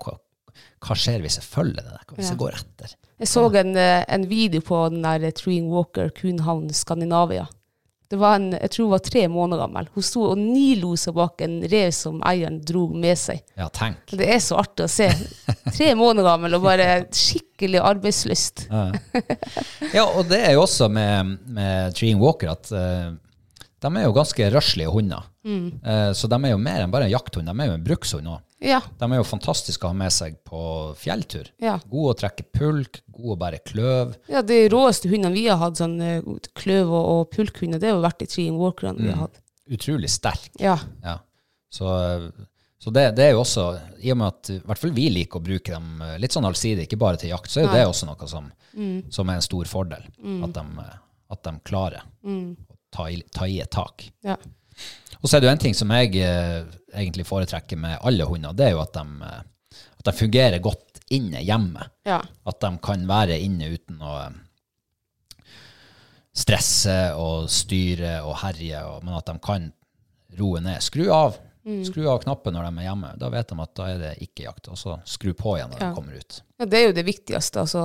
hva, 0.84 0.96
skjer 0.98 1.22
hvis 1.24 1.38
jeg 1.40 1.46
følger 1.46 1.82
det 1.82 1.92
der? 1.92 2.16
Hvis 2.16 2.32
jeg 2.32 2.40
går 2.40 2.58
etter? 2.58 2.96
Jeg 3.18 3.30
så 3.30 3.44
en, 3.60 3.76
eh, 3.76 4.04
en 4.08 4.26
video 4.30 4.62
på 4.62 4.88
den 4.92 5.02
der 5.02 5.30
Treen 5.34 5.70
Walker 5.72 6.10
Kunhavn, 6.14 6.68
Skandinavia. 6.74 7.48
Det 8.08 8.16
var 8.16 8.38
en, 8.38 8.52
jeg 8.54 8.70
tror 8.72 8.86
hun 8.86 8.92
var 8.94 9.02
tre 9.04 9.22
måneder 9.28 9.60
gammel. 9.60 9.88
Hun 9.92 10.04
sto 10.06 10.22
og 10.30 10.38
nilosa 10.40 11.12
bak 11.12 11.42
en 11.44 11.58
rev 11.68 11.90
som 11.92 12.22
eieren 12.24 12.56
dro 12.64 12.86
med 12.88 13.18
seg. 13.20 13.42
Ja, 13.58 13.66
tenk. 13.68 14.14
Det 14.16 14.30
er 14.32 14.40
så 14.40 14.56
artig 14.62 14.86
å 14.86 14.92
se. 14.92 15.10
Tre 15.66 15.90
måneder 15.98 16.30
gammel 16.30 16.56
og 16.56 16.64
bare 16.64 16.88
skikkelig 17.12 17.82
arbeidslyst. 17.84 18.68
Ja, 18.70 20.06
og 20.06 20.24
det 20.30 20.40
er 20.40 20.56
jo 20.56 20.64
også 20.64 20.88
med, 20.88 21.36
med 21.52 21.98
Treeing 21.98 22.22
Walker 22.22 22.54
at 22.54 22.72
uh, 22.72 23.12
de 23.84 23.90
er 23.92 24.08
jo 24.08 24.16
ganske 24.16 24.48
røslige 24.56 24.90
hunder. 24.90 25.28
Eh, 25.48 26.12
så 26.12 26.28
de 26.30 26.38
er 26.44 26.52
jo 26.52 26.60
mer 26.60 26.82
enn 26.82 26.92
bare 26.92 27.06
en 27.08 27.14
jakthund, 27.14 27.48
de 27.48 27.54
er 27.54 27.70
jo 27.70 27.76
en 27.78 27.86
brukshund 27.86 28.30
òg. 28.30 28.42
Ja, 28.60 28.80
De 28.98 29.06
er 29.06 29.20
jo 29.20 29.24
fantastiske 29.28 29.86
å 29.86 29.92
ha 29.92 29.94
med 29.94 30.10
seg 30.10 30.40
på 30.46 30.60
fjelltur. 30.98 31.46
ja. 31.62 31.76
Gode 31.90 32.10
å 32.14 32.18
trekke 32.18 32.42
pulk, 32.58 33.00
gode 33.14 33.36
å 33.36 33.38
bære 33.38 33.60
kløv. 33.64 34.16
Ja, 34.28 34.42
de 34.42 34.64
råeste 34.72 35.08
hundene 35.10 35.34
vi 35.36 35.44
har 35.46 35.60
hatt, 35.60 35.78
sånn 35.78 36.00
eh, 36.02 36.22
kløv 36.58 36.90
og, 36.90 37.04
og 37.12 37.30
pulkhunder, 37.36 37.78
det 37.78 37.90
har 37.92 37.96
jo 38.00 38.02
vært 38.02 38.18
de 38.24 38.26
Treeing 38.32 38.58
Walkerne 38.58 38.98
vi 39.04 39.12
har 39.12 39.20
hatt. 39.28 39.38
Utrolig 39.70 40.10
sterk. 40.10 40.48
Ja. 40.58 40.74
Ja. 41.04 41.18
Så, 41.70 41.86
så 42.82 42.90
det, 42.90 43.12
det 43.18 43.28
er 43.28 43.32
jo 43.36 43.44
også, 43.44 43.68
i 44.02 44.10
og 44.14 44.18
med 44.18 44.32
at 44.32 44.50
i 44.54 44.58
hvert 44.64 44.80
fall 44.82 44.94
vi 44.96 45.08
liker 45.12 45.38
å 45.38 45.44
bruke 45.44 45.74
dem 45.74 46.02
eh, 46.02 46.16
litt 46.18 46.34
sånn 46.34 46.46
allsidig, 46.48 46.88
ikke 46.88 46.98
bare 47.02 47.20
til 47.20 47.30
jakt, 47.34 47.50
så 47.52 47.60
er 47.60 47.68
jo 47.68 47.74
det 47.76 47.86
også 47.90 48.08
noe 48.10 48.28
som, 48.30 48.50
som 49.12 49.28
er 49.30 49.38
en 49.38 49.44
stor 49.46 49.68
fordel. 49.70 50.02
At, 50.46 50.54
de, 50.58 50.66
eh, 50.82 50.96
at 51.36 51.42
de 51.46 51.54
klarer 51.68 52.02
å 52.26 52.38
ta 52.90 53.06
i, 53.12 53.20
ta 53.30 53.46
i 53.46 53.60
et 53.62 53.70
tak. 53.70 54.08
ja. 54.26 54.34
Og 55.18 55.26
så 55.28 55.36
er 55.36 55.42
det 55.42 55.48
jo 55.48 55.54
en 55.54 55.62
ting 55.62 55.76
som 55.76 55.92
jeg 55.96 56.20
eh, 56.22 56.66
egentlig 56.94 57.26
foretrekker 57.26 57.80
med 57.80 57.98
alle 58.06 58.26
hunder, 58.28 58.54
det 58.54 58.68
er 58.68 58.76
jo 58.76 58.82
at 58.84 58.94
de, 58.94 59.06
eh, 59.26 59.80
at 59.98 60.10
de 60.10 60.14
fungerer 60.14 60.62
godt 60.62 61.02
inne 61.14 61.42
hjemme. 61.42 61.88
Ja. 62.06 62.20
At 62.46 62.60
de 62.62 62.70
kan 62.84 63.06
være 63.08 63.40
inne 63.42 63.72
uten 63.74 64.02
å 64.04 64.14
eh, 64.26 65.48
stresse 66.38 66.98
og 67.18 67.48
styre 67.50 68.20
og 68.22 68.38
herje, 68.44 68.84
og, 68.86 69.02
men 69.06 69.18
at 69.18 69.30
de 69.30 69.38
kan 69.42 69.70
roe 70.38 70.62
ned. 70.62 70.84
Skru 70.84 71.08
av. 71.14 71.40
Skru 71.84 72.06
av 72.08 72.22
knappen 72.22 72.54
når 72.56 72.68
de 72.68 72.80
er 72.80 72.86
hjemme. 72.88 73.10
Da 73.20 73.28
vet 73.32 73.48
de 73.50 73.58
at 73.64 73.72
da 73.76 73.86
er 73.92 73.98
det 74.02 74.12
ikke 74.24 74.44
jakt. 74.46 74.68
Og 74.72 74.78
så 74.80 74.96
skru 75.08 75.32
på 75.36 75.56
igjen 75.58 75.70
når 75.74 75.80
Ja. 75.82 75.88
de 75.90 75.94
kommer 75.98 76.16
ut. 76.18 76.40
Ja, 76.58 76.64
det 76.66 76.78
er 76.78 76.86
jo 76.88 76.92
det 76.96 77.04
viktigste. 77.06 77.60
Altså, 77.60 77.82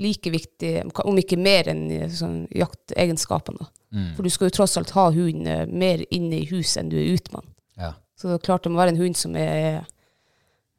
like 0.00 0.30
viktig, 0.32 0.72
om 1.04 1.18
ikke 1.20 1.36
mer 1.38 1.68
enn 1.68 1.84
sånn, 2.10 2.46
jaktegenskapene. 2.50 3.66
Mm. 3.92 4.14
For 4.16 4.22
du 4.24 4.30
skal 4.32 4.48
jo 4.48 4.56
tross 4.56 4.76
alt 4.80 4.90
ha 4.96 5.10
hunden 5.12 5.46
eh, 5.46 5.66
mer 5.68 6.04
inne 6.10 6.40
i 6.40 6.46
huset 6.48 6.80
enn 6.80 6.88
du 6.92 6.96
er 6.96 7.12
ute 7.14 7.32
med 7.34 7.42
den. 7.44 7.54
Ja. 7.76 7.92
Så 8.16 8.28
det 8.30 8.38
er 8.40 8.46
klart 8.46 8.64
det 8.64 8.72
må 8.72 8.80
være 8.80 8.94
en 8.94 9.02
hund 9.02 9.16
som 9.18 9.36
er, 9.36 9.82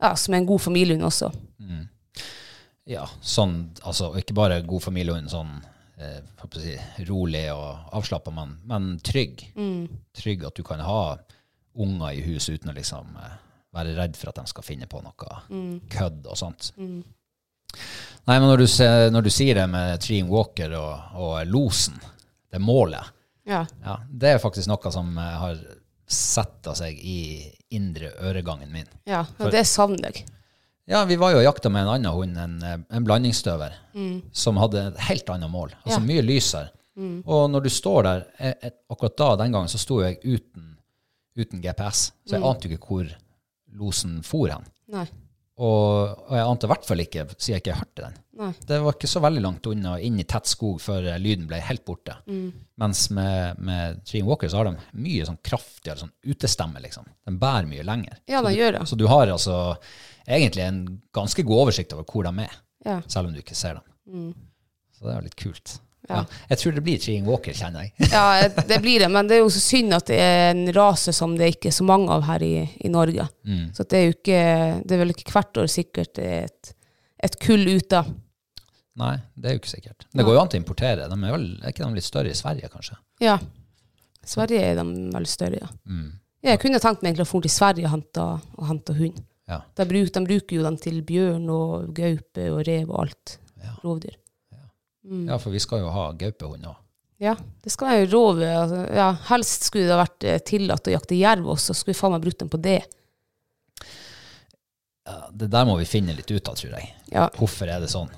ja, 0.02 0.16
som 0.16 0.34
er 0.34 0.38
en 0.42 0.50
god 0.50 0.62
familiehund 0.66 1.04
også. 1.06 1.30
ja, 2.90 3.06
sånn, 3.22 3.70
altså 3.88 4.10
ikke 4.20 4.36
bare 4.36 4.62
god 4.68 4.84
familiehund, 4.84 5.30
sånn 5.32 5.54
eh, 6.02 6.20
si, 6.58 6.74
rolig 7.08 7.46
og 7.54 7.94
avslappa, 7.96 8.34
men, 8.36 8.58
men 8.68 8.90
trygg. 9.06 9.46
Trygg 10.18 10.44
at 10.50 10.56
du 10.60 10.64
kan 10.68 10.82
ha 10.84 11.18
unger 11.76 12.12
i 12.14 12.22
hus 12.28 12.50
uten 12.50 12.70
å 12.70 12.76
liksom 12.78 13.16
eh, 13.18 13.36
være 13.74 13.96
redd 13.98 14.18
for 14.20 14.30
at 14.30 14.36
de 14.42 14.46
skal 14.52 14.64
finne 14.68 14.86
på 14.90 15.02
noe 15.02 15.40
kødd 15.90 16.28
og 16.30 16.38
sånt. 16.38 16.72
Nei, 16.78 18.36
men 18.40 18.46
når 18.48 18.62
du, 18.64 18.68
ser, 18.70 19.08
når 19.12 19.26
du 19.26 19.32
sier 19.34 19.58
det 19.58 19.66
med 19.72 20.00
Treen 20.04 20.30
Walker 20.32 20.76
og, 20.78 21.16
og 21.20 21.40
losen, 21.50 21.98
det 22.54 22.62
målet, 22.62 23.10
Ja. 23.50 23.66
ja, 23.84 23.98
det 24.08 24.30
er 24.36 24.40
faktisk 24.40 24.70
noe 24.72 24.92
som 24.94 25.18
eh, 25.18 25.34
har 25.42 25.58
setta 26.08 26.76
seg 26.78 27.00
i 27.02 27.18
indre 27.76 28.12
øregangen 28.24 28.70
min. 28.72 28.88
Ja, 29.10 29.26
og 29.42 29.50
det 29.52 29.66
savner 29.68 30.12
jeg. 30.14 30.28
Ja, 30.88 31.02
vi 31.08 31.16
var 31.20 31.32
jo 31.34 31.40
og 31.42 31.46
jakta 31.48 31.70
med 31.72 31.84
en 31.86 31.92
annen 31.96 32.14
hund, 32.16 32.38
en, 32.38 32.56
eh, 32.64 32.78
en 32.96 33.04
blandingsstøver, 33.08 33.74
som 34.36 34.60
hadde 34.62 34.86
et 34.92 35.02
helt 35.10 35.30
annet 35.34 35.50
mål. 35.52 35.74
Altså 35.84 36.00
Ja. 36.00 36.06
mye 36.06 36.22
lysere. 36.24 36.70
Og 37.26 37.48
når 37.50 37.64
du 37.66 37.70
står 37.74 38.04
der 38.06 38.26
eh, 38.38 38.70
Akkurat 38.94 39.16
da, 39.18 39.36
den 39.42 39.52
gangen, 39.56 39.68
så 39.72 39.80
sto 39.82 39.98
jeg 40.04 40.20
uten, 40.24 40.73
uten 41.40 41.62
GPS, 41.64 42.12
så 42.28 42.38
jeg 42.38 42.46
ante 42.46 42.70
jo 42.70 42.78
ikke 42.78 42.88
hvor 42.94 43.12
losen 43.80 44.20
for 44.26 44.52
hen. 44.54 44.66
Nei. 44.94 45.06
Og, 45.54 46.10
og 46.28 46.32
jeg 46.34 46.46
ante 46.50 46.66
i 46.66 46.70
hvert 46.72 46.86
fall 46.88 47.02
ikke, 47.04 47.24
siden 47.38 47.54
jeg 47.56 47.62
ikke 47.62 47.76
hørte 47.78 48.02
den. 48.08 48.16
Nei. 48.42 48.48
Det 48.66 48.80
var 48.82 48.96
ikke 48.96 49.10
så 49.12 49.22
veldig 49.22 49.42
langt 49.46 49.68
unna, 49.70 49.92
inn 50.02 50.18
i 50.22 50.26
tett 50.30 50.50
skog, 50.50 50.80
før 50.82 51.06
lyden 51.22 51.46
ble 51.50 51.60
helt 51.62 51.84
borte. 51.86 52.16
Mens 52.82 53.04
med, 53.14 53.60
med 53.62 54.00
Dream 54.10 54.26
Walker 54.30 54.50
så 54.50 54.62
har 54.64 54.72
de 54.72 55.02
mye 55.06 55.28
sånn 55.30 55.38
kraftigere 55.46 56.02
sånn 56.02 56.14
utestemme, 56.26 56.82
liksom. 56.82 57.06
Den 57.30 57.38
bærer 57.42 57.70
mye 57.70 57.86
lenger. 57.86 58.18
Ja, 58.30 58.42
det 58.46 58.56
gjør 58.58 58.80
det. 58.80 58.84
Så 58.90 58.98
du 58.98 59.06
har 59.12 59.30
altså 59.30 59.60
egentlig 60.26 60.66
en 60.66 60.82
ganske 61.14 61.46
god 61.46 61.68
oversikt 61.68 61.94
over 61.94 62.10
hvor 62.10 62.26
de 62.30 62.48
er, 62.48 62.58
Ja. 62.84 62.98
selv 63.08 63.30
om 63.30 63.34
du 63.38 63.40
ikke 63.44 63.56
ser 63.56 63.78
dem. 63.78 64.34
Så 64.98 65.06
det 65.06 65.14
er 65.20 65.26
litt 65.30 65.38
kult. 65.40 65.78
Ja. 66.10 66.18
Ja. 66.20 66.22
Jeg 66.50 66.60
tror 66.60 66.74
det 66.76 66.82
blir 66.84 67.00
Treeing 67.00 67.28
Walker, 67.28 67.54
kjenner 67.56 67.86
jeg. 67.86 68.10
Ja, 68.12 68.48
det 68.68 68.80
blir 68.84 69.00
det, 69.06 69.08
men 69.14 69.30
det 69.30 69.38
er 69.38 69.44
jo 69.46 69.52
så 69.56 69.62
synd 69.64 69.96
at 69.96 70.10
det 70.12 70.18
er 70.20 70.50
en 70.52 70.66
rase 70.76 71.14
som 71.16 71.38
det 71.40 71.54
ikke 71.56 71.70
er 71.72 71.76
så 71.78 71.86
mange 71.88 72.12
av 72.12 72.26
her 72.28 72.44
i, 72.44 72.56
i 72.84 72.92
Norge. 72.92 73.28
Så 73.76 73.86
det 73.88 74.00
er 74.02 74.04
jo 74.10 74.16
ikke, 74.18 74.42
det 74.84 74.98
er 74.98 75.02
vel 75.06 75.14
ikke 75.16 75.32
hvert 75.32 75.62
år 75.64 75.72
sikkert 75.72 76.12
det 76.20 76.26
er 76.28 76.50
et, 76.50 76.74
et 77.30 77.38
kull 77.46 77.64
ute. 77.72 78.04
Nei, 79.00 79.14
det 79.40 79.50
er 79.50 79.56
jo 79.56 79.62
ikke 79.64 79.72
sikkert. 79.72 80.06
Det 80.12 80.26
går 80.28 80.36
jo 80.36 80.42
an 80.44 80.52
til 80.52 80.60
å 80.60 80.64
importere. 80.64 81.08
De 81.10 81.16
er, 81.18 81.32
vel, 81.34 81.46
er 81.64 81.72
ikke 81.74 81.86
de 81.88 81.96
litt 81.98 82.06
større 82.06 82.34
i 82.34 82.38
Sverige, 82.38 82.70
kanskje? 82.74 82.98
Ja. 83.24 83.38
I 84.24 84.30
Sverige 84.30 84.66
er 84.68 84.76
de 84.78 84.86
veldig 85.16 85.32
større, 85.32 85.62
ja. 85.64 85.70
Ja, 86.44 86.52
Jeg 86.52 86.60
kunne 86.60 86.82
tenkt 86.84 87.02
meg 87.02 87.14
egentlig 87.14 87.26
å 87.26 87.32
dra 87.32 87.48
til 87.48 87.54
Sverige 87.56 87.88
og 87.88 87.94
hente, 87.96 88.28
og 88.60 88.68
hente 88.70 88.98
hund. 89.00 89.24
Ja. 89.50 89.62
De, 89.76 89.86
bruk, 89.88 90.12
de 90.16 90.22
bruker 90.28 90.60
jo 90.60 90.68
dem 90.68 90.78
til 90.84 91.00
bjørn 91.08 91.48
og 91.52 91.90
gaupe 91.96 92.50
og 92.52 92.62
rev 92.68 92.92
og 92.92 93.00
alt. 93.08 93.38
Rovdyr. 93.84 94.20
Ja, 95.04 95.38
for 95.40 95.52
vi 95.52 95.60
skal 95.60 95.82
jo 95.84 95.90
ha 95.92 96.06
gaupehund 96.16 96.64
òg. 96.70 96.78
Ja, 97.24 97.36
det 97.64 97.72
skal 97.72 97.88
være 97.92 98.08
rov. 98.12 98.40
Altså, 98.44 98.82
ja, 98.96 99.10
helst 99.30 99.68
skulle 99.70 99.86
det 99.88 99.96
ha 99.96 100.02
vært 100.02 100.26
eh, 100.28 100.40
tillatt 100.44 100.88
å 100.90 100.94
jakte 100.96 101.16
jerv 101.20 101.46
også, 101.54 101.76
skulle 101.76 101.94
vi 101.96 102.00
faen 102.02 102.14
meg 102.16 102.24
brukt 102.26 102.40
dem 102.42 102.50
på 102.52 102.60
det. 102.64 102.80
Ja, 105.08 105.28
det 105.36 105.50
der 105.52 105.66
må 105.68 105.76
vi 105.80 105.86
finne 105.88 106.16
litt 106.16 106.32
ut 106.32 106.48
av, 106.48 106.56
tror 106.56 106.76
jeg. 106.78 106.90
Ja. 107.12 107.28
Hvorfor 107.38 107.68
er 107.72 107.84
det 107.84 107.90
sånn? 107.92 108.12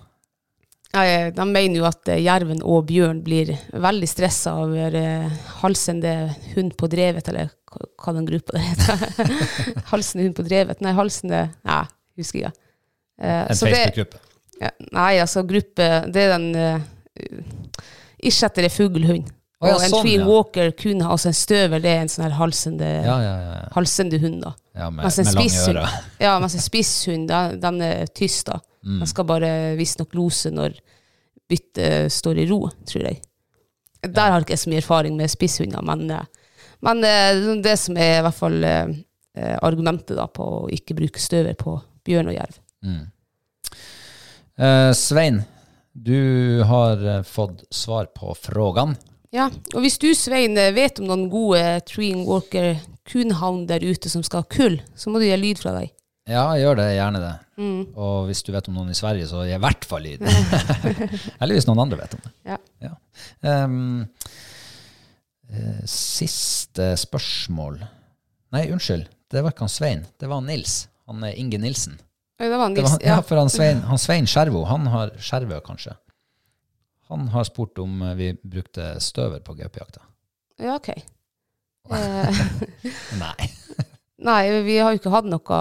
Ja, 0.95 1.03
de 1.35 1.45
mener 1.49 1.81
jo 1.81 1.87
at 1.89 2.07
eh, 2.13 2.21
jerven 2.23 2.61
og 2.63 2.85
bjørn 2.87 3.23
blir 3.25 3.49
veldig 3.73 4.07
stressa 4.07 4.53
over 4.63 4.93
eh, 4.95 5.25
halsende 5.63 6.13
hund 6.53 6.75
på 6.79 6.87
drevet, 6.93 7.27
eller 7.33 7.49
hva- 7.73 8.13
den 8.15 8.29
gruppa 8.29 8.61
heter. 8.69 9.33
halsende 9.91 10.27
hund 10.29 10.37
på 10.37 10.45
drevet. 10.47 10.81
Nei, 10.85 10.93
halsende 10.95 11.41
Nei, 11.67 11.81
husker 12.21 12.45
jeg. 12.45 12.53
Eh, 13.19 13.41
En 13.49 13.59
Facebook-gruppe. 13.59 14.21
Ja, 14.61 14.69
nei, 14.95 15.17
altså 15.19 15.43
gruppe 15.43 15.85
Det 16.07 16.21
er 16.21 16.29
den 16.31 16.45
uh, 16.55 16.83
Ikke 18.23 18.47
etter 18.47 18.67
en 18.67 18.71
fuglehund. 18.71 19.33
Å, 19.59 19.67
ja, 19.69 19.75
og 19.75 19.83
en 19.85 19.93
sånn, 19.93 20.07
ja. 20.09 20.25
Walker 20.27 20.71
kun 20.75 21.01
har 21.03 21.13
altså 21.15 21.29
en 21.31 21.37
støver, 21.37 21.79
det 21.83 21.91
er 21.91 22.01
en 22.03 22.11
sånn 22.11 22.25
her 22.25 22.33
halsende, 22.35 22.89
Ja, 23.05 23.15
ja, 23.23 23.35
ja. 23.39 23.53
ja. 23.61 23.69
halsende 23.75 24.19
hund, 24.19 24.41
da. 24.43 24.51
ja 24.75 24.89
med, 24.91 25.05
Mens 25.05 25.19
en 25.21 25.29
med 25.29 25.37
spisshund, 25.37 25.79
ja, 26.19 26.33
mens 26.43 26.57
en 26.59 26.65
spisshund, 26.65 27.29
den, 27.31 27.61
den 27.63 27.79
er 27.85 28.11
tyst, 28.11 28.49
da. 28.51 28.59
Mm. 28.83 28.99
Den 28.99 29.09
skal 29.09 29.27
bare 29.29 29.51
visstnok 29.79 30.11
lose 30.17 30.51
når 30.53 30.75
byttet 31.49 32.13
står 32.13 32.43
i 32.43 32.47
ro, 32.51 32.65
tror 32.89 33.07
jeg. 33.07 33.21
Der 34.05 34.35
har 34.35 34.43
ikke 34.43 34.53
jeg 34.57 34.65
så 34.65 34.73
mye 34.73 34.83
erfaring 34.83 35.15
med 35.17 35.31
spisshunder, 35.31 35.81
men, 35.87 36.03
eh, 36.13 36.53
men 36.85 37.07
eh, 37.07 37.41
det 37.63 37.77
som 37.81 37.97
er 37.97 38.19
i 38.19 38.23
hvert 38.27 38.37
fall 38.37 38.59
eh, 38.67 38.93
eh, 39.39 39.57
argumentet 39.65 40.19
da 40.19 40.27
på 40.29 40.51
å 40.59 40.63
ikke 40.73 40.99
bruke 40.99 41.21
støver 41.21 41.55
på 41.57 41.79
bjørn 42.05 42.33
og 42.33 42.37
jerv. 42.37 42.59
Eh, 44.57 44.91
Svein, 44.91 45.41
du 45.91 46.63
har 46.63 47.07
eh, 47.07 47.23
fått 47.23 47.63
svar 47.69 48.05
på 48.05 48.35
frågan. 48.35 48.95
Ja, 49.35 49.49
og 49.73 49.81
hvis 49.83 49.97
du, 49.99 50.13
Svein, 50.15 50.55
eh, 50.57 50.71
vet 50.75 51.01
om 51.01 51.09
noen 51.09 51.25
gode 51.31 51.63
Treen 51.89 52.21
Walker 52.23 52.77
Coonhound 53.11 53.67
der 53.67 53.83
ute 53.83 54.09
som 54.09 54.23
skal 54.23 54.45
ha 54.45 54.49
kull, 54.49 54.79
så 54.95 55.11
må 55.11 55.19
du 55.19 55.27
gi 55.27 55.35
lyd 55.39 55.59
fra 55.59 55.75
deg. 55.75 55.91
Ja, 56.31 56.47
gjør 56.57 56.79
det 56.79 56.87
gjerne 56.95 57.21
det. 57.21 57.33
Mm. 57.59 57.81
Og 57.99 58.29
hvis 58.29 58.41
du 58.47 58.53
vet 58.55 58.71
om 58.71 58.79
noen 58.79 58.95
i 58.95 58.97
Sverige, 58.97 59.27
så 59.29 59.43
gi 59.45 59.53
i 59.57 59.61
hvert 59.61 59.85
fall 59.85 60.07
lyd. 60.07 60.23
Eller 61.41 61.53
hvis 61.53 61.67
noen 61.67 61.83
andre 61.83 61.99
vet 61.99 62.15
om 62.15 62.23
det. 62.23 62.33
Ja. 62.47 62.57
ja. 62.87 62.95
Um, 63.43 64.07
siste 65.85 66.95
spørsmål 66.97 67.77
Nei, 68.55 68.65
unnskyld. 68.71 69.05
Det 69.29 69.43
var 69.43 69.51
ikke 69.51 69.67
han 69.67 69.73
Svein. 69.73 70.03
Det 70.17 70.31
var 70.31 70.41
Nils. 70.41 70.85
Han 71.11 71.21
Inge 71.35 71.59
Nilsen. 71.59 71.99
Det 72.37 72.57
var 72.57 72.69
Nils. 72.69 72.91
var, 72.91 73.03
ja, 73.05 73.21
for 73.23 73.39
han 73.39 73.49
Svein, 73.49 73.81
han 73.87 73.99
Svein 74.01 74.27
Skjervo, 74.27 74.65
han 74.67 74.87
har 74.91 75.13
Skjervø 75.23 75.61
kanskje. 75.63 75.95
Han 77.07 77.27
har 77.31 77.45
spurt 77.47 77.79
om 77.79 78.01
eh, 78.01 78.15
vi 78.17 78.31
brukte 78.43 78.95
støver 78.99 79.43
på 79.45 79.55
gaupejakta. 79.59 80.03
Ja, 80.59 80.79
ok. 80.79 80.93
Eh, 81.85 82.37
Nei. 83.19 83.45
nei, 84.25 84.39
vi 84.65 84.79
har 84.81 84.89
jo 84.89 84.97
ikke 84.97 85.11
hatt 85.13 85.27
noe 85.29 85.57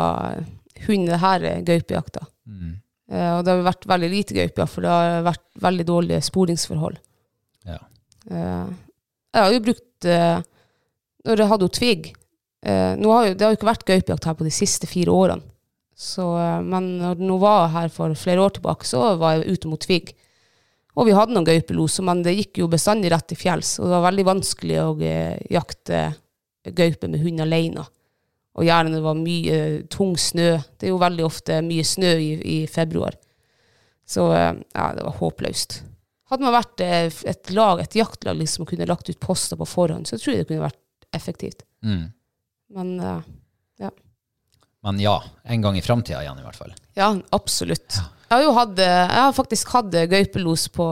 hund 0.86 1.10
i 1.10 1.18
denne 1.20 1.50
gaupejakta. 1.68 2.22
Mm. 2.48 2.78
Eh, 3.12 3.30
og 3.34 3.42
det 3.44 3.52
har 3.52 3.66
vært 3.66 3.84
veldig 3.90 4.08
lite 4.08 4.36
gaupe, 4.38 4.66
for 4.72 4.86
det 4.86 4.94
har 4.94 5.26
vært 5.26 5.44
veldig 5.60 5.84
dårlige 5.90 6.22
sporingsforhold. 6.24 6.96
Ja. 7.68 7.76
Eh, 8.32 8.72
jeg 9.34 9.42
har 9.42 9.52
jo 9.52 9.62
brukt 9.66 10.08
eh, 10.08 10.38
Når 11.28 11.40
jeg 11.42 11.50
hadde 11.50 11.68
Tvig 11.76 12.06
eh, 12.08 12.92
nå 12.96 13.10
har 13.12 13.26
jo, 13.26 13.34
Det 13.34 13.44
har 13.44 13.52
jo 13.52 13.58
ikke 13.58 13.68
vært 13.68 13.86
gaupejakt 13.88 14.28
her 14.28 14.36
på 14.38 14.46
de 14.46 14.52
siste 14.54 14.88
fire 14.88 15.12
årene. 15.12 15.44
Så, 15.94 16.26
eh, 16.38 16.60
men 16.62 16.98
når 16.98 17.18
den 17.20 17.32
var 17.40 17.68
her 17.74 17.88
for 17.92 18.14
flere 18.18 18.42
år 18.42 18.56
tilbake, 18.56 18.86
så 18.86 19.14
var 19.20 19.38
jeg 19.38 19.58
ute 19.58 19.70
mot 19.70 19.80
Tvig. 19.80 20.14
Og 20.94 21.08
vi 21.08 21.14
hadde 21.16 21.34
noen 21.34 21.46
gaupelos, 21.46 21.98
men 22.06 22.22
det 22.22 22.36
gikk 22.36 22.60
jo 22.62 22.70
bestandig 22.70 23.10
rett 23.10 23.26
til 23.30 23.38
fjells. 23.38 23.78
Og 23.80 23.88
det 23.88 23.96
var 23.96 24.06
veldig 24.10 24.26
vanskelig 24.30 24.78
å 24.82 24.92
eh, 25.02 25.38
jakte 25.54 26.04
gaupe 26.74 27.10
med 27.10 27.22
hund 27.24 27.42
alene. 27.44 27.86
Og 28.54 28.68
gjerne 28.68 28.94
det 28.94 29.02
var 29.02 29.18
mye 29.18 29.56
eh, 29.58 29.80
tung 29.90 30.14
snø. 30.18 30.52
Det 30.78 30.88
er 30.88 30.94
jo 30.94 31.02
veldig 31.02 31.26
ofte 31.26 31.58
mye 31.66 31.86
snø 31.86 32.14
i, 32.14 32.30
i 32.56 32.58
februar. 32.70 33.18
Så 34.06 34.26
ja, 34.28 34.90
det 34.92 35.00
var 35.00 35.14
håpløst. 35.16 35.78
Hadde 36.28 36.44
man 36.44 36.52
vært 36.52 36.82
et 36.84 37.50
lag, 37.56 37.80
et 37.80 37.94
jaktlag 37.96 38.36
liksom, 38.36 38.66
og 38.66 38.68
kunne 38.68 38.84
lagt 38.90 39.08
ut 39.08 39.20
poster 39.22 39.56
på 39.56 39.64
forhånd, 39.64 40.04
så 40.04 40.18
tror 40.20 40.34
jeg 40.34 40.42
det 40.42 40.48
kunne 40.50 40.66
vært 40.66 41.06
effektivt. 41.16 41.64
Mm. 41.84 42.10
Men 42.74 43.00
eh, 43.00 43.20
Men 44.84 45.00
ja, 45.00 45.16
en 45.48 45.64
gang 45.64 45.78
i 45.78 45.82
framtida 45.84 46.20
igjen, 46.22 46.40
i 46.40 46.44
hvert 46.44 46.60
fall. 46.60 46.74
ja, 46.98 47.10
absolutt. 47.32 48.00
Jeg 48.28 48.48
har 48.48 48.56
hatt, 48.56 48.80
jeg 48.80 49.20
har 49.20 49.34
faktisk 49.36 49.70
hatt 49.76 49.94
gaupelos 50.10 50.66
på, 50.74 50.86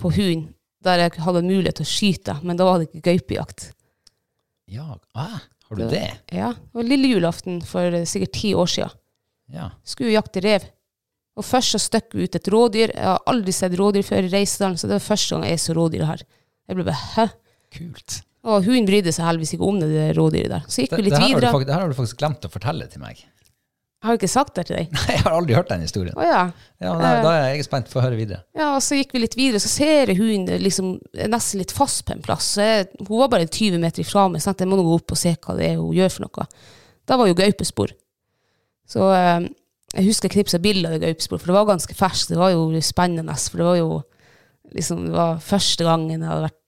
på 0.00 0.10
hund, 0.16 0.48
der 0.84 1.04
jeg 1.04 1.22
hadde 1.24 1.44
mulighet 1.46 1.78
til 1.80 1.86
å 1.86 1.90
skyte, 1.90 2.34
men 2.44 2.58
da 2.58 2.66
var 2.66 2.80
det 2.80 2.88
ikke 2.88 3.04
gaupejakt. 3.12 3.70
Ja, 4.70 4.98
ah, 5.18 5.40
har 5.68 5.78
du 5.78 5.86
det? 5.90 6.06
Ja, 6.34 6.52
det 6.52 6.76
var 6.76 6.88
lille 6.88 7.12
julaften 7.12 7.60
for 7.66 7.94
sikkert 8.08 8.34
ti 8.36 8.52
år 8.58 8.70
siden. 8.70 8.96
Ja. 9.54 9.70
Skulle 9.86 10.14
jakte 10.14 10.42
rev. 10.44 10.66
Og 11.38 11.46
først 11.46 11.74
så 11.74 11.80
støkk 11.82 12.16
ut 12.18 12.36
et 12.36 12.50
rådyr. 12.52 12.92
Jeg 12.94 13.06
har 13.06 13.22
aldri 13.30 13.54
sett 13.54 13.76
rådyr 13.78 14.04
før 14.06 14.26
i 14.26 14.32
Reisedalen, 14.32 14.78
så 14.78 14.90
det 14.90 14.98
var 14.98 15.06
første 15.06 15.36
gang 15.36 15.46
jeg 15.48 15.62
så 15.62 15.76
rådyr 15.78 16.04
her. 16.08 16.24
Jeg 16.68 16.78
ble 16.78 16.86
bare, 16.86 17.06
hæ? 17.16 17.26
Kult. 17.74 18.20
Og 18.48 18.64
hun 18.64 18.86
brydde 18.88 19.12
seg 19.12 19.26
heldigvis 19.26 19.52
ikke 19.56 19.66
om 19.68 19.80
det, 19.82 19.90
det 19.92 20.06
rådyret 20.16 20.52
der. 20.54 20.62
Så 20.70 20.84
gikk 20.84 20.94
Det, 20.94 21.02
vi 21.02 21.08
litt 21.10 21.16
det, 21.18 21.26
videre. 21.26 21.50
faktisk, 21.52 21.68
det 21.68 21.74
her 21.76 21.82
har 21.84 21.92
du 21.92 21.98
faktisk 21.98 22.22
glemt 22.22 22.46
å 22.48 22.50
fortelle 22.52 22.86
til 22.88 23.02
meg. 23.02 23.20
Har 24.00 24.16
du 24.16 24.22
ikke 24.22 24.30
sagt 24.32 24.54
det 24.56 24.62
til 24.70 24.78
deg? 24.78 24.94
Nei, 24.96 25.06
jeg 25.12 25.22
har 25.26 25.34
aldri 25.36 25.56
hørt 25.58 25.68
den 25.68 25.82
historien. 25.84 26.14
Å 26.16 26.24
ja. 26.24 26.40
Ja, 26.80 26.92
da, 26.96 27.08
da 27.20 27.32
er 27.36 27.50
jeg 27.52 27.66
spent. 27.66 27.90
Få 27.92 28.00
høre 28.00 28.16
videre. 28.16 28.40
Ja, 28.56 28.70
og 28.78 28.80
så 28.86 28.96
gikk 28.96 29.12
vi 29.12 29.20
litt 29.20 29.36
videre, 29.36 29.60
så 29.60 29.68
ser 29.68 30.08
jeg 30.08 30.16
hun 30.16 30.48
liksom 30.64 30.94
er 31.12 31.28
nesten 31.28 31.60
litt 31.60 31.74
fast 31.76 32.06
på 32.08 32.14
en 32.16 32.22
plass. 32.24 32.54
Jeg, 32.56 32.88
hun 33.02 33.18
var 33.20 33.28
bare 33.34 33.44
20 33.44 33.76
meter 33.82 34.00
ifra 34.00 34.24
meg, 34.32 34.40
så 34.40 34.54
jeg 34.56 34.70
må 34.70 34.78
nå 34.80 34.86
gå 34.88 34.94
opp 35.02 35.12
og 35.12 35.20
se 35.20 35.34
hva 35.36 35.56
det 35.58 35.68
er 35.68 35.82
hun 35.82 35.92
gjør 35.98 36.14
for 36.16 36.24
noe. 36.24 36.46
Da 37.10 37.18
var 37.20 37.28
jo 37.28 37.36
gaupespor. 37.36 37.92
Så 38.88 39.04
eh, 39.12 39.50
jeg 39.98 40.06
husker 40.08 40.30
jeg 40.30 40.38
knipsa 40.38 40.62
bilde 40.64 40.88
av 40.88 40.96
det 40.96 41.04
gaupespor, 41.04 41.42
for 41.42 41.52
det 41.52 41.58
var 41.58 41.68
ganske 41.74 41.98
ferskt. 42.00 42.32
Det 42.32 42.40
var 42.40 42.54
jo 42.54 42.64
spennende, 42.86 43.36
for 43.52 43.60
det 43.60 43.68
var 43.68 43.78
jo 43.82 43.90
liksom, 44.80 45.04
det 45.10 45.16
var 45.18 45.44
første 45.44 45.84
gangen 45.84 46.16
jeg 46.16 46.24
hadde 46.30 46.46
vært, 46.48 46.59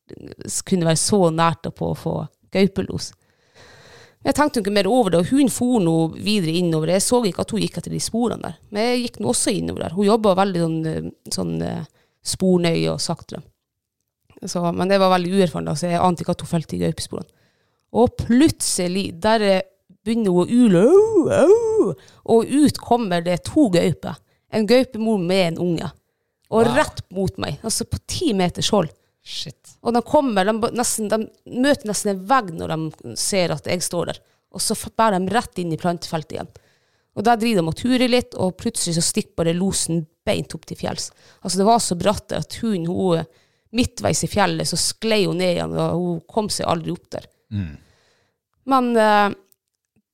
kunne 0.69 0.89
være 0.89 1.01
så 1.01 1.27
nært 1.35 1.69
på 1.77 1.91
å 1.93 1.99
få 1.99 2.15
gaupelos. 2.53 3.13
Jeg 4.23 4.37
tenkte 4.39 4.61
ikke 4.63 4.75
mer 4.75 4.87
over 4.87 5.11
det, 5.11 5.21
og 5.23 5.33
hun 5.35 5.49
for 5.51 5.83
nå 5.83 5.97
videre 6.15 6.55
innover. 6.61 6.93
Jeg 6.95 7.03
så 7.03 7.19
ikke 7.27 7.43
at 7.43 7.55
hun 7.55 7.63
gikk 7.65 7.81
etter 7.81 7.95
de 7.95 8.03
sporene 8.03 8.45
der, 8.45 8.59
men 8.71 8.87
jeg 8.87 9.01
gikk 9.07 9.19
nå 9.19 9.33
også 9.33 9.55
innover 9.57 9.87
der. 9.87 9.97
Hun 9.97 10.07
jobba 10.07 10.37
veldig 10.39 10.63
sånn, 10.63 10.77
eh, 10.87 11.09
sånn 11.35 11.57
eh, 11.67 11.89
spornøye 12.33 12.93
og 12.93 13.03
saktere. 13.03 13.43
Så, 14.47 14.63
men 14.75 14.91
det 14.91 14.99
var 15.03 15.11
veldig 15.15 15.33
uerfaren, 15.39 15.67
da, 15.67 15.75
så 15.79 15.91
jeg 15.91 16.03
ante 16.03 16.23
ikke 16.23 16.37
at 16.37 16.45
hun 16.45 16.51
fulgte 16.51 16.79
i 16.79 16.83
gaupesporene. 16.85 17.43
Og 17.99 18.15
plutselig, 18.23 19.05
der 19.23 19.47
eh, 19.47 19.65
begynner 20.07 20.35
hun 20.35 20.45
å 20.45 20.63
ule, 20.67 20.85
au, 20.87 21.27
au, 21.35 21.93
og 22.37 22.55
ut 22.63 22.79
kommer 22.83 23.27
det 23.27 23.41
to 23.51 23.69
gauper. 23.75 24.23
En 24.55 24.67
gaupemor 24.69 25.19
med 25.19 25.53
en 25.53 25.61
unge. 25.67 25.91
Og 26.53 26.69
rett 26.77 27.01
mot 27.15 27.39
meg, 27.41 27.59
altså 27.65 27.87
på 27.89 27.99
ti 28.11 28.33
meters 28.37 28.71
hold. 28.75 28.91
Shit. 29.25 29.62
Og 29.83 29.95
de 29.95 30.03
kommer, 30.07 30.47
de, 30.47 30.71
nesten, 30.79 31.09
de 31.11 31.27
møter 31.59 31.91
nesten 31.91 32.13
en 32.13 32.25
vegg 32.29 32.53
når 32.55 32.75
de 32.75 33.17
ser 33.19 33.55
at 33.55 33.67
jeg 33.67 33.83
står 33.83 34.13
der. 34.13 34.21
Og 34.55 34.63
så 34.63 34.77
bærer 34.97 35.19
de 35.19 35.35
rett 35.35 35.59
inn 35.59 35.73
i 35.75 35.81
plantefeltet 35.81 36.37
igjen. 36.37 36.51
Og 37.19 37.27
der 37.27 37.41
driver 37.41 37.61
de 37.61 37.73
og 37.73 37.77
turer 37.77 38.09
litt, 38.09 38.37
og 38.41 38.57
plutselig 38.61 38.97
så 38.97 39.05
stikker 39.05 39.43
bare 39.43 39.57
losen 39.57 40.05
beint 40.25 40.55
opp 40.57 40.65
til 40.69 40.79
fjells. 40.79 41.11
Altså 41.43 41.61
det 41.61 41.69
var 41.69 41.81
så 41.83 41.97
bratt 41.99 42.29
der 42.31 42.45
at 42.45 42.57
hun, 42.63 42.87
hun 42.89 43.25
midtveis 43.77 44.23
i 44.25 44.31
fjellet, 44.31 44.69
så 44.69 44.79
sklei 44.81 45.25
hun 45.27 45.41
ned 45.41 45.57
igjen, 45.57 45.75
og 45.77 45.97
hun 45.99 46.21
kom 46.31 46.51
seg 46.53 46.69
aldri 46.69 46.95
opp 46.95 47.09
der. 47.13 47.27
Men 48.71 48.93
eh, 48.97 49.35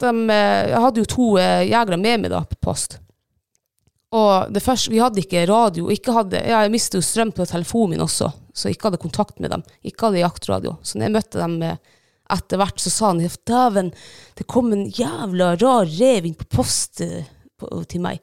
de, 0.00 0.14
eh, 0.32 0.70
jeg 0.72 0.82
hadde 0.86 1.04
jo 1.04 1.10
to 1.12 1.28
eh, 1.42 1.66
jegere 1.68 2.00
med 2.00 2.24
meg 2.24 2.32
da 2.32 2.42
på 2.48 2.58
post. 2.70 2.98
Og 4.16 4.52
det 4.54 4.62
første, 4.64 4.90
vi 4.90 5.02
hadde 5.02 5.20
ikke 5.20 5.44
radio, 5.50 5.90
ikke 5.92 6.14
hadde, 6.16 6.40
jeg 6.48 6.72
mistet 6.72 6.96
jo 6.96 7.04
strøm 7.04 7.34
på 7.36 7.44
telefonen 7.48 7.96
min 7.96 8.06
også, 8.06 8.30
så 8.58 8.68
jeg 8.68 8.78
ikke 8.78 8.90
hadde 8.90 9.02
kontakt 9.04 9.38
med 9.42 9.54
dem. 9.54 9.62
Ikke 9.86 10.08
hadde 10.08 10.24
jaktradio. 10.24 10.74
Så 10.82 10.98
når 10.98 11.08
jeg 11.08 11.16
møtte 11.18 11.42
dem 11.42 11.54
eh, 11.62 11.78
etter 12.34 12.60
hvert, 12.60 12.82
så 12.82 12.92
sa 12.92 13.12
han, 13.12 13.22
dæven, 13.48 13.92
det 14.38 14.48
kom 14.50 14.72
en 14.74 14.88
jævla 14.90 15.54
rar 15.62 15.86
rev 15.98 16.26
inn 16.26 16.36
på 16.38 16.48
post 16.58 17.04
eh, 17.04 17.28
på, 17.60 17.70
til 17.88 18.02
meg. 18.04 18.20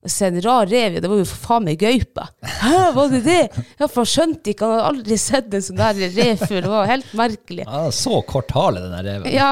Og 0.00 0.08
så 0.08 0.30
en 0.30 0.38
rar 0.40 0.64
rev, 0.64 0.94
ja, 0.96 1.00
det 1.04 1.08
var 1.12 1.18
jo 1.20 1.26
for 1.28 1.40
faen 1.44 1.66
meg 1.66 1.80
gaupe. 1.80 2.24
Hæ, 2.40 2.76
var 2.96 3.10
det 3.12 3.18
det? 3.26 3.40
Ja, 3.76 3.84
for 3.84 4.00
han 4.00 4.08
skjønte 4.08 4.52
ikke, 4.52 4.64
han 4.64 4.78
hadde 4.78 4.92
aldri 4.94 5.18
sett 5.20 5.52
en 5.52 5.64
sånn 5.66 5.80
der 5.80 6.00
rev 6.14 6.40
før, 6.40 6.60
det 6.64 6.70
var 6.72 6.88
helt 6.88 7.10
merkelig. 7.20 7.66
Ja, 7.66 7.82
så 7.92 8.22
kort 8.28 8.54
hale, 8.56 8.80
den 8.86 8.94
der 8.96 9.08
reven. 9.10 9.28
Ja, 9.34 9.50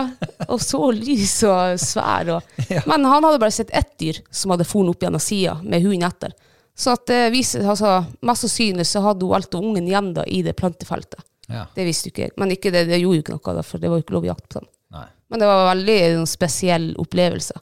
og 0.49 0.63
så 0.65 0.81
lys 0.97 1.35
og 1.45 1.77
svær. 1.85 2.33
Og. 2.39 2.65
Men 2.89 3.05
han 3.05 3.29
hadde 3.29 3.43
bare 3.43 3.53
sett 3.59 3.75
ett 3.77 3.93
dyr 4.01 4.23
som 4.33 4.55
hadde 4.55 4.69
funnet 4.69 4.97
opp 4.97 5.05
gjennom 5.05 5.25
sida 5.25 5.59
med 5.61 5.85
hunden 5.85 6.09
etter. 6.09 6.33
Så 6.79 6.95
at 6.95 7.07
det 7.11 7.23
viser, 7.35 7.65
altså, 7.67 8.05
mest 8.23 8.47
sannsynlig 8.47 8.87
så 8.87 9.03
hadde 9.03 9.27
hun 9.27 9.35
alt 9.35 9.55
av 9.55 9.65
ungen 9.67 9.89
igjen 9.91 10.13
da 10.15 10.23
i 10.31 10.45
det 10.47 10.55
plantefeltet. 10.59 11.25
Ja. 11.49 11.65
Det 11.75 11.87
visste 11.89 12.09
jo 12.09 12.15
ikke 12.15 12.27
jeg. 12.29 12.35
Men 12.39 12.53
ikke 12.55 12.71
det, 12.71 12.85
det 12.91 13.01
gjorde 13.01 13.19
jo 13.19 13.25
ikke 13.25 13.39
noe, 13.39 13.55
da, 13.57 13.65
for 13.67 13.83
det 13.83 13.91
var 13.91 13.99
jo 13.99 14.05
ikke 14.05 14.15
lov 14.15 14.27
å 14.27 14.31
jakte 14.31 14.51
på 14.53 14.61
dem. 14.61 14.69
Nei. 14.95 15.07
Men 15.29 15.43
det 15.43 15.49
var 15.51 15.65
veldig 15.73 15.97
en 16.07 16.29
spesiell 16.29 16.87
opplevelse. 17.03 17.57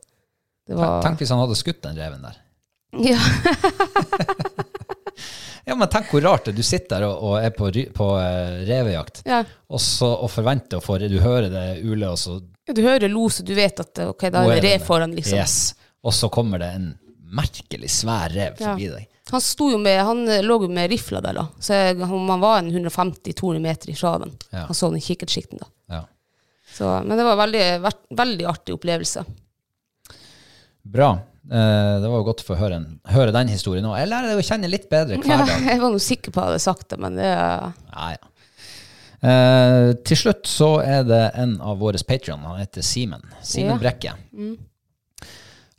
Det 0.67 0.77
var, 0.77 0.99
Tenk 1.07 1.23
hvis 1.23 1.33
han 1.33 1.41
hadde 1.41 1.57
skutt 1.59 1.81
den 1.87 1.97
reven 2.01 2.27
der. 2.27 2.43
ja, 3.07 3.21
Ja, 5.67 5.75
men 5.75 5.89
tenk 5.91 6.13
hvor 6.13 6.23
rart 6.23 6.45
det. 6.47 6.53
Du 6.55 6.63
sitter 6.63 7.01
der 7.01 7.09
og, 7.09 7.23
og 7.27 7.41
er 7.43 7.51
på, 7.55 7.71
på 7.95 8.11
uh, 8.15 8.61
revejakt, 8.69 9.25
ja. 9.27 9.41
og, 9.67 9.81
så, 9.83 10.13
og 10.23 10.31
forventer 10.31 10.79
å 10.79 10.85
få 10.85 11.01
Du 11.03 11.17
hører 11.19 11.49
det 11.51 11.65
ule, 11.83 12.13
og 12.13 12.21
så 12.21 12.37
ja, 12.39 12.77
Du 12.77 12.85
hører 12.85 13.11
los, 13.11 13.41
og 13.43 13.49
du 13.49 13.57
vet 13.57 13.83
at 13.83 14.05
ok, 14.05 14.29
da 14.31 14.45
er 14.45 14.61
det 14.61 14.77
rev 14.77 14.85
foran, 14.87 15.17
liksom. 15.17 15.41
Yes. 15.41 15.75
Og 16.07 16.15
så 16.15 16.31
kommer 16.31 16.63
det 16.63 16.71
en 16.77 16.87
merkelig 17.33 17.91
svær 17.91 18.31
rev 18.35 18.55
Ja. 18.61 18.73
forbi 18.73 18.89
deg. 18.93 19.07
Han, 19.33 19.43
med, 19.83 20.01
han 20.07 20.29
eh, 20.31 20.43
lå 20.47 20.61
jo 20.63 20.69
med 20.71 20.91
rifla 20.91 21.21
der, 21.21 21.35
da. 21.35 21.47
Så 21.59 21.75
jeg, 21.75 21.97
han, 21.99 22.27
man 22.29 22.41
var 22.41 22.59
en 22.61 22.71
150-200 22.71 23.59
meter 23.59 23.91
ifra 23.91 24.19
den. 24.23 24.37
Ja. 24.53 24.67
Han 24.69 24.75
så 24.79 24.91
den 24.93 25.01
i 25.01 25.03
kikkertsikten, 25.03 25.59
da. 25.59 25.67
Ja. 25.97 26.03
Så, 26.77 26.93
men 27.07 27.17
det 27.19 27.25
var 27.27 27.37
veldig, 27.41 27.65
veldig 28.19 28.47
artig 28.47 28.75
opplevelse. 28.77 29.25
Bra. 30.87 31.11
Eh, 31.51 31.97
det 32.03 32.07
var 32.11 32.21
jo 32.21 32.27
godt 32.29 32.43
å 32.45 32.47
få 32.53 32.57
høre, 32.61 32.79
høre 33.11 33.35
den 33.35 33.51
historien 33.51 33.87
òg. 33.89 33.97
Jeg 34.01 34.11
lærer 34.13 34.31
deg 34.33 34.41
å 34.43 34.47
kjenne 34.47 34.71
litt 34.71 34.89
bedre 34.91 35.19
hver 35.23 35.31
Ja, 35.33 35.43
dag. 35.47 35.67
jeg 35.73 35.83
var 35.83 35.95
nå 35.95 36.01
sikker 36.03 36.35
på 36.35 36.41
at 36.43 36.47
jeg 36.47 36.53
hadde 36.57 36.65
sagt 36.69 36.89
det, 36.93 36.99
men 37.03 37.19
det 37.19 37.29
Ja, 37.33 38.09
ja. 38.15 38.33
Eh, 39.27 39.91
til 40.07 40.19
slutt 40.21 40.47
så 40.47 40.69
er 40.85 41.03
det 41.09 41.23
en 41.41 41.57
av 41.65 41.79
våre 41.81 41.99
Patreon, 42.07 42.43
han 42.47 42.61
heter 42.61 42.85
Simen. 42.85 43.23
Simen 43.43 43.75
Ja. 43.75 43.79
Brekke. 43.83 44.13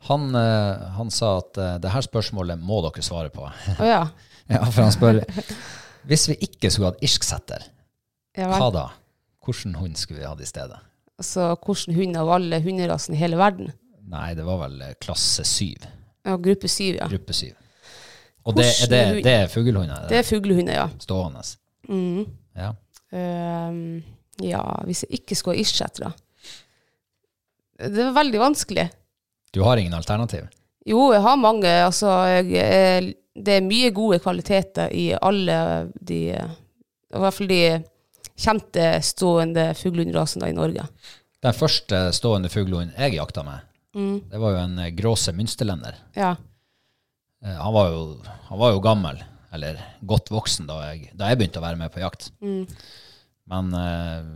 Han, 0.06 0.34
eh, 0.34 0.86
han 0.94 1.10
sa 1.10 1.38
at 1.40 1.58
uh, 1.58 1.74
det 1.82 1.90
her 1.90 2.04
spørsmålet 2.06 2.60
må 2.62 2.78
dere 2.86 3.02
svare 3.02 3.32
på. 3.34 3.48
Å 3.48 3.88
ja. 3.88 4.04
ja, 4.54 4.62
for 4.70 4.84
han 4.84 4.94
spør 4.94 5.18
Hvis 6.08 6.28
vi 6.30 6.38
ikke 6.46 6.70
skulle 6.70 6.92
hatt 6.92 7.02
irsksetter, 7.04 7.66
ja 8.38 8.52
hva 8.54 8.70
da? 8.72 8.84
Hvilken 9.44 9.74
hund 9.80 9.98
skulle 9.98 10.22
vi 10.22 10.28
hatt 10.28 10.40
i 10.44 10.48
stedet? 10.48 10.78
Altså, 11.18 11.50
hvilken 11.64 11.96
hund 11.96 12.18
av 12.20 12.30
alle 12.36 12.60
hunderasene 12.62 13.16
i 13.16 13.20
hele 13.20 13.38
verden? 13.40 13.72
Nei, 14.08 14.32
det 14.38 14.44
var 14.46 14.60
vel 14.62 14.76
eh, 14.84 14.94
klasse 15.02 15.44
syv. 15.48 15.88
Ja, 16.24 16.36
gruppe 16.40 16.68
syv, 16.70 17.00
ja. 17.00 17.08
Gruppe 17.10 17.34
syv. 17.36 17.56
Og 18.48 18.56
det, 18.56 18.68
er 18.84 18.92
det, 18.92 19.00
det 19.26 19.34
er 19.42 19.50
fuglehunder? 19.52 20.06
Det 20.08 20.20
er 20.20 20.28
fuglehunder, 20.28 20.78
ja. 20.78 20.86
Stående? 21.02 21.42
Mm. 21.88 22.22
Ja. 22.56 22.70
Um, 23.12 23.98
ja, 24.44 24.62
hvis 24.86 25.02
jeg 25.04 25.20
ikke 25.20 25.36
skulle 25.38 25.56
ha 25.56 25.62
irskjettere 25.62 26.10
Det 27.80 28.02
er 28.04 28.10
veldig 28.12 28.40
vanskelig. 28.42 28.84
Du 29.54 29.62
har 29.64 29.76
ingen 29.80 29.94
alternativ? 29.96 30.48
Jo, 30.88 31.12
jeg 31.12 31.22
har 31.24 31.36
mange. 31.40 31.68
Altså, 31.84 32.10
jeg, 32.44 33.14
det 33.36 33.54
er 33.58 33.64
mye 33.66 33.90
gode 33.96 34.18
kvaliteter 34.24 34.92
i 34.94 35.10
alle 35.16 35.58
de 36.00 36.20
I 36.32 37.20
hvert 37.22 37.34
fall 37.36 37.48
de 37.50 37.62
kjente 38.38 38.84
stående 39.02 39.70
fuglehundrasene 39.78 40.50
i 40.50 40.56
Norge. 40.56 40.84
Den 41.42 41.54
første 41.56 42.08
stående 42.16 42.50
fuglehunden 42.52 42.94
jeg 42.98 43.18
jakta 43.18 43.44
med, 43.46 43.64
Mm. 43.96 44.18
det 44.30 44.38
var 44.38 44.52
jo 44.52 44.58
en 44.60 44.78
eh, 44.78 44.90
gråse 44.94 45.32
mynsterlender. 45.32 45.94
Ja. 46.14 46.34
Eh, 47.42 47.54
Han 47.56 47.72
var, 47.72 47.88
jo, 47.90 48.02
han 48.50 48.58
var 48.60 48.72
jo 48.74 48.80
gammel, 48.84 49.22
eller 49.52 49.78
godt 50.06 50.28
voksen, 50.30 50.66
da 50.68 50.76
jeg, 50.90 51.08
da 51.16 51.30
jeg 51.30 51.38
begynte 51.40 51.58
å 51.58 51.64
være 51.64 51.80
med 51.80 51.90
på 51.94 52.02
jakt. 52.04 52.28
Mm. 52.44 52.66
Men 53.48 53.72
uh, 53.72 54.28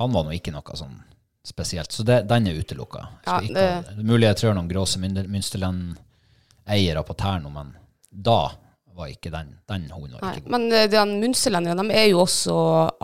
han 0.00 0.12
var 0.12 0.26
nå 0.26 0.34
ikke 0.34 0.50
noe 0.52 0.74
sånn 0.76 0.98
spesielt. 1.46 1.92
Så 1.94 2.02
det, 2.06 2.24
den 2.28 2.46
er 2.50 2.58
utelukka. 2.58 3.04
Ja, 3.26 3.40
det. 3.40 3.54
Det 3.54 3.64
er 3.94 4.02
mulig 4.02 4.26
jeg 4.28 4.36
trør 4.42 4.54
noen 4.58 4.68
gråse 4.70 4.98
Münster- 5.02 5.28
münsterland-eiere 5.30 7.02
på 7.06 7.14
Terno, 7.18 7.50
men 7.54 7.74
da 8.10 8.50
var 8.96 9.10
ikke 9.12 9.30
den, 9.30 9.50
den 9.68 9.90
hunden 9.92 10.16
var 10.16 10.22
Nei, 10.24 10.34
ikke 10.38 10.46
god. 10.46 10.52
men 10.56 10.68
de 10.72 10.96
de 11.76 11.96
er 12.00 12.06
jo 12.10 12.22
også 12.24 12.54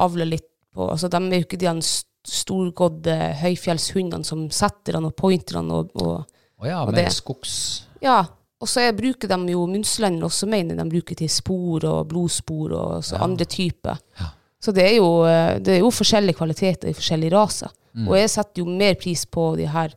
avle 0.01 0.25
litt 0.25 0.47
på 0.73 0.87
altså, 0.91 1.11
De 1.13 1.19
er 1.21 1.43
jo 1.43 1.45
ikke 1.45 1.59
de 1.61 1.69
han 1.69 1.83
storgådde 1.83 3.17
høyfjellshundene 3.43 4.25
som 4.25 4.47
setterne 4.55 5.11
og 5.11 5.17
pointerne 5.19 5.73
og, 5.83 5.91
og 6.01 6.63
Å 6.63 6.69
ja, 6.69 6.79
og 6.87 6.95
det- 6.95 7.11
skogs... 7.13 7.57
Ja. 8.03 8.23
Og 8.63 8.69
så 8.71 8.81
er- 8.81 8.95
bruker 8.95 9.29
de 9.29 9.53
jo 9.53 9.67
munselender 9.67 10.25
også, 10.29 10.47
mener 10.49 10.77
de 10.79 10.85
bruker 10.89 11.19
til 11.19 11.29
spor 11.29 11.85
og 11.85 12.07
blodspor 12.09 12.73
og 12.79 13.05
så 13.05 13.19
andre 13.19 13.45
typer. 13.45 13.99
Ja. 14.21 14.29
Så 14.63 14.73
det 14.75 14.85
er, 14.87 14.97
jo, 15.01 15.25
eh, 15.27 15.57
det 15.59 15.77
er 15.77 15.81
jo 15.83 15.91
forskjellige 15.91 16.39
kvaliteter 16.39 16.91
i 16.91 16.97
forskjellige 16.97 17.35
raser. 17.35 17.73
Mm. 17.99 18.07
Og 18.07 18.17
jeg 18.17 18.31
setter 18.33 18.63
jo 18.63 18.77
mer 18.79 18.95
pris 19.01 19.25
på 19.27 19.49
de 19.59 19.67
her 19.69 19.97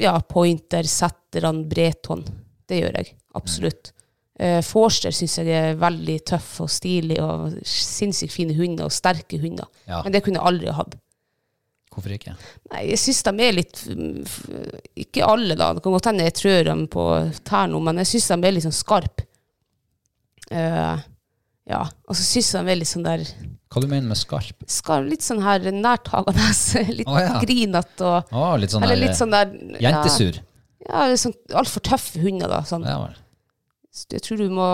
ja, 0.00 0.14
pointer, 0.24 0.86
setterne, 0.88 1.66
breton. 1.68 2.22
Det 2.70 2.78
gjør 2.80 3.00
jeg. 3.00 3.16
Absolutt. 3.36 3.92
Uh, 4.40 4.62
Forster 4.64 5.12
syns 5.12 5.34
jeg 5.42 5.52
er 5.52 5.76
veldig 5.76 6.14
tøff 6.30 6.62
og 6.64 6.70
stilig 6.72 7.18
og 7.20 7.58
sinnssykt 7.66 8.32
fine 8.32 8.54
hunder 8.56 8.88
og 8.88 8.94
sterke 8.94 9.36
hunder. 9.42 9.68
Ja. 9.84 10.00
Men 10.06 10.14
det 10.14 10.22
kunne 10.24 10.40
jeg 10.40 10.48
aldri 10.48 10.72
hatt. 10.78 10.96
Hvorfor 11.90 12.14
ikke? 12.14 12.32
Nei, 12.70 12.84
jeg 12.92 13.00
syns 13.02 13.24
de 13.26 13.32
er 13.42 13.56
litt 13.56 13.80
Ikke 15.02 15.26
alle, 15.26 15.56
da. 15.58 15.72
Det 15.74 15.82
kan 15.82 15.96
godt 15.96 16.06
hende 16.06 16.28
jeg 16.28 16.36
trør 16.38 16.68
dem 16.70 16.84
på 16.92 17.06
tærne, 17.42 17.80
men 17.82 17.98
jeg 18.00 18.12
syns 18.12 18.30
de 18.30 18.38
er 18.38 18.54
litt 18.54 18.66
sånn 18.68 18.76
skarp. 18.76 19.24
Eh, 20.54 21.02
ja. 21.68 21.82
Og 22.08 22.16
så 22.16 22.22
syns 22.24 22.52
jeg 22.54 22.64
de 22.66 22.72
er 22.72 22.78
litt 22.80 22.88
sånn 22.90 23.04
der 23.06 23.24
Hva 23.70 23.80
du 23.82 23.86
mener 23.86 24.08
med 24.08 24.18
skarp? 24.18 24.64
skarp, 24.66 25.06
Litt 25.10 25.22
sånn 25.22 25.42
her 25.44 25.60
nærtagende. 25.70 26.46
Litt 26.98 27.06
Å, 27.08 27.18
ja. 27.20 27.34
grinete 27.44 28.06
og 28.06 28.32
Å, 28.34 28.46
litt 28.58 28.72
sånn 28.72 28.82
Eller 28.86 28.96
der, 28.96 29.04
litt 29.06 29.18
sånn 29.18 29.30
der 29.34 29.52
Jentesur. 29.84 30.40
Ja, 30.88 31.04
litt 31.10 31.20
sånn 31.22 31.34
altfor 31.54 31.84
tøffe 31.84 32.18
hunder, 32.24 32.48
da. 32.50 32.62
Sånn. 32.66 32.86
Ja 32.88 32.96
vel. 33.04 33.18
Så 33.90 34.06
jeg 34.14 34.22
tror 34.22 34.38
du 34.38 34.52
må 34.54 34.66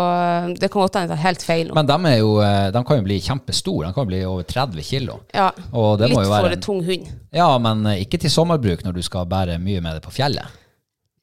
Det 0.60 0.68
kan 0.68 0.82
godt 0.84 0.96
hende 0.98 1.06
jeg 1.08 1.12
tar 1.16 1.22
helt 1.24 1.42
feil 1.44 1.68
nå. 1.70 1.76
Men 1.78 1.86
de, 1.88 1.96
er 2.10 2.18
jo, 2.20 2.34
eh, 2.44 2.66
de 2.72 2.82
kan 2.84 2.98
jo 3.00 3.04
bli 3.06 3.16
kjempestore. 3.24 3.88
De 3.88 3.96
kan 3.96 4.04
jo 4.04 4.10
bli 4.12 4.18
over 4.28 4.44
30 4.48 4.84
kilo. 4.84 5.18
ja. 5.34 5.46
Og 5.72 5.96
det 6.00 6.10
Litt 6.10 6.18
må 6.18 6.24
jo 6.26 6.30
for 6.34 6.44
være 6.48 6.58
en 6.58 6.64
tung 6.66 6.82
hund. 6.84 7.08
Ja, 7.34 7.48
men 7.64 7.84
eh, 7.92 8.02
ikke 8.04 8.20
til 8.22 8.32
sommerbruk 8.32 8.84
når 8.84 8.98
du 8.98 9.02
skal 9.04 9.24
bære 9.28 9.56
mye 9.60 9.80
med 9.84 9.96
det 9.98 10.04
på 10.04 10.12
fjellet. 10.14 10.52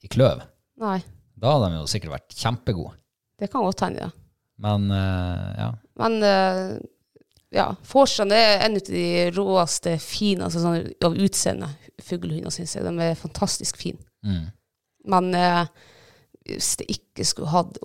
I 0.04 0.10
kløv. 0.12 0.42
Nei, 0.84 0.98
Da 1.40 1.54
hadde 1.54 1.70
de 1.72 1.80
jo 1.84 1.88
sikkert 1.94 2.16
vært 2.18 2.34
kjempegode. 2.38 2.98
det 3.40 3.50
kan 3.54 3.62
godt 3.66 3.86
hende, 3.86 4.08
ja. 4.10 4.12
Men 4.62 4.92
eh, 4.92 5.54
ja. 5.58 5.70
Men 6.00 6.18
eh, 6.24 6.76
ja, 7.54 7.68
Forstrand 7.86 8.34
er 8.34 8.64
en 8.66 8.78
av 8.80 8.88
de 8.88 9.06
råeste, 9.36 9.98
fine 10.02 10.48
altså 10.48 10.64
sånn, 10.64 10.92
av 11.06 11.18
utseende 11.18 11.70
fuglehunder, 12.02 12.54
syns 12.54 12.76
jeg. 12.78 12.86
De 12.86 12.94
er 13.06 13.20
fantastisk 13.20 13.78
fine. 13.82 14.02
Mm. 14.26 14.48
Men 15.14 15.30
eh, 15.38 15.62
hvis 16.48 16.74
det 16.82 16.90
ikke 16.92 17.26
skulle 17.28 17.52
hatt 17.54 17.78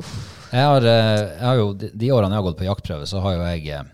Jeg 0.51 0.65
har, 0.67 0.83
jeg 0.83 1.45
har 1.45 1.61
jo, 1.61 1.69
de, 1.79 2.11
årene 2.15 2.35
jeg 2.35 2.41
har 2.41 2.49
gått 2.49 2.59
på 2.59 2.67
jaktprøve, 2.67 3.07
så 3.07 3.23
har 3.23 3.37
jo 3.37 3.47
jeg 3.53 3.85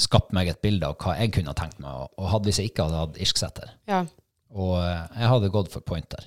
skapt 0.00 0.32
meg 0.32 0.48
et 0.48 0.62
bilde 0.64 0.88
av 0.88 0.96
hva 1.02 1.18
jeg 1.18 1.34
kunne 1.34 1.52
tenkt 1.58 1.82
meg, 1.82 2.06
og, 2.16 2.24
hadde 2.30 2.48
hvis 2.48 2.62
jeg 2.62 2.70
ikke 2.70 2.86
hadde 2.88 3.02
hatt 3.04 3.20
irsksetter. 3.20 3.76
ja. 3.90 4.04
Og 4.50 4.80
jeg 4.82 5.28
hadde 5.30 5.50
gått 5.54 5.68
for 5.70 5.84
pointer. 5.86 6.24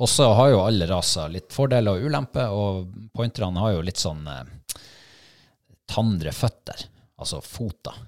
Og 0.00 0.08
så 0.08 0.30
har 0.32 0.48
jo 0.48 0.62
alle 0.64 0.88
raser 0.88 1.28
litt 1.32 1.52
fordeler 1.52 1.98
og 1.98 2.08
ulemper, 2.08 2.54
og 2.56 3.10
pointerne 3.16 3.60
har 3.60 3.74
jo 3.74 3.82
litt 3.84 4.00
sånn 4.00 4.22
eh, 4.32 4.78
tandre 5.90 6.32
føtter, 6.32 6.86
altså 7.20 7.42
foter. 7.44 7.98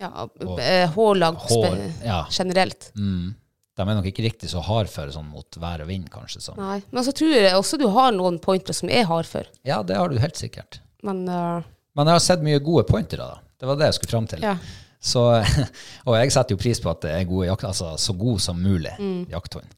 ja 0.00 0.26
eh, 0.56 0.88
Hårlag 0.94 1.36
Hår, 1.50 1.76
ja. 2.06 2.22
generelt. 2.32 2.88
Mm. 2.96 3.34
De 3.76 3.84
er 3.84 3.98
nok 3.98 4.08
ikke 4.08 4.24
riktig 4.24 4.48
så 4.52 4.62
hardføre 4.64 5.12
sånn 5.12 5.28
mot 5.32 5.60
vær 5.60 5.84
og 5.84 5.92
vind, 5.92 6.08
kanskje. 6.12 6.40
Sånn. 6.44 6.60
Nei. 6.60 6.80
Men 6.92 7.04
så 7.04 7.12
tror 7.16 7.36
jeg 7.36 7.52
også 7.56 7.80
du 7.80 7.86
har 7.92 8.16
noen 8.16 8.40
pointere 8.40 8.76
som 8.76 8.88
er 8.92 9.04
hardføre. 9.08 9.52
Ja, 9.68 9.82
det 9.84 10.00
har 10.00 10.12
du 10.12 10.20
helt 10.20 10.40
sikkert. 10.40 10.80
Men 11.04 11.24
uh... 11.28 11.60
Men 11.92 12.08
jeg 12.08 12.16
har 12.16 12.24
sett 12.24 12.44
mye 12.44 12.60
gode 12.64 12.86
pointere, 12.88 13.28
da. 13.28 13.56
Det 13.60 13.68
var 13.68 13.76
det 13.76 13.90
jeg 13.90 14.00
skulle 14.00 14.16
fram 14.16 14.32
til. 14.32 14.44
ja. 14.48 14.56
Så, 15.02 15.18
og 16.06 16.14
jeg 16.14 16.30
setter 16.30 16.54
jo 16.54 16.60
pris 16.62 16.78
på 16.78 16.86
at 16.92 17.00
det 17.02 17.10
er 17.10 17.24
gode 17.26 17.48
jakt, 17.48 17.64
altså 17.66 17.88
så 17.98 18.14
god 18.14 18.38
som 18.44 18.60
mulig 18.62 18.92
jakthund. 19.32 19.72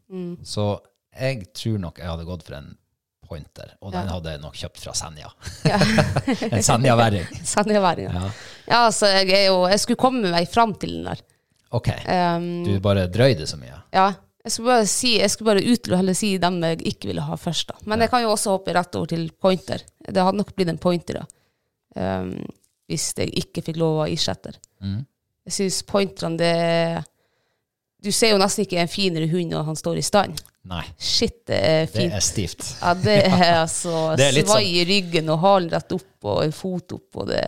Så 0.45 0.67
jeg 1.21 1.47
tror 1.55 1.79
nok 1.83 1.99
jeg 2.03 2.11
hadde 2.11 2.25
gått 2.29 2.43
for 2.47 2.57
en 2.59 2.73
pointer, 3.25 3.71
og 3.81 3.95
den 3.95 4.09
hadde 4.13 4.35
jeg 4.35 4.41
nok 4.43 4.57
kjøpt 4.61 4.83
fra 4.85 4.93
Senja. 4.99 5.31
ja. 5.65 5.79
en 6.55 6.63
Senja-væring. 6.67 7.25
Senjaværing. 7.55 8.11
Ja. 8.13 8.25
Ja. 8.27 8.33
ja, 8.69 8.81
altså, 8.91 9.09
jeg 9.15 9.47
jo 9.49 9.63
Jeg 9.71 9.81
skulle 9.81 10.01
komme 10.03 10.33
meg 10.35 10.49
fram 10.53 10.75
til 10.77 10.99
den 10.99 11.09
der. 11.09 11.23
Ok, 11.75 11.89
Um, 12.07 12.63
du 12.63 12.77
bare 12.81 13.09
drøyde 13.11 13.47
så 13.51 13.57
mye. 13.59 13.81
Ja. 13.93 14.13
Jeg 14.45 14.53
skulle 14.53 14.75
bare 14.75 14.87
si 14.87 15.15
Jeg 15.19 15.31
skulle 15.33 15.55
bare 15.55 15.65
utelukke 15.65 15.97
heller 16.03 16.15
si 16.19 16.35
dem 16.39 16.61
jeg 16.63 16.83
ikke 16.93 17.09
ville 17.11 17.25
ha 17.25 17.35
først. 17.41 17.73
da. 17.73 17.75
Men 17.89 18.05
jeg 18.05 18.13
kan 18.13 18.23
jo 18.23 18.31
også 18.35 18.53
hoppe 18.59 18.75
rett 18.77 18.95
over 19.01 19.11
til 19.11 19.25
pointer. 19.41 19.83
Det 20.05 20.21
hadde 20.23 20.39
nok 20.39 20.53
blitt 20.55 20.69
en 20.71 20.79
pointer, 20.79 21.23
da. 21.23 21.25
Um, 22.21 22.37
hvis 22.91 23.09
jeg 23.17 23.33
ikke 23.41 23.63
fikk 23.65 23.79
lov 23.81 24.03
av 24.05 24.13
irsetter. 24.13 24.59
Mm. 24.85 25.01
Jeg 25.49 25.57
syns 25.57 25.83
pointerne, 25.89 26.37
det 26.39 27.05
Du 28.05 28.13
ser 28.13 28.35
jo 28.35 28.39
nesten 28.39 28.67
ikke 28.67 28.83
en 28.83 28.89
finere 28.93 29.31
hund 29.33 29.49
når 29.51 29.65
han 29.71 29.77
står 29.81 29.97
i 29.99 30.05
stand. 30.05 30.37
Nei, 30.65 30.85
Shit, 30.97 31.43
det 31.51 31.59
er 31.61 31.87
det 31.93 32.05
er 32.17 32.23
stivt. 32.25 32.63
Ja, 32.81 32.95
det 32.97 33.19
er 33.27 33.59
altså 33.67 34.15
Det 34.17 34.31
er 34.31 34.39
sånn- 34.39 34.49
svai 34.55 34.65
i 34.81 34.85
ryggen 34.89 35.29
og 35.35 35.43
halen 35.43 35.71
rett 35.75 35.93
opp 35.93 36.29
og 36.31 36.43
en 36.47 36.55
fot 36.57 36.95
opp 36.97 37.21
og 37.21 37.29
det 37.29 37.43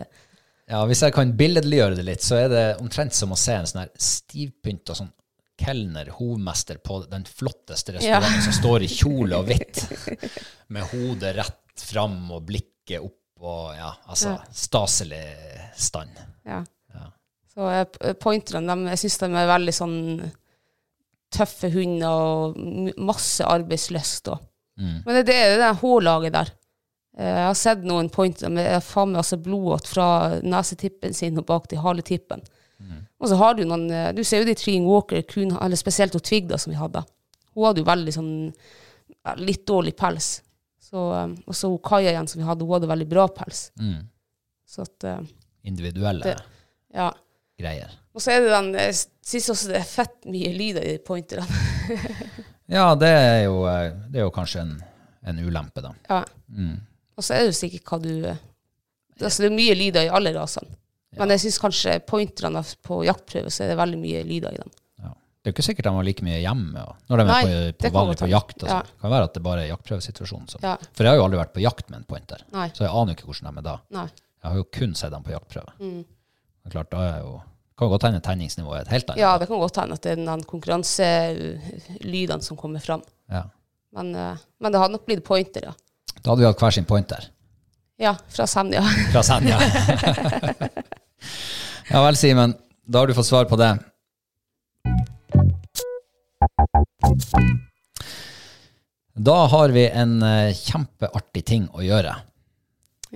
Ja, 0.69 0.83
Hvis 0.85 1.01
jeg 1.01 1.13
kan 1.15 1.31
billedliggjøre 1.39 1.95
det 1.97 2.05
litt, 2.05 2.21
så 2.25 2.35
er 2.43 2.49
det 2.51 2.63
omtrent 2.83 3.15
som 3.17 3.31
å 3.33 3.39
se 3.39 3.55
en 3.57 3.65
sånn 3.69 3.81
her 3.85 3.91
stivpynta 3.97 4.93
sånn 4.99 5.09
kelner, 5.57 6.11
hovmester 6.19 6.77
på 6.85 6.99
den 7.09 7.23
flotteste 7.25 7.95
restauranten 7.95 8.43
som 8.45 8.53
står 8.53 8.83
i 8.85 8.89
kjole 8.91 9.39
og 9.39 9.47
hvitt, 9.49 9.79
med 10.75 10.85
hodet 10.91 11.31
rett 11.39 11.81
fram 11.87 12.19
og 12.35 12.43
blikket 12.51 12.99
opp 13.01 13.41
og 13.41 13.71
ja, 13.77 13.89
altså 14.09 14.35
Ja. 14.35 14.43
staselig 14.53 15.23
stand. 15.77 16.13
Ja. 16.45 16.61
Så 17.53 17.65
eh, 17.73 18.13
pointerne, 18.21 18.75
jeg 18.91 19.01
syns 19.01 19.17
de 19.23 19.29
er 19.33 19.49
veldig 19.49 19.73
sånn 19.73 19.97
tøffe 21.33 21.69
hunder 21.73 22.07
og 22.07 22.93
masse 22.97 23.43
arbeidslyst. 23.45 24.29
Mm. 24.79 25.01
Men 25.05 25.25
det, 25.25 25.33
er 25.35 25.57
det 25.59 25.71
hårlaget 25.81 26.33
der. 26.33 26.51
Eh, 27.17 27.25
Jeg 27.27 27.45
har 27.47 27.57
sett 27.57 27.83
noen 27.83 28.09
pointer 28.13 28.49
med 28.53 28.83
faen 28.85 29.11
meg 29.11 29.23
altså 29.23 29.37
blodåt 29.41 29.87
fra 29.89 30.07
nesetippen 30.43 31.13
sin 31.17 31.37
og 31.41 31.45
bak 31.49 31.67
til 31.67 31.81
haletippen. 31.83 32.43
Mm. 32.79 32.99
Og 33.19 33.29
så 33.31 33.35
har 33.39 33.55
du 33.57 33.63
noen 33.65 33.87
eh, 33.91 34.11
Du 34.13 34.23
ser 34.23 34.43
jo 34.43 34.45
de 34.49 34.53
Treen 34.55 34.85
Walker, 34.85 35.21
kun, 35.25 35.55
eller 35.57 35.75
spesielt 35.79 36.13
hun 36.13 36.21
Tvigda 36.21 36.57
som 36.61 36.71
vi 36.71 36.77
hadde. 36.77 37.01
Hun 37.55 37.65
hadde 37.65 37.81
jo 37.81 37.87
veldig 37.89 38.13
sånn 38.13 38.33
litt 39.41 39.65
dårlig 39.67 39.95
pels. 39.97 40.41
Så, 40.79 41.01
eh, 41.17 41.33
og 41.47 41.55
så 41.57 41.71
Kaja 41.83 42.13
igjen 42.13 42.27
som 42.29 42.39
vi 42.41 42.47
hadde, 42.47 42.63
hun 42.63 42.77
hadde 42.77 42.91
veldig 42.93 43.09
bra 43.09 43.27
pels. 43.27 43.71
Mm. 43.81 44.05
Så 44.67 44.85
at 44.85 45.05
Individuelle 45.67 46.23
Det- 46.23 46.41
ja. 46.93 47.09
greier. 47.59 47.91
Og 48.17 48.23
så 48.23 48.33
er 48.33 48.41
det 48.41 48.49
den 48.49 48.71
Jeg 48.73 48.95
syns 48.97 49.51
også 49.53 49.69
det 49.69 49.77
er 49.77 49.89
fett 49.89 50.15
mye 50.25 50.49
lyder 50.55 50.85
i 50.85 50.95
de 50.97 51.03
pointerne. 51.05 51.47
Ja, 52.67 52.89
det 52.99 53.07
er 53.07 53.37
jo, 53.45 53.61
eh, 53.63 53.93
det 54.11 54.19
er 54.19 54.25
jo 54.25 54.31
kanskje 54.35 54.59
en, 54.65 54.73
en 55.23 55.37
ulempe, 55.39 55.79
da. 55.79 55.93
Ja. 56.09 56.17
Mm. 56.51 56.73
Og 57.15 57.23
så 57.23 57.37
er 57.37 57.45
det 57.45 57.53
jo 57.53 57.59
sikkert 57.61 57.87
hva 57.87 57.99
du 58.03 58.11
Altså 59.17 59.45
det 59.45 59.47
er 59.47 59.55
mye 59.55 59.75
lyder 59.79 60.05
i 60.05 60.11
alle 60.13 60.33
rasene. 60.35 60.75
Men 61.17 61.31
jeg 61.33 61.45
syns 61.45 61.61
kanskje 61.61 61.95
pointerne 62.05 62.61
på 62.85 62.99
jaktprøve, 63.07 63.49
så 63.53 63.63
er 63.63 63.71
det 63.71 63.77
veldig 63.79 63.97
mye 64.01 64.19
lyder 64.27 64.53
i 64.53 64.59
dem. 64.59 64.73
Ja. 65.01 65.13
Det 65.15 65.49
er 65.49 65.53
jo 65.53 65.55
ikke 65.55 65.65
sikkert 65.65 65.87
de 65.87 65.93
har 65.95 66.05
like 66.05 66.25
mye 66.27 66.37
hjemme 66.43 66.83
når 66.83 67.21
de 67.21 67.23
er 67.23 67.31
Nei, 67.31 67.39
på, 67.39 67.55
det 67.55 67.87
på 67.87 67.93
vanlig 67.95 68.19
på 68.19 68.29
jakt. 68.29 68.57
Altså. 68.59 68.75
Ja. 68.75 68.83
Det 68.91 69.01
kan 69.01 69.13
være 69.15 69.29
at 69.29 69.39
det 69.39 69.43
bare 69.47 69.63
er 69.63 69.71
jaktprøvesituasjonen. 69.71 70.51
Ja. 70.67 70.75
For 70.91 71.07
jeg 71.07 71.15
har 71.15 71.17
jo 71.21 71.25
aldri 71.25 71.41
vært 71.41 71.55
på 71.55 71.63
jakt 71.63 71.89
med 71.89 72.01
en 72.01 72.07
pointer, 72.11 72.43
Nei. 72.53 72.67
så 72.75 72.85
jeg 72.85 72.93
aner 72.93 73.15
jo 73.15 73.17
ikke 73.17 73.31
hvordan 73.31 73.49
de 73.49 73.63
er 73.63 73.67
da. 73.71 73.75
Nei. 73.97 74.07
Jeg 74.37 74.51
har 74.51 74.61
jo 74.61 74.67
kun 74.77 74.93
sett 74.99 75.15
dem 75.15 75.25
på 75.25 75.33
jaktprøve. 75.33 75.73
Mm. 75.81 76.03
er 76.67 76.75
klart, 76.75 76.91
da 76.91 77.01
er 77.01 77.09
jeg 77.15 77.23
jo, 77.25 77.33
kan 77.77 77.89
godt 77.91 78.07
hende 78.07 78.21
tenningsnivået 78.25 78.79
er 78.79 78.85
et 78.87 78.93
helt 78.95 79.09
annet. 79.11 79.21
Ja, 79.21 79.37
det 79.37 79.47
kan 79.49 79.59
godt 79.61 79.77
hende 79.77 79.93
at 79.97 80.03
det 80.05 80.11
er 80.15 80.21
den 80.23 80.43
konkurranselydene 80.49 82.43
som 82.45 82.57
kommer 82.57 82.81
fram. 82.81 83.03
Ja. 83.29 83.43
Men, 83.93 84.15
eh, 84.15 84.37
men 84.59 84.73
det 84.73 84.81
hadde 84.81 84.95
nok 84.97 85.05
blitt 85.05 85.23
pointer, 85.25 85.61
ja. 85.69 85.73
Da 86.17 86.31
hadde 86.31 86.41
vi 86.41 86.47
hatt 86.49 86.61
hver 86.63 86.73
sin 86.73 86.87
pointer 86.89 87.27
Ja, 88.01 88.15
fra 88.33 88.47
Senja. 88.49 88.81
fra 89.13 89.23
Senja. 89.25 89.57
ja 91.91 92.01
vel, 92.05 92.17
Simen. 92.17 92.55
Da 92.85 92.99
har 93.01 93.07
du 93.09 93.13
fått 93.17 93.29
svar 93.29 93.45
på 93.49 93.57
det. 93.59 93.71
Da 99.17 99.37
har 99.53 99.69
vi 99.73 99.87
en 99.89 100.21
eh, 100.23 100.53
kjempeartig 100.53 101.45
ting 101.45 101.69
å 101.73 101.81
gjøre. 101.85 102.13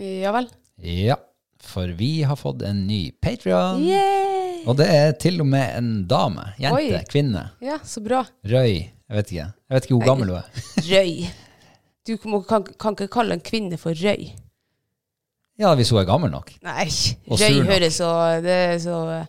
Ja 0.02 0.32
vel. 0.34 0.50
Ja, 0.82 1.18
for 1.62 1.94
vi 1.98 2.24
har 2.26 2.38
fått 2.40 2.62
en 2.66 2.88
ny 2.88 3.12
Patreon. 3.22 3.86
Yay! 3.86 4.21
Og 4.70 4.78
det 4.78 4.88
er 4.94 5.14
til 5.20 5.42
og 5.42 5.48
med 5.50 5.78
en 5.78 5.92
dame. 6.10 6.52
Jente. 6.62 6.78
Oi. 6.78 7.06
Kvinne. 7.10 7.48
Ja, 7.64 7.80
så 7.86 8.04
bra. 8.04 8.24
Røy. 8.46 8.76
Jeg 8.82 9.18
vet 9.18 9.32
ikke. 9.34 9.48
Jeg 9.48 9.76
vet 9.76 9.88
ikke 9.88 9.98
hvor 9.98 10.08
gammel 10.08 10.32
hun 10.32 10.42
er. 10.42 10.68
Røy. 10.92 11.16
Du 12.08 12.16
må, 12.30 12.42
kan, 12.48 12.66
kan 12.82 12.96
ikke 12.98 13.12
kalle 13.14 13.38
en 13.38 13.44
kvinne 13.46 13.78
for 13.82 13.94
røy. 13.98 14.32
Ja, 15.62 15.74
hvis 15.78 15.92
hun 15.94 16.00
er 16.02 16.08
gammel 16.10 16.32
nok. 16.34 16.50
Nei, 16.66 16.88
Og 17.30 17.38
røy 17.38 17.60
høres 17.68 18.00
så 18.02 18.10
Det 18.42 18.56
er 18.56 18.80
så 18.82 18.96
eh, 19.14 19.28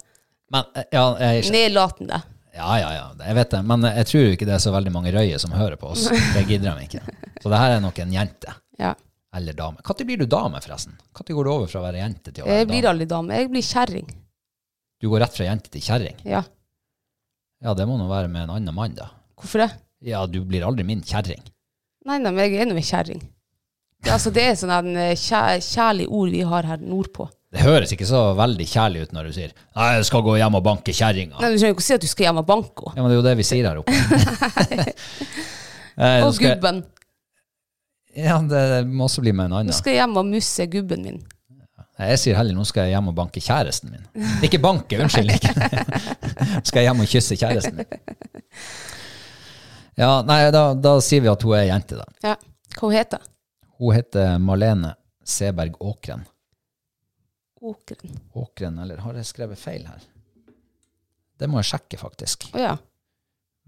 Men, 0.54 0.70
eh, 0.80 0.86
ja, 0.94 1.02
jeg, 1.20 1.50
nedlatende. 1.52 2.22
ja, 2.56 2.70
ja, 2.80 2.92
ja, 2.96 3.04
jeg 3.26 3.36
vet 3.36 3.52
det. 3.52 3.60
Men 3.68 3.84
jeg 3.90 4.08
tror 4.08 4.32
ikke 4.32 4.48
det 4.48 4.56
er 4.56 4.64
så 4.64 4.72
veldig 4.72 4.94
mange 4.94 5.12
røye 5.12 5.40
som 5.42 5.52
hører 5.56 5.76
på 5.80 5.92
oss. 5.92 6.06
Det 6.36 6.46
gidder 6.48 6.78
de 6.78 6.88
ikke. 6.88 7.04
Så 7.42 7.52
det 7.52 7.60
her 7.60 7.76
er 7.76 7.84
nok 7.84 8.00
en 8.00 8.16
jente. 8.16 8.56
Ja. 8.80 8.94
Eller 9.36 9.56
dame. 9.56 9.84
Når 9.84 10.04
blir 10.08 10.20
du 10.20 10.26
dame, 10.28 10.60
forresten? 10.64 10.96
Når 11.12 11.34
går 11.36 11.44
du 11.44 11.52
over 11.52 11.68
fra 11.68 11.80
å 11.80 11.86
være 11.86 12.00
jente 12.04 12.32
til 12.32 12.44
å 12.44 12.48
være 12.48 12.58
Jeg 12.62 12.68
blir 12.72 12.88
aldri 12.88 13.08
dame. 13.08 13.36
Jeg 13.40 13.52
blir 13.52 13.64
kjerring. 13.68 14.08
Du 15.03 15.09
går 15.11 15.24
rett 15.24 15.34
fra 15.34 15.48
jente 15.48 15.70
til 15.74 15.82
kjerring? 15.82 16.16
Ja. 16.28 16.44
Ja, 17.62 17.74
det 17.78 17.86
må 17.90 17.96
nå 17.98 18.07
være 18.11 18.30
med 18.30 18.46
en 18.46 18.55
annen 18.57 18.74
mann, 18.74 18.94
da. 18.98 19.09
Hvorfor 19.38 19.64
det? 19.64 19.70
Ja, 20.07 20.24
du 20.30 20.40
blir 20.46 20.64
aldri 20.66 20.84
min 20.86 21.03
kjerring. 21.07 21.42
Nei, 22.07 22.18
nei, 22.22 22.30
men 22.34 22.42
jeg 22.46 22.59
er 22.62 22.68
nå 22.70 22.76
en 22.78 22.86
kjerring. 22.86 23.20
Det, 24.03 24.11
altså, 24.11 24.32
det 24.34 24.42
er 24.48 24.57
sånn 24.59 24.96
eh, 24.98 25.12
kjærlig 25.14 26.09
ord 26.11 26.32
vi 26.34 26.40
har 26.46 26.66
her 26.66 26.80
nordpå. 26.82 27.28
Det 27.53 27.62
høres 27.66 27.92
ikke 27.94 28.07
så 28.09 28.22
veldig 28.38 28.64
kjærlig 28.66 29.03
ut 29.05 29.12
når 29.12 29.26
du 29.28 29.32
sier 29.36 29.50
'Nei, 29.76 29.88
jeg 29.98 30.07
skal 30.09 30.22
gå 30.24 30.36
hjem 30.40 30.55
og 30.57 30.62
banke 30.64 30.94
kjerringa'. 30.96 31.36
Nei, 31.42 31.50
Du 31.53 31.59
trenger 31.61 31.74
ikke 31.76 31.84
å 31.84 31.88
si 31.90 31.94
at 31.98 32.00
du 32.00 32.09
skal 32.11 32.24
hjem 32.26 32.40
og 32.40 32.46
banke 32.48 32.86
henne. 32.88 32.96
Ja, 32.96 33.03
men 33.03 33.11
det 33.12 33.16
er 33.16 33.20
jo 33.20 33.26
det 33.28 33.36
vi 33.42 33.46
sier 33.46 33.68
her 33.68 33.82
oppe. 33.82 33.92
Eh, 35.92 36.22
Og 36.24 36.32
skal 36.32 36.55
gubben. 36.55 36.78
Ja, 38.16 38.38
det 38.48 38.86
må 38.88 39.05
også 39.05 39.20
bli 39.20 39.32
med 39.36 39.44
en 39.44 39.50
Nå 39.53 39.59
annen. 39.61 39.74
skal 39.76 39.92
jeg 39.92 40.00
hjem 40.00 40.14
og 40.16 40.24
musse 40.30 40.64
gubben 40.72 41.03
min. 41.05 41.18
Jeg 42.11 42.18
sier 42.18 42.36
heller 42.38 42.55
'nå 42.57 42.64
skal 42.66 42.88
jeg 42.88 42.94
hjem 42.96 43.09
og 43.12 43.14
banke 43.14 43.40
kjæresten 43.40 43.90
min'. 43.92 44.07
Ikke 44.44 44.59
banke, 44.62 44.98
unnskyld. 45.03 45.30
ikke. 45.36 45.53
skal 46.64 46.80
jeg 46.82 46.88
hjem 46.90 47.00
og 47.05 47.09
kysse 47.12 47.36
kjæresten 47.38 47.76
min. 47.76 47.86
Ja, 49.94 50.22
nei, 50.24 50.50
da, 50.50 50.72
da 50.74 50.96
sier 51.05 51.20
vi 51.24 51.28
at 51.28 51.42
hun 51.44 51.57
er 51.59 51.66
jente, 51.68 51.98
da. 52.00 52.07
Ja. 52.24 52.36
Hva 52.78 52.86
hun 52.88 52.94
heter 52.96 53.20
Hun 53.78 53.94
heter 53.96 54.38
Malene 54.40 54.94
Seberg 55.24 55.76
Åkren. 55.80 56.24
Åkren. 57.62 58.16
Åkren, 58.34 58.78
eller 58.82 58.96
har 59.05 59.14
jeg 59.14 59.26
skrevet 59.28 59.59
feil 59.61 59.84
her? 59.86 60.00
Det 61.38 61.48
må 61.50 61.61
jeg 61.61 61.68
sjekke, 61.72 61.98
faktisk. 62.00 62.48
Ja. 62.59 62.76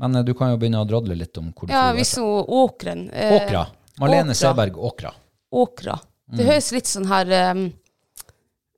Men 0.03 0.17
eh, 0.17 0.25
du 0.27 0.33
kan 0.35 0.51
jo 0.51 0.59
begynne 0.59 0.81
å 0.83 0.89
drodle 0.89 1.15
litt 1.19 1.37
om 1.39 1.53
hvor 1.53 1.69
du 1.69 1.73
Ja, 1.75 1.89
tror 1.91 1.99
hvis 2.01 2.15
hun 2.19 2.51
Åkren. 2.65 3.05
eh, 3.13 3.37
Åkra. 3.37 3.67
Malene 4.03 4.33
Åkra. 4.35 4.41
Seberg 4.41 4.79
Åkra. 4.79 5.13
åkra. 5.55 5.99
Det 6.35 6.47
høres 6.49 6.73
litt 6.75 6.89
sånn 6.91 7.07
her 7.07 7.29
um, 7.55 7.67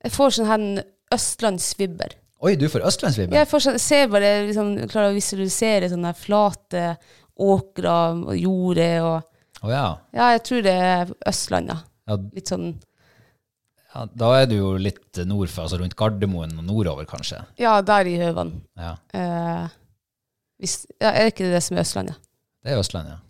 Jeg 0.07 0.15
får 0.15 0.37
sånn 0.37 0.49
her 0.51 0.65
østlandsvibber. 1.17 2.15
Oi, 2.47 2.53
du 2.61 2.67
får 2.71 2.85
østlandsvibber? 2.87 3.35
Jeg, 3.41 3.49
får 3.51 3.65
sånn, 3.65 3.79
ser 3.83 4.11
bare 4.13 4.33
liksom, 4.47 4.75
klarer 4.91 5.11
å 5.11 5.17
visualisere 5.17 5.89
sånne 5.91 6.13
flate 6.19 6.85
åkre 7.43 7.95
og 8.27 8.37
jordet. 8.39 8.93
og 9.03 9.67
Å 9.67 9.73
ja. 9.73 9.87
Ja, 10.15 10.29
jeg 10.37 10.45
tror 10.47 10.63
det 10.67 10.75
er 10.85 11.11
Østlandet. 11.29 11.83
Ja, 12.07 12.19
Litt 12.37 12.53
sånn 12.53 12.69
ja. 13.97 14.05
Da 14.13 14.29
er 14.43 14.47
du 14.51 14.55
jo 14.59 14.75
litt 14.79 15.19
nord 15.25 15.49
for, 15.49 15.65
altså 15.65 15.81
rundt 15.81 15.97
Gardermoen 15.97 16.53
og 16.61 16.67
nordover, 16.69 17.07
kanskje. 17.09 17.41
Ja, 17.59 17.79
der 17.81 18.09
i 18.11 18.19
Høvann. 18.21 18.53
Ja. 18.77 18.93
Eh, 19.17 19.77
hvis, 20.61 20.83
ja, 21.01 21.15
er 21.15 21.31
ikke 21.33 21.47
det 21.47 21.57
det 21.57 21.63
som 21.65 21.79
er 21.79 21.87
Østlandet? 21.87 22.19
Det 22.63 22.75
er 22.75 22.83
Østlandet. 22.83 23.23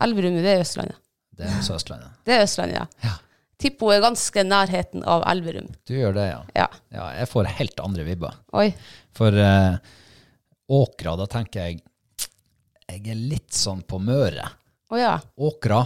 Elverum, 0.00 0.38
det 0.40 0.54
er 0.56 0.64
Østlandet. 0.64 0.96
Det 1.36 1.44
er 1.48 1.58
også 1.60 1.76
Østlandet. 1.76 2.16
Det 2.24 2.34
er 2.38 2.46
Østlandet, 2.46 2.80
ja. 2.80 3.10
Ja. 3.10 3.12
Tippo 3.60 3.90
er 3.92 4.02
ganske 4.04 4.44
nærheten 4.46 5.04
av 5.04 5.24
Elverum. 5.28 5.68
Du 5.88 5.94
gjør 5.96 6.16
det, 6.16 6.26
ja. 6.30 6.40
Ja. 6.56 6.68
Ja, 6.94 7.08
jeg 7.18 7.28
får 7.28 7.50
helt 7.58 7.82
andre 7.84 8.06
vibber. 8.06 8.38
Oi. 8.56 8.70
For 9.16 9.36
uh, 9.36 9.76
Åkra, 10.70 11.16
da 11.18 11.26
tenker 11.30 11.66
jeg 11.66 11.80
Jeg 12.90 13.02
er 13.10 13.18
litt 13.18 13.52
sånn 13.54 13.82
på 13.86 14.00
Møre. 14.02 14.46
Oh, 14.90 14.98
ja. 14.98 15.18
Åkra. 15.36 15.84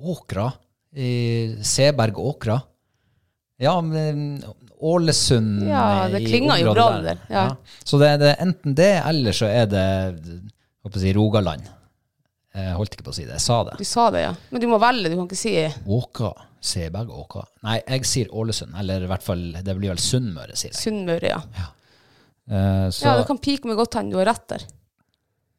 Åkra. 0.00 0.46
I 0.94 1.56
Seberg 1.66 2.18
Åkra. 2.22 2.60
Ja, 3.60 3.74
men 3.80 4.42
Ålesund 4.84 5.68
Ja, 5.68 6.08
det 6.08 6.24
klinger 6.26 6.58
jo 6.58 6.72
bra 6.74 6.88
der, 7.02 7.20
ja. 7.30 7.44
Så 7.84 7.98
det 8.02 8.14
er 8.14 8.18
det, 8.20 8.32
enten 8.42 8.74
det, 8.76 8.92
eller 9.06 9.36
så 9.36 9.46
er 9.48 9.68
det 9.70 9.84
håper 10.84 11.06
jeg, 11.06 11.16
Rogaland. 11.16 11.68
Jeg 12.54 12.74
holdt 12.78 12.96
ikke 12.96 13.06
på 13.06 13.14
å 13.14 13.16
si 13.16 13.24
det, 13.26 13.38
jeg 13.38 13.44
sa 13.44 13.60
det. 13.66 13.78
Du 13.80 13.86
sa 13.88 14.08
det, 14.14 14.24
ja. 14.26 14.34
Men 14.50 14.62
du 14.62 14.68
må 14.70 14.78
velge, 14.82 15.10
du 15.10 15.16
kan 15.16 15.28
ikke 15.28 15.40
si 15.40 15.54
Åkra. 15.98 16.32
Seberg 16.64 17.10
Åkra. 17.12 17.42
Nei, 17.66 17.78
jeg 17.84 18.06
sier 18.08 18.30
Ålesund. 18.32 18.72
Eller 18.80 19.04
i 19.04 19.08
hvert 19.10 19.24
fall, 19.26 19.42
det 19.52 19.74
blir 19.76 19.92
vel 19.92 20.00
Sunnmøre, 20.00 20.54
sier 20.56 20.72
jeg. 20.72 20.80
Sunnmøre, 20.80 21.32
ja. 21.34 21.40
Eh, 22.48 22.86
så, 22.92 23.04
Ja, 23.08 23.16
det 23.20 23.26
kan 23.28 23.38
pike 23.40 23.68
meg 23.68 23.76
godt 23.80 23.94
hende 23.98 24.12
du 24.14 24.18
har 24.20 24.26
rett 24.32 24.46
der. 24.48 24.64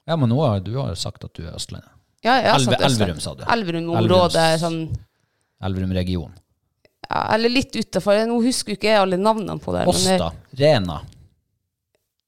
ja, 0.08 0.16
men 0.22 0.30
nå 0.30 0.40
har 0.42 0.60
du 0.66 0.72
har 0.78 0.96
sagt 0.98 1.24
at 1.26 1.34
du 1.38 1.44
er 1.48 1.54
Østlandet. 1.58 1.90
Ja, 2.26 2.40
jeg 2.42 2.50
har 2.52 2.60
Elve- 2.60 2.72
sagt. 2.74 2.86
Elverum, 2.90 3.20
sa 3.22 3.34
du. 3.38 3.44
Elverum-området, 3.54 4.46
sånn 4.62 4.80
Elverum-region. 5.62 6.32
ja, 7.10 7.20
Eller 7.36 7.50
litt 7.54 7.76
utafor. 7.76 8.18
Nå 8.28 8.40
husker 8.44 8.74
jo 8.74 8.78
ikke 8.80 8.90
jeg 8.90 9.02
alle 9.02 9.18
navnene 9.22 9.60
på 9.62 9.74
det. 9.78 9.86
Åsta. 9.88 10.32
Rena. 10.58 11.02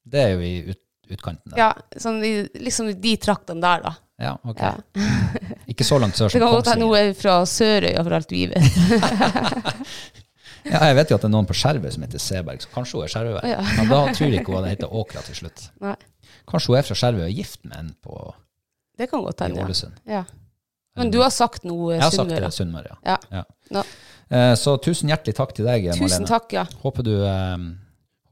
Det 0.07 0.21
er 0.21 0.30
jo 0.36 0.39
i 0.45 0.69
ut, 0.69 0.82
utkanten 1.09 1.49
der. 1.51 1.57
Ja, 1.57 1.73
sånn 1.97 2.21
i, 2.23 2.34
liksom 2.61 2.89
i 2.89 2.93
de 2.93 3.15
traktene 3.17 3.61
der, 3.61 3.82
da. 3.89 3.95
Ja, 4.21 4.38
ok. 4.45 4.61
Ja. 4.61 4.75
Ikke 5.78 5.86
så 5.86 5.99
langt 6.01 6.17
sør 6.17 6.32
Det 6.32 6.34
som 6.34 6.41
kan 6.41 6.55
godt 6.55 6.69
hende 6.73 6.88
hun 6.89 6.97
er 6.97 7.11
fra 7.13 7.34
Sørøya, 7.45 8.01
for 8.01 8.17
alt 8.17 8.32
vi 8.34 8.47
vet. 8.49 8.63
Ja, 10.67 10.82
jeg 10.89 10.97
vet 10.97 11.11
jo 11.11 11.15
at 11.15 11.23
det 11.23 11.28
er 11.30 11.32
noen 11.32 11.45
på 11.47 11.55
Skjervøy 11.55 11.91
som 11.93 12.03
heter 12.03 12.19
Seberg, 12.19 12.59
så 12.59 12.71
kanskje 12.73 12.97
hun 12.97 13.05
er 13.05 13.11
Skjervøy. 13.13 13.38
Ja. 13.47 13.59
Men 13.78 13.88
da 13.88 13.99
tror 14.11 14.25
jeg 14.28 14.41
ikke 14.41 14.51
hun 14.51 14.57
hadde 14.59 14.71
hett 14.73 14.84
Åkra 14.84 15.21
til 15.23 15.38
slutt. 15.38 15.61
Nei, 15.80 15.93
Kanskje 16.47 16.73
hun 16.73 16.80
er 16.80 16.88
fra 16.89 16.97
Skjervøy 16.99 17.21
og 17.21 17.30
er 17.30 17.36
gift 17.38 17.61
med 17.63 17.78
en 17.80 17.93
på, 18.03 18.25
det 18.97 19.09
kan 19.11 19.23
godt 19.23 19.45
hende, 19.45 19.63
ja. 19.63 20.17
Ja. 20.17 20.23
Men 20.97 21.11
du 21.13 21.19
har 21.21 21.30
sagt 21.30 21.67
noe 21.69 21.93
Jeg 21.93 22.01
har 22.01 22.13
sagt 22.15 22.34
det, 22.34 22.51
Sunnmøre, 22.55 22.97
ja. 23.05 23.17
Ja. 23.32 23.43
ja. 23.78 23.84
Eh, 24.34 24.53
Så 24.57 24.73
tusen 24.82 25.11
hjertelig 25.11 25.38
takk 25.38 25.53
til 25.55 25.69
deg, 25.69 25.91
tusen 25.99 26.25
takk, 26.25 26.49
ja. 26.57 26.65
Håper 26.82 27.05
du, 27.05 27.13
um, 27.21 27.67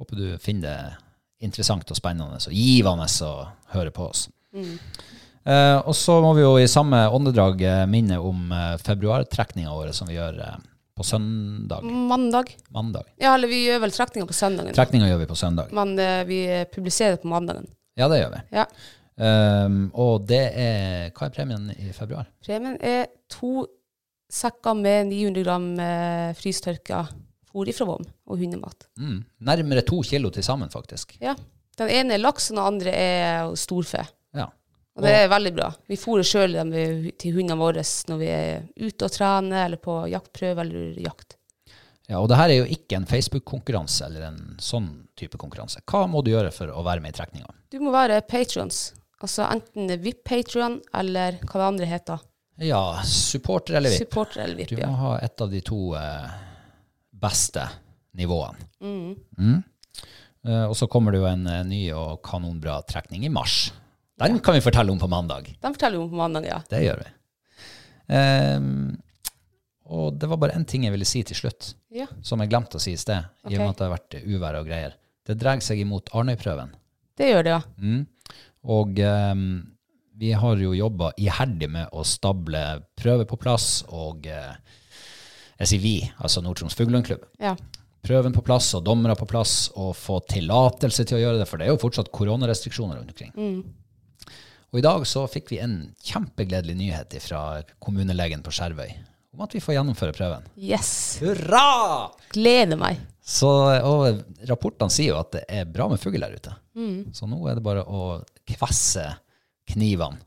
håper 0.02 0.18
du 0.20 0.26
finner 0.42 0.66
det 0.66 1.46
interessant 1.46 1.92
og 1.94 2.00
spennende 2.00 2.40
og 2.42 2.56
givende 2.58 3.06
å 3.28 3.34
høre 3.76 3.94
på 3.94 4.10
oss. 4.10 4.26
Mm. 4.56 4.80
Eh, 5.46 5.78
og 5.86 5.94
så 5.98 6.18
må 6.24 6.32
vi 6.38 6.42
jo 6.42 6.56
i 6.58 6.70
samme 6.70 7.04
åndedrag 7.14 7.62
eh, 7.62 7.84
minne 7.90 8.18
om 8.18 8.50
eh, 8.52 8.72
februartrekninga 8.82 9.74
vår 9.78 9.92
som 9.94 10.10
vi 10.10 10.18
gjør 10.18 10.40
eh, 10.42 10.58
på 10.98 11.04
søndag. 11.06 11.84
Mandag. 11.84 12.56
Mandag. 12.74 13.14
Ja, 13.22 13.36
eller 13.36 13.52
vi 13.52 13.66
gjør 13.68 13.84
vel 13.84 13.94
trekninga 13.94 14.28
på 14.30 14.38
søndagen. 14.38 14.74
Trekninga 14.74 15.10
gjør 15.12 15.22
vi 15.22 15.30
på 15.30 15.38
søndag. 15.38 15.74
Men 15.76 15.94
eh, 16.00 16.22
vi 16.26 16.40
publiserer 16.74 17.20
på 17.22 17.30
mandagen. 17.30 17.68
Ja, 18.00 18.08
det 18.12 18.24
gjør 18.24 18.36
vi. 18.36 18.44
Ja. 18.58 18.66
Um, 19.16 19.76
og 19.96 20.26
det 20.28 20.42
er 20.60 21.14
Hva 21.16 21.30
er 21.30 21.32
premien 21.32 21.70
i 21.72 21.94
februar? 21.96 22.26
Premien 22.44 22.74
er 22.84 23.06
to 23.32 23.64
sekker 24.32 24.76
med 24.76 25.08
900 25.12 25.46
gram 25.46 25.68
eh, 25.80 26.34
frystørka 26.36 27.06
fôr 27.52 27.70
ifra 27.72 27.88
Vom 27.88 28.04
og 28.04 28.42
hundemat. 28.42 28.88
Mm. 29.00 29.22
Nærmere 29.48 29.86
to 29.88 30.02
kilo 30.04 30.32
til 30.34 30.44
sammen, 30.44 30.72
faktisk. 30.74 31.16
Ja. 31.22 31.36
Den 31.80 31.92
ene 31.92 32.16
er 32.16 32.24
laks, 32.24 32.50
og 32.50 32.58
den 32.58 32.64
andre 32.66 32.92
er 32.96 33.56
storfe. 33.60 34.04
Og 34.96 35.04
det 35.04 35.12
er 35.12 35.26
veldig 35.28 35.52
bra. 35.58 35.70
Vi 35.92 35.98
fôrer 36.00 36.24
sjøl 36.28 36.54
til 37.20 37.36
hundene 37.36 37.58
våre 37.60 37.84
når 37.84 38.20
vi 38.22 38.30
er 38.32 38.62
ute 38.80 39.08
og 39.08 39.12
trener, 39.12 39.66
eller 39.66 39.82
på 39.82 39.98
jaktprøve 40.08 40.64
eller 40.64 41.02
jakt. 41.04 41.36
ja, 42.08 42.20
og 42.22 42.30
det 42.32 42.38
her 42.40 42.54
er 42.54 42.62
jo 42.62 42.70
ikke 42.78 43.00
en 43.02 43.10
Facebook-konkurranse 43.10 44.06
eller 44.08 44.30
en 44.30 44.40
sånn 44.62 44.88
type 45.20 45.38
konkurranse. 45.42 45.84
Hva 45.90 46.06
må 46.08 46.22
du 46.24 46.32
gjøre 46.32 46.54
for 46.56 46.72
å 46.72 46.84
være 46.86 47.04
med 47.04 47.12
i 47.12 47.18
trekninga? 47.18 47.52
Du 47.72 47.82
må 47.84 47.92
være 47.92 48.22
patrons. 48.24 48.94
Altså 49.20 49.48
enten 49.50 49.92
VIP-patrion 50.00 50.80
eller 50.96 51.40
hva 51.44 51.60
det 51.60 51.68
andre 51.68 51.92
heter. 51.92 52.24
Ja, 52.64 53.02
supporter 53.04 53.76
eller 53.82 53.92
VIP. 53.92 54.06
Supporter 54.06 54.46
eller 54.46 54.56
VIP, 54.56 54.78
ja. 54.78 54.86
Du 54.86 54.92
må 54.94 55.00
ha 55.02 55.16
et 55.20 55.42
av 55.44 55.52
de 55.52 55.60
to 55.66 55.80
eh, 56.00 56.36
beste 57.12 57.68
nivåene. 58.16 58.70
Mm. 58.80 59.16
Mm. 59.40 59.64
Eh, 60.48 60.66
og 60.70 60.76
så 60.80 60.88
kommer 60.88 61.12
det 61.12 61.20
jo 61.20 61.28
en 61.28 61.48
eh, 61.52 61.66
ny 61.68 61.82
og 61.98 62.22
kanonbra 62.24 62.80
trekning 62.88 63.26
i 63.28 63.34
mars. 63.34 63.74
Den 64.18 64.40
kan 64.40 64.56
vi 64.56 64.62
fortelle 64.64 64.92
om 64.94 65.00
på 65.00 65.10
mandag. 65.12 65.50
Den 65.62 65.74
forteller 65.76 65.98
vi 66.00 66.04
om 66.06 66.10
på 66.14 66.20
mandag, 66.22 66.46
ja. 66.48 66.62
Det 66.72 66.80
gjør 66.86 67.02
vi. 67.04 67.10
Ehm, 68.16 68.96
og 69.86 70.18
det 70.20 70.30
var 70.30 70.38
bare 70.42 70.56
én 70.58 70.66
ting 70.68 70.86
jeg 70.86 70.94
ville 70.96 71.06
si 71.08 71.24
til 71.24 71.36
slutt, 71.38 71.74
Ja. 71.92 72.08
som 72.22 72.40
jeg 72.40 72.50
glemte 72.50 72.78
å 72.78 72.82
si 72.82 72.94
i 72.94 72.98
sted, 72.98 73.26
i 73.50 73.56
og 73.56 73.60
med 73.60 73.68
Ok. 73.68 73.70
at 73.70 73.78
det 73.78 73.88
har 73.88 73.98
vært 73.98 74.26
uvær 74.26 74.60
og 74.60 74.66
greier. 74.68 74.94
Det 75.26 75.38
dreier 75.38 75.62
seg 75.62 75.80
imot 75.80 76.10
Arnøyprøven. 76.14 76.72
Det 77.18 77.32
gjør 77.34 77.44
det, 77.44 77.50
ja. 77.52 77.62
Mm. 77.80 78.08
Og 78.66 78.96
ehm, 79.00 79.72
vi 80.18 80.32
har 80.32 80.56
jo 80.58 80.72
jobba 80.74 81.12
iherdig 81.18 81.70
med 81.70 81.90
å 81.92 82.04
stable 82.06 82.84
prøver 82.96 83.26
på 83.26 83.38
plass, 83.40 83.84
og 83.90 84.26
eh, 84.28 84.56
jeg 85.60 85.68
sier 85.68 85.80
vi, 85.82 86.12
altså 86.20 86.42
Nord-Troms 86.42 86.76
Fuglehundklubb. 86.76 87.26
ja. 87.40 87.56
Prøven 88.06 88.32
på 88.36 88.44
plass 88.46 88.68
og 88.76 88.84
dommere 88.86 89.16
på 89.18 89.26
plass, 89.26 89.72
og 89.76 89.96
få 89.96 90.20
tillatelse 90.30 91.08
til 91.08 91.18
å 91.18 91.22
gjøre 91.24 91.40
det, 91.40 91.48
for 91.48 91.58
det 91.58 91.66
er 91.66 91.72
jo 91.72 91.78
fortsatt 91.82 92.12
koronarestriksjoner 92.14 93.00
rundt 93.00 93.10
omkring. 93.10 93.64
Og 94.76 94.80
i 94.82 94.84
dag 94.84 95.06
så 95.08 95.22
fikk 95.32 95.54
vi 95.54 95.62
en 95.64 95.76
kjempegledelig 96.04 96.74
nyhet 96.76 97.14
fra 97.24 97.62
kommunelegen 97.80 98.42
på 98.44 98.52
Skjervøy 98.52 98.90
om 99.36 99.44
at 99.46 99.54
vi 99.56 99.60
får 99.64 99.76
gjennomføre 99.78 100.14
prøven. 100.16 100.44
Yes. 100.60 100.90
Hurra! 101.24 102.10
Gleder 102.36 102.76
meg. 102.80 103.00
Så, 103.24 103.48
og 103.88 104.22
rapportene 104.48 104.92
sier 104.92 105.14
jo 105.14 105.18
at 105.22 105.32
det 105.36 105.42
er 105.52 105.66
bra 105.68 105.88
med 105.92 106.00
fugl 106.00 106.20
der 106.24 106.36
ute. 106.36 106.54
Så 107.16 107.28
nå 107.28 107.40
er 107.48 107.56
det 107.58 107.64
bare 107.64 107.84
å 107.88 108.02
kvesse 108.48 109.04
knivene 109.72 110.20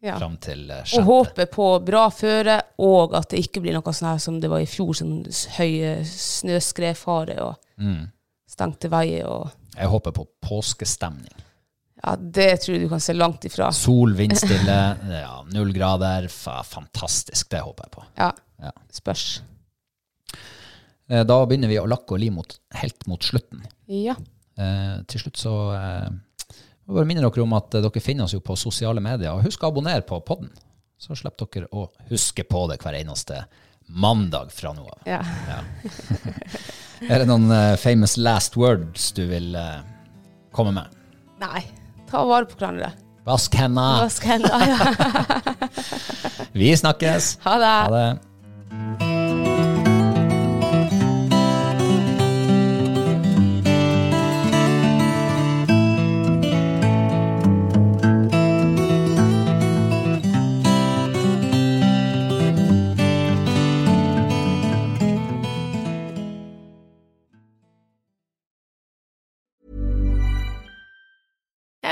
Ja. 0.00 0.16
fram 0.16 0.38
til 0.40 0.64
sjette. 0.84 1.00
Og 1.02 1.08
håpe 1.10 1.44
på 1.52 1.66
bra 1.84 2.06
føre, 2.08 2.58
og 2.80 3.12
at 3.20 3.28
det 3.34 3.42
ikke 3.44 3.60
blir 3.60 3.76
noe 3.76 3.92
sånn 3.92 4.08
her 4.14 4.20
som 4.24 4.40
det 4.40 4.48
var 4.48 4.60
i 4.64 4.68
fjor, 4.68 4.94
sånn 4.96 5.24
høy 5.58 6.04
snøskredfare 6.08 7.36
og 7.44 7.56
Mm. 7.78 8.08
stengte 8.48 8.88
veier 8.92 9.26
og 9.28 9.50
Jeg 9.76 9.88
håper 9.88 10.12
på 10.12 10.26
påskestemning. 10.42 11.32
Ja, 12.02 12.14
det 12.16 12.48
tror 12.62 12.74
jeg 12.76 12.86
du 12.86 12.88
kan 12.92 13.02
se 13.04 13.12
langt 13.16 13.44
ifra. 13.44 13.68
Sol, 13.76 14.14
vindstille, 14.16 14.76
ja, 15.24 15.34
null 15.52 15.72
grader. 15.76 16.28
Fantastisk. 16.32 17.50
Det 17.52 17.60
håper 17.66 17.88
jeg 17.88 17.94
på. 17.98 18.04
Ja, 18.20 18.30
Ja. 18.60 18.72
spørs. 18.92 19.26
Eh, 21.10 21.24
Da 21.24 21.38
begynner 21.46 21.68
vi 21.68 21.78
å 21.80 21.86
lakke 21.88 22.14
og 22.16 22.20
li 22.22 22.30
mot, 22.32 22.58
helt 22.80 23.06
mot 23.10 23.20
slutten. 23.24 23.62
Ja. 23.90 24.14
Eh, 24.60 24.98
til 25.08 25.20
slutt 25.24 25.38
så 25.40 25.54
eh, 25.74 26.10
jeg 26.50 26.96
bare 26.96 27.06
minner 27.08 27.24
dere 27.28 27.44
om 27.44 27.54
at 27.56 27.74
eh, 27.74 27.82
dere 27.84 28.02
finner 28.04 28.24
oss 28.26 28.34
jo 28.36 28.40
på 28.44 28.56
sosiale 28.58 29.00
medier. 29.02 29.32
Og 29.34 29.44
husk 29.46 29.62
å 29.64 29.70
abonnere 29.72 30.02
på 30.06 30.18
podden, 30.26 30.50
så 31.00 31.16
slipper 31.16 31.48
dere 31.54 31.68
å 31.72 31.86
huske 32.10 32.44
på 32.44 32.64
det 32.70 32.80
hver 32.82 32.96
eneste 33.00 33.44
mandag 33.90 34.52
fra 34.54 34.72
nå 34.76 34.84
av. 34.86 35.00
ja. 35.08 35.20
Er 37.08 37.22
det 37.22 37.26
noen 37.30 37.48
eh, 37.50 37.76
famous 37.80 38.18
last 38.20 38.58
words 38.60 39.06
du 39.16 39.22
vil 39.30 39.54
komme 40.52 40.74
med? 40.76 40.96
Nei, 41.40 41.62
ta 42.10 42.24
vare 42.26 42.48
på 42.50 42.58
hverandre. 42.58 42.92
Vask 43.28 43.54
hendene. 43.54 44.00
Vask 44.04 44.24
henda? 44.26 44.60
Ja. 44.66 44.78
Vi 46.60 46.72
snakkes. 46.76 47.36
Ha 47.44 47.58
det. 47.62 47.76
Ha 47.86 47.88
det. 47.94 49.09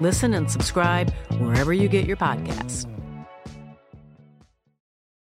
Listen 0.00 0.34
and 0.34 0.50
subscribe 0.50 1.12
wherever 1.38 1.72
you 1.72 1.88
get 1.88 2.06
your 2.06 2.16
podcasts. 2.16 2.95